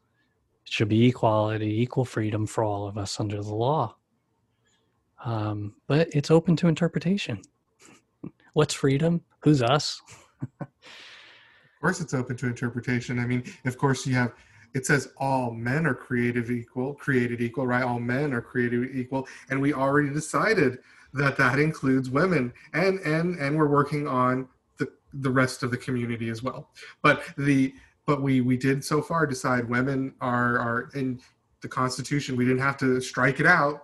it 0.67 0.73
should 0.73 0.89
be 0.89 1.07
equality 1.07 1.81
equal 1.81 2.05
freedom 2.05 2.47
for 2.47 2.65
all 2.65 2.87
of 2.87 2.99
us 2.99 3.21
under 3.21 3.43
the 3.43 3.55
law. 3.55 3.97
Um, 5.25 5.77
but 5.87 6.09
it's 6.13 6.31
open 6.31 6.57
to 6.57 6.69
interpretation. 6.69 7.41
What's 8.55 8.75
freedom? 8.75 9.23
Who's 9.43 9.63
us 9.63 10.01
course, 11.83 12.01
it's 12.01 12.15
open 12.15 12.37
to 12.39 12.47
interpretation. 12.47 13.19
I 13.19 13.27
mean, 13.27 13.45
of 13.67 13.77
course, 13.77 14.07
you 14.07 14.15
have 14.15 14.33
it 14.75 14.87
says 14.87 15.13
all 15.19 15.51
men 15.51 15.87
are 15.87 15.95
creative 15.95 16.51
equal, 16.51 16.95
created 16.95 17.43
equal, 17.43 17.67
right? 17.67 17.83
All 17.83 18.01
men 18.01 18.33
are 18.33 18.41
created 18.41 18.97
equal, 18.97 19.29
and 19.51 19.61
we 19.61 19.75
already 19.75 20.09
decided 20.09 20.79
that 21.13 21.37
that 21.37 21.59
includes 21.59 22.09
women, 22.09 22.53
and 22.73 22.99
and 23.01 23.39
and 23.39 23.57
we're 23.57 23.69
working 23.69 24.09
on 24.09 24.49
the 24.79 24.89
the 25.13 25.31
rest 25.31 25.63
of 25.63 25.71
the 25.71 25.77
community 25.77 26.31
as 26.31 26.43
well. 26.43 26.71
But 27.03 27.23
the 27.37 27.75
but 28.07 28.23
we 28.23 28.41
we 28.41 28.57
did 28.57 28.85
so 28.85 29.03
far 29.03 29.27
decide 29.27 29.69
women 29.69 30.15
are 30.21 30.59
are 30.59 30.91
in 30.95 31.21
the 31.61 31.69
Constitution. 31.69 32.37
We 32.37 32.45
didn't 32.45 32.63
have 32.63 32.79
to 32.79 33.01
strike 33.01 33.41
it 33.41 33.47
out 33.47 33.83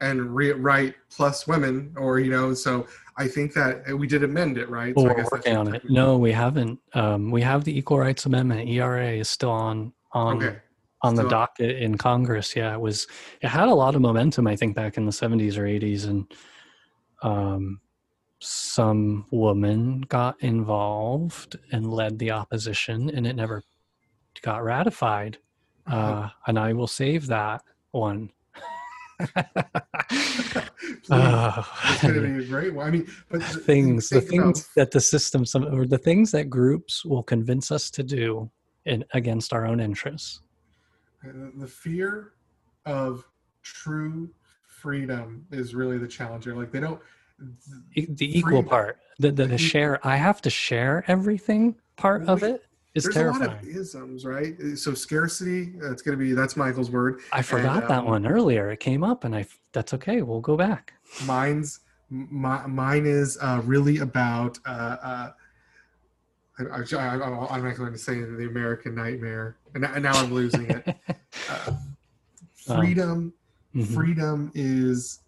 and 0.00 0.34
rewrite 0.34 0.94
plus 1.10 1.46
women, 1.46 1.94
or 1.96 2.18
you 2.20 2.30
know, 2.30 2.54
so 2.54 2.86
I 3.16 3.28
think 3.28 3.52
that 3.54 3.86
we 3.98 4.06
did 4.06 4.24
amend 4.24 4.56
it, 4.56 4.70
right? 4.70 4.94
Well, 4.96 5.06
so 5.06 5.10
I 5.10 5.14
we're 5.14 5.28
working 5.30 5.56
on 5.56 5.74
it. 5.74 5.82
No, 5.88 6.16
we 6.16 6.32
haven't. 6.32 6.78
Um, 6.94 7.30
we 7.30 7.42
have 7.42 7.64
the 7.64 7.76
Equal 7.76 7.98
Rights 7.98 8.26
Amendment. 8.26 8.68
ERA 8.68 9.10
is 9.10 9.28
still 9.28 9.50
on 9.50 9.92
on 10.12 10.38
Okay. 10.42 10.58
on 11.02 11.14
the 11.14 11.28
docket 11.28 11.76
in 11.76 11.98
Congress. 11.98 12.56
Yeah, 12.56 12.72
it 12.74 12.80
was. 12.80 13.06
It 13.42 13.48
had 13.48 13.68
a 13.68 13.74
lot 13.74 13.94
of 13.94 14.00
momentum, 14.00 14.46
I 14.46 14.56
think, 14.56 14.74
back 14.74 14.96
in 14.96 15.04
the 15.04 15.12
seventies 15.12 15.58
or 15.58 15.66
eighties, 15.66 16.06
and 16.06 16.32
um, 17.22 17.80
some 18.38 19.26
woman 19.30 20.00
got 20.02 20.36
involved 20.42 21.58
and 21.72 21.92
led 21.92 22.18
the 22.18 22.30
opposition, 22.30 23.10
and 23.10 23.26
it 23.26 23.34
never 23.34 23.62
got 24.42 24.64
ratified. 24.64 25.38
Uh-huh. 25.86 25.96
Uh, 25.96 26.30
and 26.46 26.58
I 26.58 26.72
will 26.72 26.86
save 26.86 27.26
that 27.26 27.62
one. 27.90 28.30
Uh, 31.10 31.62
it's 31.84 32.02
going 32.02 32.14
to 32.14 32.20
be 32.20 32.44
a 32.44 32.46
great 32.46 32.74
one. 32.74 32.86
I 32.86 32.90
mean, 32.90 33.08
but 33.30 33.40
th- 33.40 33.64
things 33.64 34.08
the 34.08 34.20
think 34.20 34.42
about- 34.42 34.54
things 34.56 34.68
that 34.76 34.90
the 34.90 35.00
system 35.00 35.44
some 35.44 35.64
or 35.74 35.86
the 35.86 35.98
things 35.98 36.30
that 36.32 36.50
groups 36.50 37.04
will 37.04 37.22
convince 37.22 37.70
us 37.72 37.90
to 37.92 38.02
do 38.02 38.50
in 38.86 39.04
against 39.14 39.52
our 39.52 39.66
own 39.66 39.78
interests 39.80 40.40
uh, 41.26 41.28
the 41.58 41.66
fear 41.66 42.32
of 42.86 43.24
true 43.62 44.30
freedom 44.66 45.44
is 45.50 45.74
really 45.74 45.98
the 45.98 46.08
challenge 46.08 46.44
here. 46.44 46.54
Like 46.54 46.72
they 46.72 46.80
don't. 46.80 47.00
E- 47.94 48.06
the 48.08 48.38
equal 48.38 48.62
Free- 48.62 48.68
part 48.68 48.98
the, 49.18 49.30
the, 49.30 49.42
the 49.44 49.48
the 49.52 49.58
share 49.58 50.06
i 50.06 50.16
have 50.16 50.42
to 50.42 50.50
share 50.50 51.04
everything 51.08 51.74
part 51.96 52.22
of 52.28 52.42
it 52.42 52.64
is 52.94 53.04
There's 53.04 53.16
a 53.16 53.38
lot 53.38 53.42
of 53.42 53.68
isms, 53.68 54.24
right? 54.24 54.56
So 54.76 54.94
scarcity. 54.94 55.72
That's 55.76 56.02
going 56.02 56.18
to 56.18 56.22
be 56.24 56.32
that's 56.32 56.56
Michael's 56.56 56.90
word. 56.90 57.20
i 57.32 57.40
forgot 57.42 57.86
that 57.88 58.00
um, 58.00 58.06
one 58.06 58.26
earlier 58.26 58.70
it 58.70 58.80
came 58.80 59.04
up 59.04 59.24
and 59.24 59.34
I 59.34 59.46
that's 59.72 59.94
okay 59.94 60.22
we'll 60.22 60.40
go 60.40 60.56
back 60.56 60.94
Mine's 61.24 61.80
my, 62.10 62.66
mine 62.66 63.06
is 63.06 63.38
uh, 63.40 63.62
really 63.64 63.98
about. 63.98 64.58
Uh, 64.66 64.96
uh, 65.02 65.30
I, 66.58 66.62
I, 66.62 67.16
I, 67.16 67.46
I'm 67.54 67.62
not 67.64 67.76
going 67.76 67.92
to 67.92 67.98
say 67.98 68.20
the 68.20 68.48
American 68.48 68.96
nightmare, 68.96 69.56
and 69.74 69.82
now, 69.82 69.92
and 69.94 70.02
now 70.02 70.12
I'm 70.14 70.32
losing 70.32 70.68
it. 70.70 70.96
Uh, 71.48 71.72
Um, 72.68 72.80
freedom. 72.80 73.32
Mhm. 73.74 73.94
freedom 73.94 74.52
is 74.54 75.20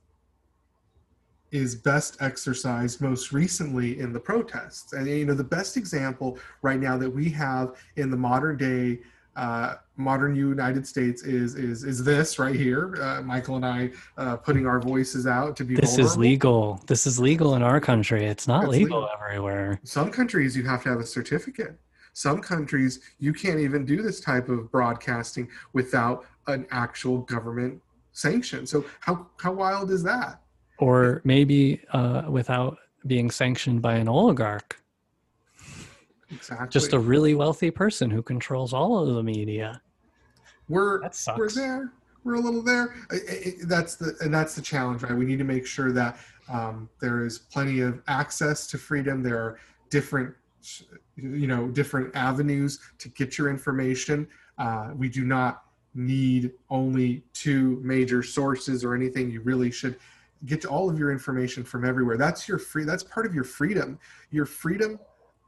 is 1.52 1.76
best 1.76 2.16
exercised 2.20 3.00
most 3.00 3.30
recently 3.30 4.00
in 4.00 4.12
the 4.12 4.18
protests. 4.18 4.94
And 4.94 5.06
you 5.06 5.26
know 5.26 5.34
the 5.34 5.44
best 5.44 5.76
example 5.76 6.38
right 6.62 6.80
now 6.80 6.96
that 6.96 7.08
we 7.08 7.28
have 7.30 7.76
in 7.96 8.10
the 8.10 8.16
modern 8.16 8.56
day 8.56 9.00
uh, 9.36 9.76
modern 9.96 10.34
united 10.34 10.86
states 10.86 11.22
is 11.22 11.54
is 11.54 11.84
is 11.84 12.02
this 12.02 12.38
right 12.38 12.54
here. 12.54 12.96
Uh, 13.00 13.22
michael 13.22 13.56
and 13.56 13.64
i 13.64 13.90
uh, 14.16 14.36
putting 14.36 14.66
our 14.66 14.80
voices 14.80 15.26
out 15.26 15.56
to 15.56 15.64
be 15.64 15.74
this 15.74 15.98
is 15.98 16.16
legal. 16.16 16.82
This 16.86 17.06
is 17.06 17.20
legal 17.20 17.54
in 17.54 17.62
our 17.62 17.80
country. 17.80 18.24
It's 18.24 18.48
not 18.48 18.68
legal 18.68 19.00
legal. 19.00 19.08
everywhere. 19.14 19.80
Some 19.84 20.10
countries 20.10 20.56
you 20.56 20.64
have 20.64 20.82
to 20.84 20.88
have 20.88 21.00
a 21.00 21.06
certificate. 21.06 21.78
Some 22.14 22.40
countries 22.40 23.00
you 23.20 23.32
can't 23.32 23.60
even 23.60 23.84
do 23.84 24.02
this 24.02 24.20
type 24.20 24.48
of 24.48 24.70
broadcasting 24.70 25.48
without 25.72 26.26
an 26.46 26.66
actual 26.70 27.18
government 27.18 27.80
sanction. 28.12 28.66
So 28.66 28.84
how 29.00 29.26
how 29.38 29.52
wild 29.52 29.90
is 29.90 30.02
that 30.02 30.41
or 30.82 31.20
maybe 31.22 31.80
uh, 31.92 32.22
without 32.28 32.76
being 33.06 33.30
sanctioned 33.30 33.80
by 33.80 33.94
an 33.94 34.08
oligarch. 34.08 34.80
Exactly 36.28 36.66
just 36.70 36.92
a 36.92 36.98
really 36.98 37.34
wealthy 37.34 37.70
person 37.70 38.10
who 38.10 38.20
controls 38.20 38.72
all 38.72 38.98
of 38.98 39.14
the 39.14 39.22
media. 39.22 39.80
We're 40.68 41.00
we're 41.36 41.50
there. 41.50 41.92
We're 42.24 42.34
a 42.34 42.40
little 42.40 42.62
there. 42.62 42.94
I- 43.12 43.14
I- 43.14 43.18
I- 43.46 43.54
that's 43.66 43.94
the 43.94 44.16
and 44.22 44.34
that's 44.34 44.56
the 44.56 44.62
challenge 44.62 45.02
right? 45.02 45.14
We 45.16 45.24
need 45.24 45.38
to 45.38 45.44
make 45.44 45.66
sure 45.66 45.92
that 45.92 46.18
um, 46.48 46.88
there 47.00 47.24
is 47.24 47.38
plenty 47.38 47.80
of 47.80 48.02
access 48.08 48.66
to 48.68 48.78
freedom. 48.78 49.22
There 49.22 49.38
are 49.38 49.60
different 49.88 50.34
you 51.16 51.46
know 51.46 51.68
different 51.68 52.14
avenues 52.16 52.80
to 52.98 53.08
get 53.10 53.38
your 53.38 53.50
information. 53.50 54.26
Uh, 54.58 54.90
we 54.96 55.08
do 55.08 55.24
not 55.24 55.62
need 55.94 56.52
only 56.70 57.22
two 57.34 57.80
major 57.84 58.22
sources 58.22 58.82
or 58.82 58.94
anything. 58.96 59.30
You 59.30 59.42
really 59.42 59.70
should 59.70 59.96
get 60.46 60.64
all 60.64 60.90
of 60.90 60.98
your 60.98 61.12
information 61.12 61.64
from 61.64 61.84
everywhere. 61.84 62.16
That's 62.16 62.48
your 62.48 62.58
free 62.58 62.84
that's 62.84 63.02
part 63.02 63.26
of 63.26 63.34
your 63.34 63.44
freedom. 63.44 63.98
Your 64.30 64.46
freedom 64.46 64.98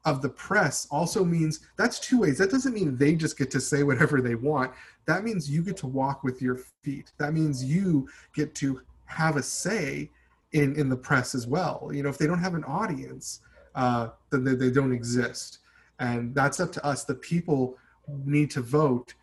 of 0.04 0.20
the 0.20 0.28
press 0.28 0.86
also 0.90 1.24
means 1.24 1.60
that's 1.76 1.98
two 1.98 2.20
ways. 2.20 2.38
That 2.38 2.50
doesn't 2.50 2.74
mean 2.74 2.96
they 2.96 3.14
just 3.14 3.38
get 3.38 3.50
to 3.52 3.60
say 3.60 3.82
whatever 3.82 4.20
they 4.20 4.34
want. 4.34 4.72
That 5.06 5.24
means 5.24 5.50
you 5.50 5.62
get 5.62 5.76
to 5.78 5.86
walk 5.86 6.22
with 6.22 6.42
your 6.42 6.56
feet. 6.82 7.12
That 7.18 7.32
means 7.32 7.64
you 7.64 8.08
get 8.34 8.54
to 8.56 8.80
have 9.06 9.36
a 9.36 9.42
say 9.42 10.10
in 10.52 10.76
in 10.76 10.88
the 10.88 10.96
press 10.96 11.34
as 11.34 11.46
well. 11.46 11.90
You 11.92 12.02
know 12.02 12.08
if 12.08 12.18
they 12.18 12.26
don't 12.26 12.38
have 12.38 12.54
an 12.54 12.64
audience 12.64 13.40
uh, 13.74 14.08
then 14.30 14.44
they, 14.44 14.54
they 14.54 14.70
don't 14.70 14.92
exist. 14.92 15.58
And 15.98 16.34
that's 16.34 16.60
up 16.60 16.72
to 16.72 16.84
us. 16.84 17.04
The 17.04 17.14
people 17.14 17.76
need 18.24 18.50
to 18.52 18.60
vote 18.60 19.14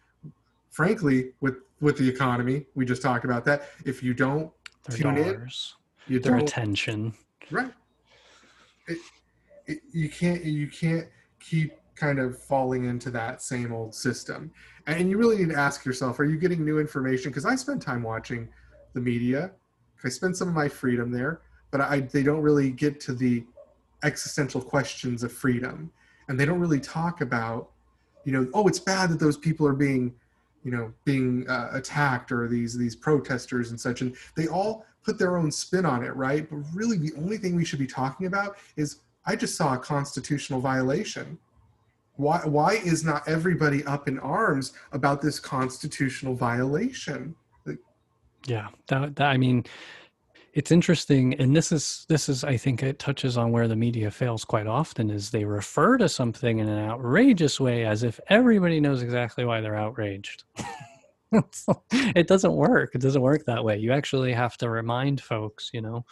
frankly 0.70 1.32
with 1.42 1.58
with 1.82 1.98
the 1.98 2.08
economy. 2.08 2.66
We 2.76 2.86
just 2.86 3.02
talked 3.02 3.26
about 3.26 3.46
that. 3.46 3.70
If 3.86 4.04
you 4.04 4.14
don't 4.14 4.52
their 4.84 4.98
Tune 4.98 5.18
in. 5.18 5.34
dollars. 5.34 5.76
You 6.08 6.20
their 6.20 6.38
attention. 6.38 7.14
Right. 7.50 7.72
It, 8.88 8.98
it, 9.68 9.80
you 9.92 10.10
can't 10.10 10.44
you 10.44 10.68
can't 10.68 11.08
keep 11.40 11.74
kind 11.96 12.20
of 12.20 12.42
falling 12.42 12.86
into 12.86 13.12
that 13.12 13.42
same 13.42 13.72
old 13.72 13.94
system. 13.94 14.52
And 14.88 15.10
you 15.10 15.18
really 15.18 15.38
need 15.38 15.50
to 15.50 15.60
ask 15.60 15.86
yourself 15.86 16.20
are 16.20 16.26
you 16.26 16.38
getting 16.38 16.66
new 16.66 16.80
information? 16.80 17.30
Because 17.30 17.46
i 17.46 17.56
spend 17.56 17.82
time 17.82 18.04
watching 18.04 18.50
the 18.94 19.02
media. 19.02 19.52
I 20.04 20.10
spend 20.10 20.36
some 20.36 20.48
of 20.48 20.56
my 20.56 20.68
freedom 20.68 21.12
there 21.12 21.42
but 21.72 21.82
I, 21.82 22.02
they 22.02 22.22
don't 22.22 22.42
really 22.42 22.70
get 22.70 23.00
to 23.02 23.14
the 23.14 23.44
existential 24.04 24.62
questions 24.62 25.24
of 25.24 25.32
freedom. 25.32 25.92
And 26.28 26.40
they 26.40 26.46
don't 26.46 26.60
really 26.60 26.80
talk 26.80 27.22
about 27.22 27.70
you 28.24 28.32
know 28.32 28.48
oh 28.54 28.68
it's 28.68 28.78
bad 28.78 29.10
that 29.10 29.20
those 29.20 29.36
people 29.36 29.66
are 29.66 29.74
being 29.74 30.14
you 30.64 30.72
know 30.72 30.93
being 31.05 31.47
uh, 31.49 31.70
attacked 31.74 32.32
or 32.32 32.47
these 32.47 32.78
these 32.78 32.95
protesters 32.95 33.72
and 33.72 33.80
such 33.80 34.01
and 34.01 34.16
they 34.36 34.47
all 34.47 34.86
put 35.03 35.18
their 35.18 35.38
own 35.38 35.51
spin 35.51 35.86
on 35.86 36.03
it 36.03 36.16
right? 36.16 36.49
But 36.49 36.57
really 36.74 36.97
the 36.97 37.14
only 37.18 37.38
thing 37.38 37.55
we 37.55 37.66
should 37.66 37.80
be 37.80 37.88
talking 37.88 38.28
about 38.28 38.57
is 38.76 38.99
i 39.26 39.36
just 39.36 39.55
saw 39.55 39.76
a 39.76 39.80
constitutional 39.80 40.59
violation. 40.59 41.38
Why 42.16 42.39
why 42.45 42.74
is 42.74 43.03
not 43.03 43.28
everybody 43.28 43.84
up 43.86 44.07
in 44.07 44.20
arms 44.20 44.74
about 44.91 45.22
this 45.22 45.39
constitutional 45.39 46.36
violation? 46.36 47.36
Yeah, 48.45 48.70
that, 48.88 49.16
that 49.18 49.28
I 49.28 49.38
mean, 49.38 49.66
it's 50.54 50.72
interesting, 50.72 51.34
and 51.36 51.56
this 51.56 51.72
is 51.72 52.06
this 52.10 52.28
is 52.28 52.43
I 52.43 52.58
think 52.58 52.84
it 52.84 52.99
touches 52.99 53.38
on 53.38 53.52
where 53.52 53.68
the 53.68 53.76
media 53.76 54.12
fails 54.12 54.43
quite 54.43 54.68
often 54.68 55.10
is 55.10 55.30
they 55.30 55.45
refer 55.45 55.97
to 55.97 56.10
something 56.10 56.60
in 56.60 56.68
an 56.68 56.89
outrageous 56.89 57.60
way 57.60 57.86
as 57.86 58.04
if 58.04 58.20
everybody 58.28 58.80
knows 58.80 59.02
exactly 59.02 59.45
why 59.45 59.62
they're 59.62 59.78
outraged. 59.78 60.43
it 61.32 62.28
doesn't 62.28 62.54
work. 62.54 62.95
It 62.95 63.02
doesn't 63.02 63.22
work 63.22 63.45
that 63.45 63.64
way. 63.64 63.78
You 63.78 63.93
actually 63.93 64.34
have 64.34 64.58
to 64.58 64.70
remind 64.70 65.22
folks, 65.22 65.70
you 65.74 65.82
know, 65.82 66.06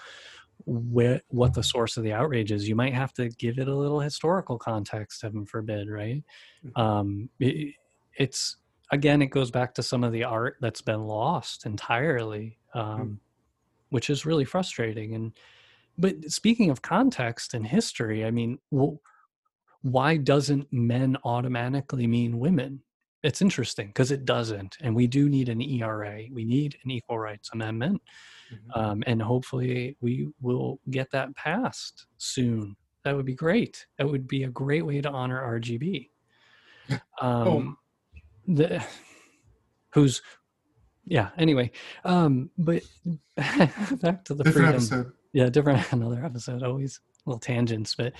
where 0.66 1.22
what 1.28 1.54
the 1.54 1.64
source 1.64 1.98
of 1.98 2.04
the 2.04 2.14
outrage 2.14 2.52
is. 2.52 2.68
You 2.68 2.76
might 2.76 2.94
have 2.94 3.14
to 3.14 3.30
give 3.30 3.60
it 3.60 3.68
a 3.68 3.76
little 3.76 4.00
historical 4.00 4.58
context, 4.58 5.22
heaven 5.22 5.46
forbid, 5.46 5.90
right? 5.90 6.24
Mhm. 6.66 6.82
Um, 6.82 7.30
it, 7.40 7.76
it's 8.18 8.56
again, 8.92 9.22
it 9.22 9.28
goes 9.28 9.52
back 9.52 9.74
to 9.76 9.84
some 9.84 10.04
of 10.04 10.14
the 10.14 10.24
art 10.24 10.58
that's 10.62 10.82
been 10.82 11.04
lost 11.04 11.66
entirely, 11.66 12.58
um, 12.74 13.20
which 13.90 14.10
is 14.10 14.26
really 14.26 14.46
frustrating. 14.46 15.16
And 15.16 15.34
but 15.98 16.32
speaking 16.32 16.70
of 16.70 16.82
context 16.82 17.54
and 17.54 17.66
history, 17.66 18.26
I 18.26 18.32
mean, 18.32 18.58
w- 18.72 19.00
why 19.82 20.18
doesn't 20.18 20.72
men 20.72 21.18
automatically 21.24 22.08
mean 22.08 22.40
women? 22.40 22.82
It's 23.22 23.42
interesting 23.42 23.88
because 23.88 24.12
it 24.12 24.24
doesn't. 24.24 24.78
And 24.82 24.96
we 24.96 25.08
do 25.08 25.28
need 25.28 25.50
an 25.50 25.62
ERA. 25.62 26.24
We 26.32 26.46
need 26.46 26.78
an 26.86 26.92
equal 26.92 27.20
rights 27.20 27.50
amendment. 27.54 28.02
Mhm. 28.52 28.78
Um, 28.80 29.04
and 29.08 29.22
hopefully 29.22 29.98
we 30.00 30.30
will 30.42 30.80
get 30.90 31.12
that 31.12 31.36
passed 31.36 32.08
soon. 32.18 32.78
That 33.04 33.16
would 33.16 33.26
be 33.26 33.36
great. 33.36 33.86
That 33.98 34.08
would 34.10 34.28
be 34.28 34.44
a 34.44 34.50
great 34.50 34.86
way 34.86 35.02
to 35.02 35.10
honor 35.10 35.42
RGB. 35.60 36.10
Um, 37.22 37.78
the, 38.48 38.84
who's, 39.94 40.22
yeah, 41.10 41.30
anyway. 41.38 41.72
Um, 42.06 42.50
but 42.58 42.84
back 43.36 44.24
to 44.26 44.34
the 44.36 44.44
Different 44.44 44.54
freedom 44.54 44.76
episode. 44.76 45.12
yeah 45.34 45.50
different 45.50 45.92
another 45.94 46.24
episode 46.24 46.64
always 46.64 47.00
little 47.26 47.40
tangents 47.40 47.96
but 47.96 48.14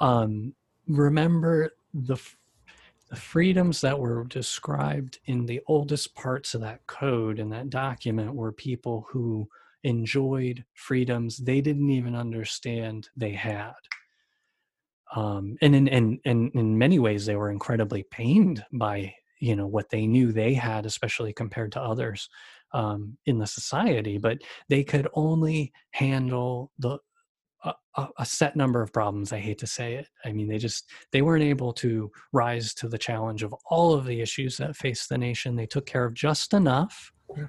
um 0.00 0.54
remember 0.88 1.70
the 1.94 2.16
the 3.10 3.16
freedoms 3.16 3.80
that 3.82 3.98
were 3.98 4.24
described 4.24 5.18
in 5.26 5.46
the 5.46 5.60
oldest 5.66 6.14
parts 6.14 6.54
of 6.54 6.60
that 6.62 6.86
code 6.86 7.38
in 7.38 7.50
that 7.50 7.70
document 7.70 8.34
were 8.34 8.52
people 8.52 9.06
who 9.10 9.48
enjoyed 9.84 10.64
freedoms 10.74 11.38
they 11.38 11.60
didn't 11.60 11.90
even 11.90 12.14
understand 12.14 13.08
they 13.16 13.32
had 13.32 13.72
um 15.14 15.56
and 15.62 15.74
in 15.74 15.88
and, 15.88 16.18
and 16.24 16.50
in 16.54 16.76
many 16.78 16.98
ways 16.98 17.26
they 17.26 17.36
were 17.36 17.50
incredibly 17.50 18.02
pained 18.04 18.64
by 18.72 19.14
you 19.42 19.56
know 19.56 19.66
what 19.66 19.90
they 19.90 20.06
knew 20.06 20.30
they 20.32 20.54
had 20.54 20.86
especially 20.86 21.32
compared 21.32 21.72
to 21.72 21.80
others 21.80 22.28
um, 22.72 23.18
in 23.26 23.38
the 23.38 23.46
society 23.46 24.16
but 24.16 24.38
they 24.68 24.84
could 24.84 25.08
only 25.14 25.72
handle 25.90 26.70
the 26.78 26.98
a, 27.96 28.08
a 28.18 28.26
set 28.26 28.56
number 28.56 28.82
of 28.82 28.92
problems 28.92 29.32
i 29.32 29.38
hate 29.38 29.58
to 29.58 29.66
say 29.66 29.94
it. 29.94 30.08
I 30.24 30.32
mean 30.32 30.48
they 30.48 30.58
just 30.58 30.90
they 31.10 31.22
weren't 31.22 31.44
able 31.44 31.72
to 31.74 32.10
rise 32.32 32.72
to 32.74 32.88
the 32.88 32.98
challenge 32.98 33.42
of 33.42 33.54
all 33.66 33.92
of 33.94 34.06
the 34.06 34.20
issues 34.20 34.56
that 34.56 34.76
face 34.76 35.06
the 35.06 35.18
nation. 35.18 35.56
They 35.56 35.66
took 35.66 35.86
care 35.86 36.04
of 36.04 36.14
just 36.14 36.54
enough. 36.54 37.12
Yeah. 37.36 37.46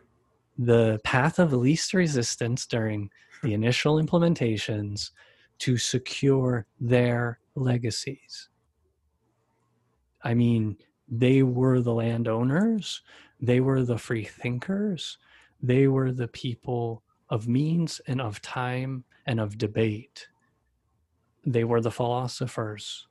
the 0.58 1.00
path 1.04 1.39
of 1.39 1.52
least 1.54 1.94
resistance 1.94 2.66
during 2.66 3.10
the 3.41 3.54
initial 3.54 4.02
implementations 4.02 5.12
to 5.60 5.78
secure 5.78 6.66
their 6.80 7.39
legacies. 7.56 8.50
I 10.24 10.34
mean 10.34 10.78
they 11.20 11.43
were 11.43 11.80
the 11.80 11.93
landowners 11.93 13.01
they 13.39 13.59
were 13.59 13.84
the 13.84 13.97
free 13.97 14.24
thinkers 14.24 15.18
they 15.61 15.88
were 15.88 16.11
the 16.11 16.28
people 16.28 17.03
of 17.30 17.47
means 17.47 18.01
and 18.07 18.22
of 18.22 18.41
time 18.41 19.03
and 19.26 19.39
of 19.39 19.57
debate. 19.57 20.28
They 21.45 21.64
were 21.64 21.82
the 21.82 21.89
philosophers 21.89 23.07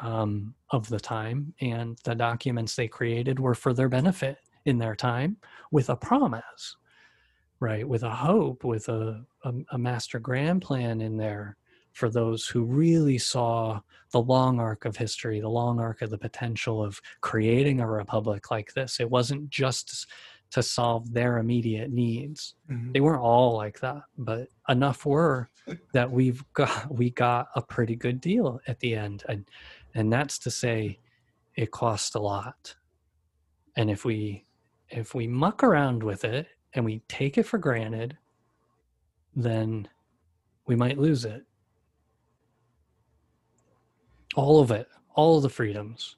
um, 0.00 0.54
of 0.70 0.88
the 0.88 1.00
time, 1.00 1.52
and 1.60 1.98
the 2.04 2.14
documents 2.14 2.76
they 2.76 2.88
created 2.88 3.40
were 3.40 3.54
for 3.54 3.74
their 3.74 3.88
benefit 3.88 4.38
in 4.64 4.78
their 4.78 4.94
time 4.94 5.36
with 5.72 5.90
a 5.90 5.96
promise, 5.96 6.76
right? 7.60 7.86
With 7.86 8.04
a 8.04 8.14
hope, 8.14 8.64
with 8.64 8.88
a, 8.88 9.24
a, 9.44 9.52
a 9.72 9.78
master 9.78 10.20
grand 10.20 10.62
plan 10.62 11.00
in 11.00 11.16
there 11.16 11.56
for 11.98 12.08
those 12.08 12.46
who 12.46 12.62
really 12.64 13.18
saw 13.18 13.80
the 14.12 14.20
long 14.22 14.60
arc 14.60 14.84
of 14.84 14.96
history, 14.96 15.40
the 15.40 15.48
long 15.48 15.80
arc 15.80 16.00
of 16.00 16.10
the 16.10 16.16
potential 16.16 16.82
of 16.82 17.00
creating 17.20 17.80
a 17.80 17.86
republic 17.90 18.50
like 18.52 18.72
this. 18.72 19.00
It 19.00 19.10
wasn't 19.10 19.50
just 19.50 20.06
to 20.50 20.62
solve 20.62 21.12
their 21.12 21.36
immediate 21.38 21.90
needs 21.90 22.54
Mhm. 22.70 22.94
they 22.94 23.00
weren't 23.00 23.20
all 23.20 23.54
like 23.54 23.80
that 23.80 24.04
but 24.16 24.48
enough 24.70 25.04
were 25.04 25.50
that 25.92 26.10
we've 26.10 26.42
got 26.54 26.90
we 26.90 27.10
got 27.10 27.48
a 27.54 27.60
pretty 27.60 27.94
good 27.94 28.18
deal 28.18 28.58
at 28.66 28.80
the 28.80 28.94
end 28.94 29.24
and 29.28 29.44
and 29.94 30.10
that's 30.10 30.38
to 30.38 30.50
say 30.50 30.98
it 31.54 31.70
cost 31.70 32.14
a 32.14 32.18
lot 32.18 32.74
and 33.76 33.90
if 33.90 34.06
we 34.06 34.46
if 34.88 35.14
we 35.14 35.26
muck 35.26 35.62
around 35.62 36.02
with 36.02 36.24
it 36.24 36.46
and 36.72 36.82
we 36.82 37.00
take 37.08 37.36
it 37.36 37.42
for 37.42 37.58
granted 37.58 38.16
then 39.36 39.86
we 40.66 40.74
might 40.74 40.96
lose 40.96 41.26
it 41.26 41.44
all 44.38 44.60
of 44.60 44.70
it 44.70 44.86
all 45.14 45.36
of 45.36 45.42
the 45.42 45.48
freedoms. 45.48 46.14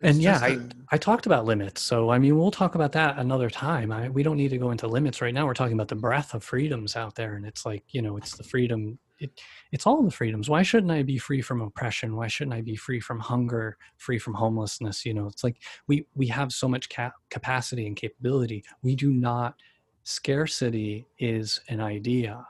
It's 0.00 0.14
and 0.14 0.22
yeah 0.22 0.32
just 0.32 0.44
I, 0.44 0.48
a- 0.48 0.60
I 0.92 0.96
talked 0.96 1.26
about 1.26 1.44
limits 1.44 1.80
so 1.80 2.10
i 2.10 2.18
mean 2.18 2.36
we'll 2.38 2.50
talk 2.50 2.74
about 2.74 2.92
that 2.92 3.18
another 3.18 3.50
time. 3.50 3.90
I, 3.92 4.08
we 4.08 4.22
don't 4.22 4.36
need 4.36 4.50
to 4.50 4.58
go 4.58 4.70
into 4.70 4.86
limits 4.86 5.20
right 5.20 5.34
now. 5.34 5.44
We're 5.46 5.54
talking 5.54 5.74
about 5.74 5.88
the 5.88 5.96
breadth 5.96 6.34
of 6.34 6.42
freedoms 6.44 6.96
out 6.96 7.14
there 7.14 7.34
and 7.36 7.46
it's 7.46 7.64
like 7.64 7.84
you 7.90 8.02
know 8.02 8.16
it's 8.16 8.36
the 8.36 8.42
freedom 8.44 8.98
it, 9.20 9.30
it's 9.72 9.84
all 9.86 10.02
the 10.02 10.10
freedoms. 10.12 10.48
Why 10.48 10.62
shouldn't 10.62 10.92
i 10.92 11.02
be 11.02 11.18
free 11.18 11.40
from 11.42 11.60
oppression? 11.60 12.14
Why 12.16 12.28
shouldn't 12.28 12.54
i 12.54 12.60
be 12.62 12.76
free 12.76 13.00
from 13.00 13.18
hunger 13.20 13.76
free 13.96 14.18
from 14.18 14.34
homelessness? 14.34 15.04
You 15.06 15.14
know 15.14 15.26
it's 15.26 15.44
like 15.44 15.58
we 15.88 16.06
we 16.14 16.26
have 16.28 16.52
so 16.52 16.68
much 16.68 16.88
cap- 16.88 17.20
capacity 17.30 17.86
and 17.86 17.96
capability. 17.96 18.64
We 18.82 18.94
do 18.96 19.10
not 19.12 19.54
scarcity 20.02 21.06
is 21.18 21.60
an 21.68 21.80
idea. 21.80 22.46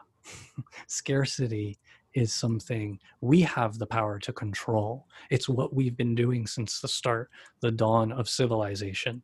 Scarcity 0.86 1.78
is 2.14 2.32
something 2.32 2.98
we 3.20 3.40
have 3.42 3.78
the 3.78 3.86
power 3.86 4.18
to 4.18 4.32
control. 4.32 5.06
It's 5.30 5.48
what 5.48 5.74
we've 5.74 5.96
been 5.96 6.14
doing 6.14 6.46
since 6.46 6.80
the 6.80 6.88
start 6.88 7.30
the 7.60 7.70
dawn 7.70 8.12
of 8.12 8.28
civilization. 8.28 9.22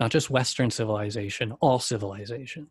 Not 0.00 0.10
just 0.10 0.30
western 0.30 0.70
civilization 0.70 1.52
all 1.60 1.78
civilization. 1.78 2.68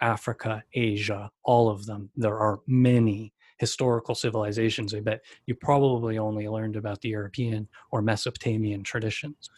Africa 0.00 0.62
asia 0.74 1.30
all 1.44 1.68
of 1.68 1.86
them. 1.86 2.10
There 2.16 2.38
are 2.38 2.60
many 2.66 3.32
historical 3.58 4.14
civilizations. 4.14 4.94
I 4.94 5.00
bet 5.00 5.20
you 5.46 5.54
probably 5.54 6.18
only 6.18 6.48
learned 6.48 6.76
about 6.76 7.00
the 7.00 7.10
european 7.10 7.68
or 7.90 8.02
mesopotamian 8.02 8.82
traditions. 8.82 9.50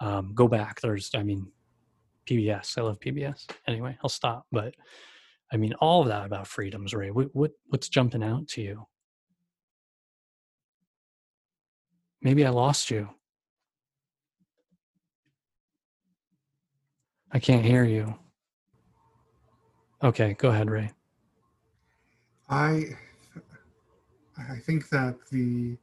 Um, 0.00 0.32
go 0.34 0.48
back. 0.48 0.80
There's 0.80 1.10
i 1.14 1.22
mean 1.22 1.50
pbs 2.26 2.78
i 2.78 2.80
love 2.80 3.00
pbs 3.00 3.46
anyway 3.66 3.98
i'll 4.02 4.08
stop 4.08 4.46
but 4.52 4.74
i 5.52 5.56
mean 5.56 5.74
all 5.74 6.02
of 6.02 6.08
that 6.08 6.26
about 6.26 6.46
freedoms 6.46 6.94
ray 6.94 7.10
what, 7.10 7.28
what 7.32 7.52
what's 7.66 7.88
jumping 7.88 8.22
out 8.22 8.48
to 8.48 8.60
you 8.62 8.84
maybe 12.22 12.44
i 12.44 12.50
lost 12.50 12.90
you 12.90 13.08
I 17.34 17.38
can't 17.38 17.64
hear 17.64 17.84
you. 17.84 18.14
Okay, 20.02 20.34
go 20.34 20.50
ahead, 20.50 20.70
Ray. 20.70 20.92
I 22.50 22.84
I 24.36 24.56
think 24.58 24.90
that 24.90 25.16
the 25.30 25.78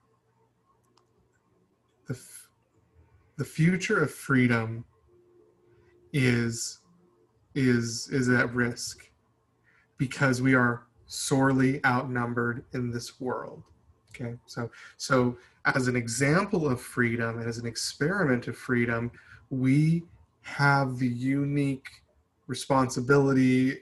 the 2.07 2.19
the 3.37 3.45
future 3.45 4.03
of 4.03 4.11
freedom 4.11 4.85
is 6.13 6.81
is 7.55 8.09
is 8.11 8.29
at 8.29 8.53
risk 8.53 9.08
because 9.99 10.41
we 10.41 10.55
are 10.55 10.87
sorely 11.05 11.85
outnumbered 11.85 12.65
in 12.73 12.89
this 12.89 13.21
world. 13.21 13.61
Okay, 14.15 14.35
so 14.47 14.71
so 14.97 15.37
as 15.65 15.87
an 15.87 15.95
example 15.95 16.67
of 16.67 16.81
freedom 16.81 17.37
and 17.37 17.47
as 17.47 17.59
an 17.59 17.67
experiment 17.67 18.47
of 18.47 18.57
freedom, 18.57 19.11
we 19.51 20.03
have 20.41 20.97
the 20.97 21.07
unique 21.07 21.89
responsibility. 22.47 23.77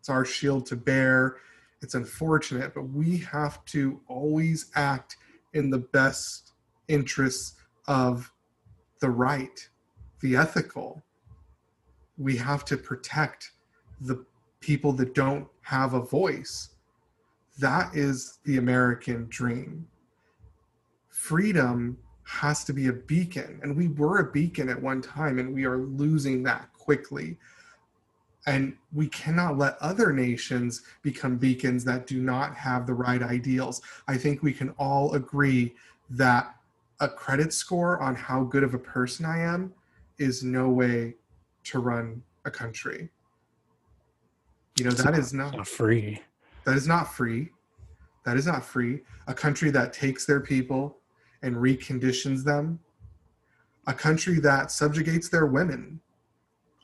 It's 0.00 0.08
our 0.08 0.24
shield 0.24 0.66
to 0.66 0.76
bear 0.76 1.36
it's 1.82 1.94
unfortunate, 1.94 2.74
but 2.74 2.84
we 2.84 3.18
have 3.18 3.64
to 3.66 4.00
always 4.06 4.70
act 4.76 5.16
in 5.52 5.68
the 5.68 5.78
best 5.78 6.52
interests 6.88 7.56
of 7.88 8.32
the 9.00 9.10
right, 9.10 9.68
the 10.20 10.36
ethical. 10.36 11.02
We 12.16 12.36
have 12.36 12.64
to 12.66 12.76
protect 12.76 13.50
the 14.00 14.24
people 14.62 14.92
that 14.94 15.14
don't 15.14 15.46
have 15.60 15.92
a 15.92 16.00
voice. 16.00 16.70
That 17.58 17.94
is 17.94 18.38
the 18.44 18.56
American 18.56 19.26
dream. 19.28 19.86
Freedom 21.10 21.98
has 22.24 22.64
to 22.64 22.72
be 22.72 22.88
a 22.88 22.92
beacon, 22.92 23.60
and 23.62 23.76
we 23.76 23.88
were 23.88 24.20
a 24.20 24.32
beacon 24.32 24.70
at 24.70 24.80
one 24.80 25.02
time, 25.02 25.38
and 25.38 25.52
we 25.52 25.66
are 25.66 25.76
losing 25.76 26.42
that 26.44 26.72
quickly 26.72 27.36
and 28.46 28.74
we 28.92 29.06
cannot 29.08 29.56
let 29.56 29.76
other 29.80 30.12
nations 30.12 30.82
become 31.02 31.36
beacons 31.36 31.84
that 31.84 32.06
do 32.06 32.20
not 32.20 32.54
have 32.56 32.86
the 32.86 32.94
right 32.94 33.22
ideals. 33.22 33.82
I 34.08 34.16
think 34.16 34.42
we 34.42 34.52
can 34.52 34.70
all 34.70 35.14
agree 35.14 35.74
that 36.10 36.56
a 37.00 37.08
credit 37.08 37.52
score 37.52 38.00
on 38.00 38.14
how 38.14 38.44
good 38.44 38.62
of 38.62 38.74
a 38.74 38.78
person 38.78 39.24
I 39.24 39.40
am 39.40 39.72
is 40.18 40.42
no 40.42 40.68
way 40.68 41.14
to 41.64 41.78
run 41.78 42.22
a 42.44 42.50
country. 42.50 43.10
You 44.78 44.84
know, 44.86 44.90
that 44.92 45.14
is 45.14 45.26
It's 45.26 45.32
not 45.32 45.56
not 45.56 45.68
free. 45.68 46.20
that 46.64 46.76
is 46.76 46.86
not 46.86 47.12
free. 47.12 47.50
That 48.24 48.36
is 48.36 48.46
not 48.46 48.64
free. 48.64 49.00
A 49.26 49.34
country 49.34 49.70
that 49.70 49.92
takes 49.92 50.24
their 50.26 50.40
people 50.40 50.98
and 51.42 51.56
reconditions 51.56 52.44
them. 52.44 52.78
A 53.86 53.92
country 53.92 54.38
that 54.40 54.70
subjugates 54.70 55.28
their 55.28 55.46
women. 55.46 56.00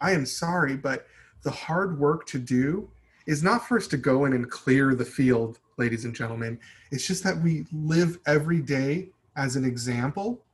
I 0.00 0.12
am 0.12 0.26
sorry, 0.26 0.76
but 0.76 1.06
the 1.42 1.50
hard 1.50 1.98
work 1.98 2.26
to 2.26 2.38
do 2.38 2.90
is 3.26 3.42
not 3.42 3.66
for 3.66 3.76
us 3.76 3.86
to 3.88 3.96
go 3.96 4.24
in 4.24 4.32
and 4.32 4.50
clear 4.50 4.94
the 4.94 5.04
field 5.04 5.58
ladies 5.76 6.04
and 6.04 6.14
gentlemen. 6.14 6.58
It's 6.90 7.06
just 7.06 7.22
that 7.24 7.40
we 7.40 7.66
live 7.72 8.18
every 8.26 8.60
day 8.60 9.10
as 9.36 9.54
an 9.54 9.64
example 9.64 10.44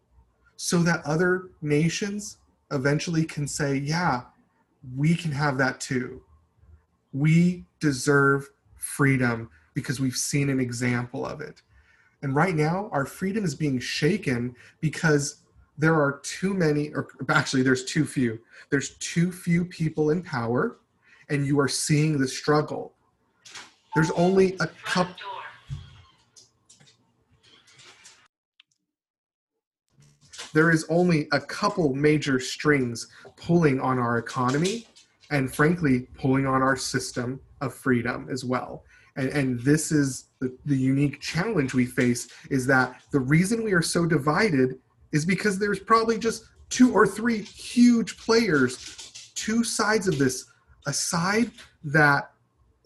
so 0.57 0.82
that 0.82 1.05
other 1.07 1.51
nations 1.62 2.39
eventually 2.70 3.24
can 3.24 3.49
say, 3.49 3.76
yeah, 3.76 4.22
we 4.97 5.14
can 5.14 5.32
have 5.32 5.57
that 5.59 5.80
too. 5.80 6.22
We 7.14 7.64
deserve 7.80 8.50
freedom 8.76 9.48
because 9.72 10.00
we've 10.00 10.16
seen 10.16 10.50
an 10.50 10.60
example 10.60 11.24
of 11.24 11.40
it. 11.40 11.62
And 12.22 12.34
right 12.34 12.54
now, 12.54 12.88
our 12.92 13.06
freedom 13.06 13.44
is 13.44 13.54
being 13.54 13.78
shaken 13.78 14.54
because 14.80 15.42
there 15.78 15.94
are 15.94 16.20
too 16.22 16.54
many, 16.54 16.92
or 16.92 17.08
actually, 17.28 17.62
there's 17.62 17.84
too 17.84 18.04
few. 18.04 18.38
There's 18.70 18.96
too 18.98 19.32
few 19.32 19.64
people 19.64 20.10
in 20.10 20.22
power, 20.22 20.78
and 21.28 21.46
you 21.46 21.58
are 21.60 21.68
seeing 21.68 22.18
the 22.18 22.28
struggle. 22.28 22.94
There's 23.94 24.10
only 24.12 24.56
a 24.60 24.66
couple. 24.66 25.14
There 30.52 30.70
is 30.70 30.86
only 30.88 31.28
a 31.32 31.40
couple 31.40 31.94
major 31.94 32.38
strings 32.38 33.08
pulling 33.36 33.80
on 33.80 33.98
our 33.98 34.18
economy 34.18 34.86
and, 35.35 35.53
frankly, 35.53 36.07
pulling 36.16 36.47
on 36.47 36.62
our 36.62 36.76
system 36.76 37.41
of 37.61 37.74
freedom 37.74 38.28
as 38.30 38.45
well. 38.45 38.85
And, 39.16 39.28
and 39.30 39.61
this 39.61 39.91
is 39.91 40.26
the, 40.41 40.57
the 40.64 40.76
unique 40.76 41.20
challenge 41.20 41.74
we 41.74 41.87
face 41.87 42.28
is 42.51 42.66
that 42.68 43.03
the 43.11 43.18
reason 43.18 43.64
we 43.64 43.72
are 43.72 43.82
so 43.82 44.07
divided 44.07 44.78
is 45.11 45.26
because 45.26 45.59
there's 45.59 45.80
probably 45.80 46.18
just 46.18 46.45
two 46.70 46.93
or 46.93 47.05
three 47.05 47.43
huge 47.43 48.16
players, 48.16 49.32
two 49.35 49.64
sides 49.64 50.07
of 50.07 50.18
this, 50.18 50.47
a 50.87 50.93
side 50.93 51.51
that 51.82 52.30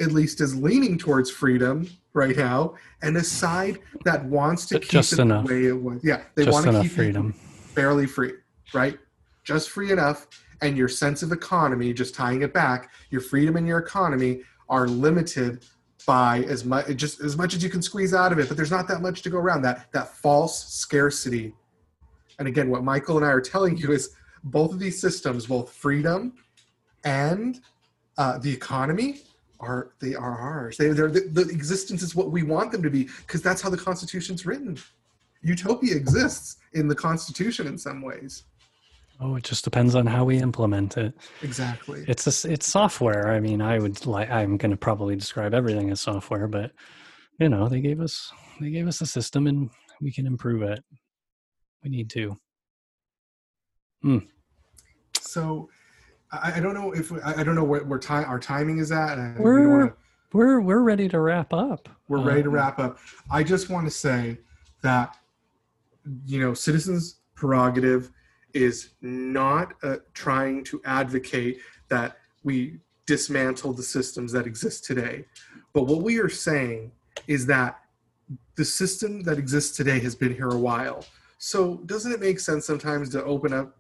at 0.00 0.12
least 0.12 0.40
is 0.40 0.56
leaning 0.56 0.96
towards 0.96 1.30
freedom 1.30 1.86
right 2.14 2.36
now, 2.36 2.74
and 3.02 3.14
a 3.18 3.24
side 3.24 3.78
that 4.04 4.24
wants 4.24 4.64
to 4.66 4.80
keep 4.80 4.88
just 4.88 5.12
it 5.12 5.18
enough. 5.18 5.46
the 5.46 5.52
way 5.52 5.66
it 5.66 5.82
was. 5.82 6.00
Yeah, 6.02 6.22
they 6.34 6.46
Just 6.46 6.64
want 6.64 6.76
to 6.76 6.82
keep 6.82 6.92
freedom. 6.92 7.32
fairly 7.74 8.06
free, 8.06 8.32
right? 8.72 8.98
Just 9.44 9.68
free 9.68 9.92
enough, 9.92 10.26
and 10.60 10.76
your 10.76 10.88
sense 10.88 11.22
of 11.22 11.32
economy, 11.32 11.92
just 11.92 12.14
tying 12.14 12.42
it 12.42 12.52
back, 12.52 12.90
your 13.10 13.20
freedom 13.20 13.56
and 13.56 13.66
your 13.66 13.78
economy 13.78 14.42
are 14.68 14.86
limited 14.86 15.64
by 16.06 16.44
as 16.48 16.64
much 16.64 16.86
just 16.96 17.20
as 17.20 17.36
much 17.36 17.54
as 17.54 17.62
you 17.62 17.68
can 17.68 17.82
squeeze 17.82 18.14
out 18.14 18.32
of 18.32 18.38
it 18.38 18.48
but 18.48 18.56
there's 18.56 18.70
not 18.70 18.88
that 18.88 19.02
much 19.02 19.20
to 19.22 19.30
go 19.30 19.38
around. 19.38 19.62
That 19.62 19.92
that 19.92 20.08
false 20.08 20.72
scarcity. 20.72 21.54
And 22.38 22.48
again 22.48 22.70
what 22.70 22.84
michael 22.84 23.16
and 23.16 23.26
i 23.26 23.28
are 23.28 23.40
telling 23.40 23.76
you 23.76 23.92
is 23.92 24.14
both 24.44 24.72
of 24.72 24.78
these 24.78 25.00
systems 25.00 25.46
both 25.46 25.72
freedom 25.72 26.34
and 27.04 27.60
uh, 28.16 28.38
the 28.38 28.52
economy 28.52 29.20
are 29.60 29.90
they 30.00 30.14
are 30.14 30.38
ours. 30.38 30.76
They, 30.76 30.88
they're 30.88 31.10
the, 31.10 31.28
the 31.30 31.42
existence 31.42 32.02
is 32.02 32.14
what 32.14 32.30
we 32.30 32.42
want 32.42 32.72
them 32.72 32.82
to 32.82 32.90
be 32.90 33.08
because 33.26 33.42
that's 33.42 33.60
how 33.60 33.70
the 33.70 33.76
constitution's 33.76 34.46
written. 34.46 34.78
Utopia 35.42 35.94
exists 35.94 36.56
in 36.72 36.88
the 36.88 36.94
constitution 36.94 37.66
in 37.66 37.76
some 37.76 38.02
ways 38.02 38.44
Oh, 39.20 39.34
it 39.34 39.42
just 39.44 39.64
depends 39.64 39.94
on 39.96 40.06
how 40.06 40.24
we 40.24 40.38
implement 40.38 40.96
it. 40.96 41.12
exactly 41.42 42.04
It's 42.06 42.44
a 42.44 42.52
it's 42.52 42.66
software. 42.68 43.32
I 43.32 43.40
mean, 43.40 43.60
I 43.60 43.78
would 43.78 44.06
like. 44.06 44.30
I'm 44.30 44.56
going 44.56 44.70
to 44.70 44.76
probably 44.76 45.16
describe 45.16 45.54
everything 45.54 45.90
as 45.90 46.00
software, 46.00 46.46
but 46.46 46.70
you 47.40 47.48
know, 47.48 47.68
they 47.68 47.80
gave 47.80 48.00
us 48.00 48.32
they 48.60 48.70
gave 48.70 48.86
us 48.86 49.00
a 49.00 49.06
system, 49.06 49.46
and 49.46 49.70
we 50.00 50.12
can 50.12 50.26
improve 50.26 50.62
it. 50.62 50.84
We 51.82 51.90
need 51.90 52.10
to. 52.10 52.36
Hmm. 54.02 54.18
so 55.20 55.68
i, 56.30 56.52
I 56.56 56.60
don't 56.60 56.74
know 56.74 56.92
if 56.92 57.10
I, 57.12 57.40
I 57.40 57.42
don't 57.42 57.56
know 57.56 57.64
where, 57.64 57.82
where 57.82 57.98
time 57.98 58.24
our 58.28 58.38
timing 58.38 58.78
is 58.78 58.92
at 58.92 59.18
and 59.18 59.36
we 59.38 59.42
We're 59.44 59.68
wanna- 59.78 59.94
we're 60.32 60.60
we're 60.60 60.82
ready 60.82 61.08
to 61.08 61.18
wrap 61.20 61.52
up. 61.52 61.88
we're 62.06 62.20
ready 62.22 62.42
to 62.44 62.48
Um, 62.48 62.54
wrap 62.54 62.78
up. 62.78 62.98
I 63.30 63.42
just 63.42 63.70
want 63.70 63.86
to 63.86 63.90
say 63.90 64.38
that 64.82 65.16
you 66.26 66.38
know, 66.40 66.54
citizens' 66.54 67.16
prerogative 67.34 68.12
is 68.54 68.90
not 69.00 69.74
uh, 69.82 69.96
trying 70.14 70.64
to 70.64 70.80
advocate 70.84 71.58
that 71.88 72.18
we 72.44 72.78
dismantle 73.06 73.72
the 73.72 73.82
systems 73.82 74.32
that 74.32 74.46
exist 74.46 74.84
today. 74.84 75.24
But 75.72 75.84
what 75.84 76.02
we 76.02 76.18
are 76.18 76.28
saying 76.28 76.92
is 77.26 77.46
that 77.46 77.80
the 78.56 78.64
system 78.64 79.22
that 79.22 79.38
exists 79.38 79.76
today 79.76 79.98
has 80.00 80.14
been 80.14 80.34
here 80.34 80.48
a 80.48 80.58
while. 80.58 81.04
So 81.38 81.76
doesn't 81.86 82.12
it 82.12 82.20
make 82.20 82.40
sense 82.40 82.66
sometimes 82.66 83.08
to 83.10 83.24
open 83.24 83.52
up, 83.52 83.76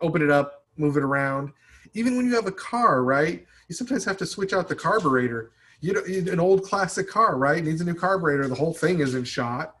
open 0.00 0.22
it 0.22 0.30
up, 0.30 0.64
move 0.76 0.96
it 0.96 1.02
around? 1.02 1.52
Even 1.94 2.16
when 2.16 2.26
you 2.26 2.34
have 2.34 2.46
a 2.46 2.52
car, 2.52 3.02
right? 3.02 3.46
You 3.68 3.74
sometimes 3.74 4.04
have 4.04 4.18
to 4.18 4.26
switch 4.26 4.52
out 4.52 4.68
the 4.68 4.76
carburetor 4.76 5.52
you 5.80 5.92
know 5.92 6.32
an 6.32 6.40
old 6.40 6.64
classic 6.64 7.08
car 7.08 7.36
right 7.36 7.64
needs 7.64 7.80
a 7.80 7.84
new 7.84 7.94
carburetor 7.94 8.48
the 8.48 8.54
whole 8.54 8.74
thing 8.74 9.00
isn't 9.00 9.24
shot 9.24 9.76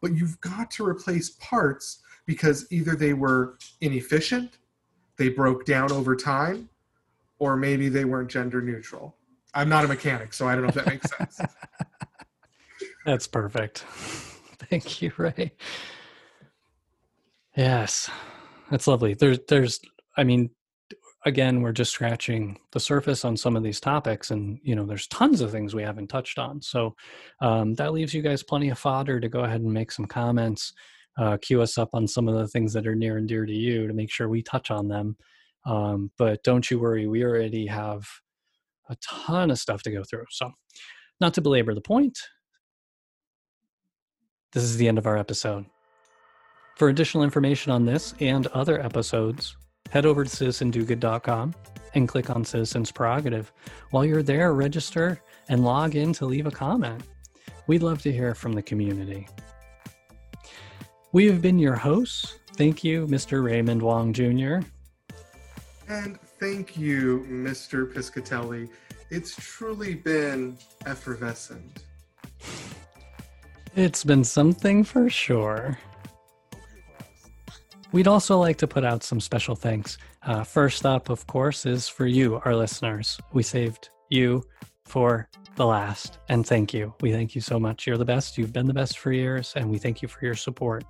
but 0.00 0.14
you've 0.14 0.40
got 0.40 0.70
to 0.70 0.86
replace 0.86 1.30
parts 1.30 2.02
because 2.26 2.66
either 2.70 2.94
they 2.94 3.14
were 3.14 3.58
inefficient 3.80 4.58
they 5.18 5.28
broke 5.28 5.64
down 5.64 5.92
over 5.92 6.16
time 6.16 6.68
or 7.38 7.56
maybe 7.56 7.88
they 7.88 8.04
weren't 8.04 8.30
gender 8.30 8.60
neutral 8.60 9.16
i'm 9.54 9.68
not 9.68 9.84
a 9.84 9.88
mechanic 9.88 10.32
so 10.32 10.48
i 10.48 10.54
don't 10.54 10.62
know 10.62 10.68
if 10.68 10.74
that 10.74 10.86
makes 10.86 11.10
sense 11.16 11.40
That's 13.04 13.26
perfect. 13.26 13.80
Thank 14.70 15.02
you, 15.02 15.12
Ray. 15.16 15.52
Yes, 17.56 18.08
that's 18.70 18.86
lovely. 18.86 19.14
There's, 19.14 19.38
there's, 19.48 19.80
I 20.16 20.24
mean, 20.24 20.50
again, 21.26 21.60
we're 21.60 21.72
just 21.72 21.92
scratching 21.92 22.58
the 22.70 22.80
surface 22.80 23.24
on 23.24 23.36
some 23.36 23.56
of 23.56 23.62
these 23.62 23.80
topics, 23.80 24.30
and 24.30 24.58
you 24.62 24.74
know, 24.74 24.86
there's 24.86 25.06
tons 25.08 25.40
of 25.40 25.50
things 25.50 25.74
we 25.74 25.82
haven't 25.82 26.08
touched 26.08 26.38
on. 26.38 26.62
So 26.62 26.94
um, 27.40 27.74
that 27.74 27.92
leaves 27.92 28.14
you 28.14 28.22
guys 28.22 28.42
plenty 28.42 28.70
of 28.70 28.78
fodder 28.78 29.20
to 29.20 29.28
go 29.28 29.40
ahead 29.40 29.60
and 29.60 29.72
make 29.72 29.92
some 29.92 30.06
comments, 30.06 30.72
uh, 31.18 31.36
cue 31.40 31.60
us 31.60 31.78
up 31.78 31.90
on 31.92 32.06
some 32.06 32.28
of 32.28 32.34
the 32.34 32.48
things 32.48 32.72
that 32.72 32.86
are 32.86 32.94
near 32.94 33.16
and 33.16 33.28
dear 33.28 33.44
to 33.44 33.52
you 33.52 33.86
to 33.86 33.94
make 33.94 34.10
sure 34.10 34.28
we 34.28 34.42
touch 34.42 34.70
on 34.70 34.88
them. 34.88 35.16
Um, 35.64 36.10
but 36.18 36.42
don't 36.42 36.70
you 36.70 36.78
worry, 36.78 37.06
we 37.06 37.24
already 37.24 37.66
have 37.66 38.06
a 38.88 38.96
ton 39.02 39.50
of 39.50 39.58
stuff 39.58 39.82
to 39.82 39.90
go 39.90 40.02
through. 40.04 40.24
So, 40.30 40.50
not 41.20 41.34
to 41.34 41.40
belabor 41.40 41.74
the 41.74 41.80
point, 41.80 42.18
this 44.52 44.64
is 44.64 44.76
the 44.76 44.88
end 44.88 44.98
of 44.98 45.06
our 45.06 45.16
episode. 45.16 45.66
For 46.76 46.88
additional 46.88 47.22
information 47.22 47.70
on 47.70 47.84
this 47.84 48.14
and 48.20 48.46
other 48.48 48.80
episodes, 48.80 49.56
head 49.90 50.06
over 50.06 50.24
to 50.24 50.30
citizendogood.com 50.30 51.54
and 51.94 52.08
click 52.08 52.30
on 52.30 52.44
Citizens 52.44 52.90
Prerogative. 52.90 53.52
While 53.90 54.04
you're 54.04 54.22
there, 54.22 54.54
register 54.54 55.20
and 55.48 55.64
log 55.64 55.94
in 55.94 56.12
to 56.14 56.26
leave 56.26 56.46
a 56.46 56.50
comment. 56.50 57.02
We'd 57.66 57.82
love 57.82 58.02
to 58.02 58.12
hear 58.12 58.34
from 58.34 58.52
the 58.52 58.62
community. 58.62 59.28
We 61.12 61.26
have 61.26 61.42
been 61.42 61.58
your 61.58 61.76
hosts. 61.76 62.38
Thank 62.56 62.82
you, 62.82 63.06
Mr. 63.06 63.44
Raymond 63.44 63.82
Wong 63.82 64.12
Jr. 64.12 64.60
and 65.88 66.18
thank 66.40 66.76
you 66.76 67.26
mr 67.28 67.92
piscatelli 67.92 68.68
it's 69.10 69.34
truly 69.36 69.94
been 69.94 70.56
effervescent 70.86 71.84
It's 73.74 74.04
been 74.04 74.22
something 74.22 74.84
for 74.84 75.08
sure. 75.08 75.78
We'd 77.90 78.06
also 78.06 78.38
like 78.38 78.58
to 78.58 78.66
put 78.66 78.84
out 78.84 79.02
some 79.02 79.18
special 79.18 79.54
thanks. 79.54 79.96
Uh, 80.22 80.44
first 80.44 80.84
up, 80.84 81.08
of 81.08 81.26
course, 81.26 81.64
is 81.64 81.88
for 81.88 82.06
you, 82.06 82.40
our 82.44 82.54
listeners. 82.54 83.18
We 83.32 83.42
saved 83.42 83.88
you 84.10 84.42
for 84.84 85.28
the 85.56 85.64
last, 85.64 86.18
and 86.28 86.46
thank 86.46 86.74
you. 86.74 86.94
We 87.00 87.12
thank 87.12 87.34
you 87.34 87.40
so 87.40 87.58
much. 87.58 87.86
You're 87.86 87.96
the 87.96 88.04
best. 88.04 88.36
You've 88.36 88.52
been 88.52 88.66
the 88.66 88.74
best 88.74 88.98
for 88.98 89.10
years, 89.10 89.54
and 89.56 89.70
we 89.70 89.78
thank 89.78 90.02
you 90.02 90.08
for 90.08 90.22
your 90.24 90.34
support. 90.34 90.84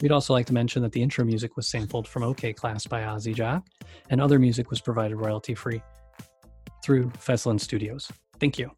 We'd 0.00 0.12
also 0.12 0.32
like 0.32 0.46
to 0.46 0.52
mention 0.52 0.82
that 0.82 0.92
the 0.92 1.02
intro 1.02 1.24
music 1.24 1.56
was 1.56 1.68
sampled 1.68 2.06
from 2.06 2.22
OK 2.22 2.52
Class 2.52 2.86
by 2.86 3.02
Ozzy 3.02 3.34
Jock, 3.34 3.66
and 4.10 4.20
other 4.20 4.38
music 4.38 4.70
was 4.70 4.80
provided 4.80 5.16
royalty 5.16 5.54
free 5.54 5.82
through 6.84 7.10
Fesliyan 7.10 7.60
Studios. 7.60 8.10
Thank 8.38 8.58
you. 8.58 8.70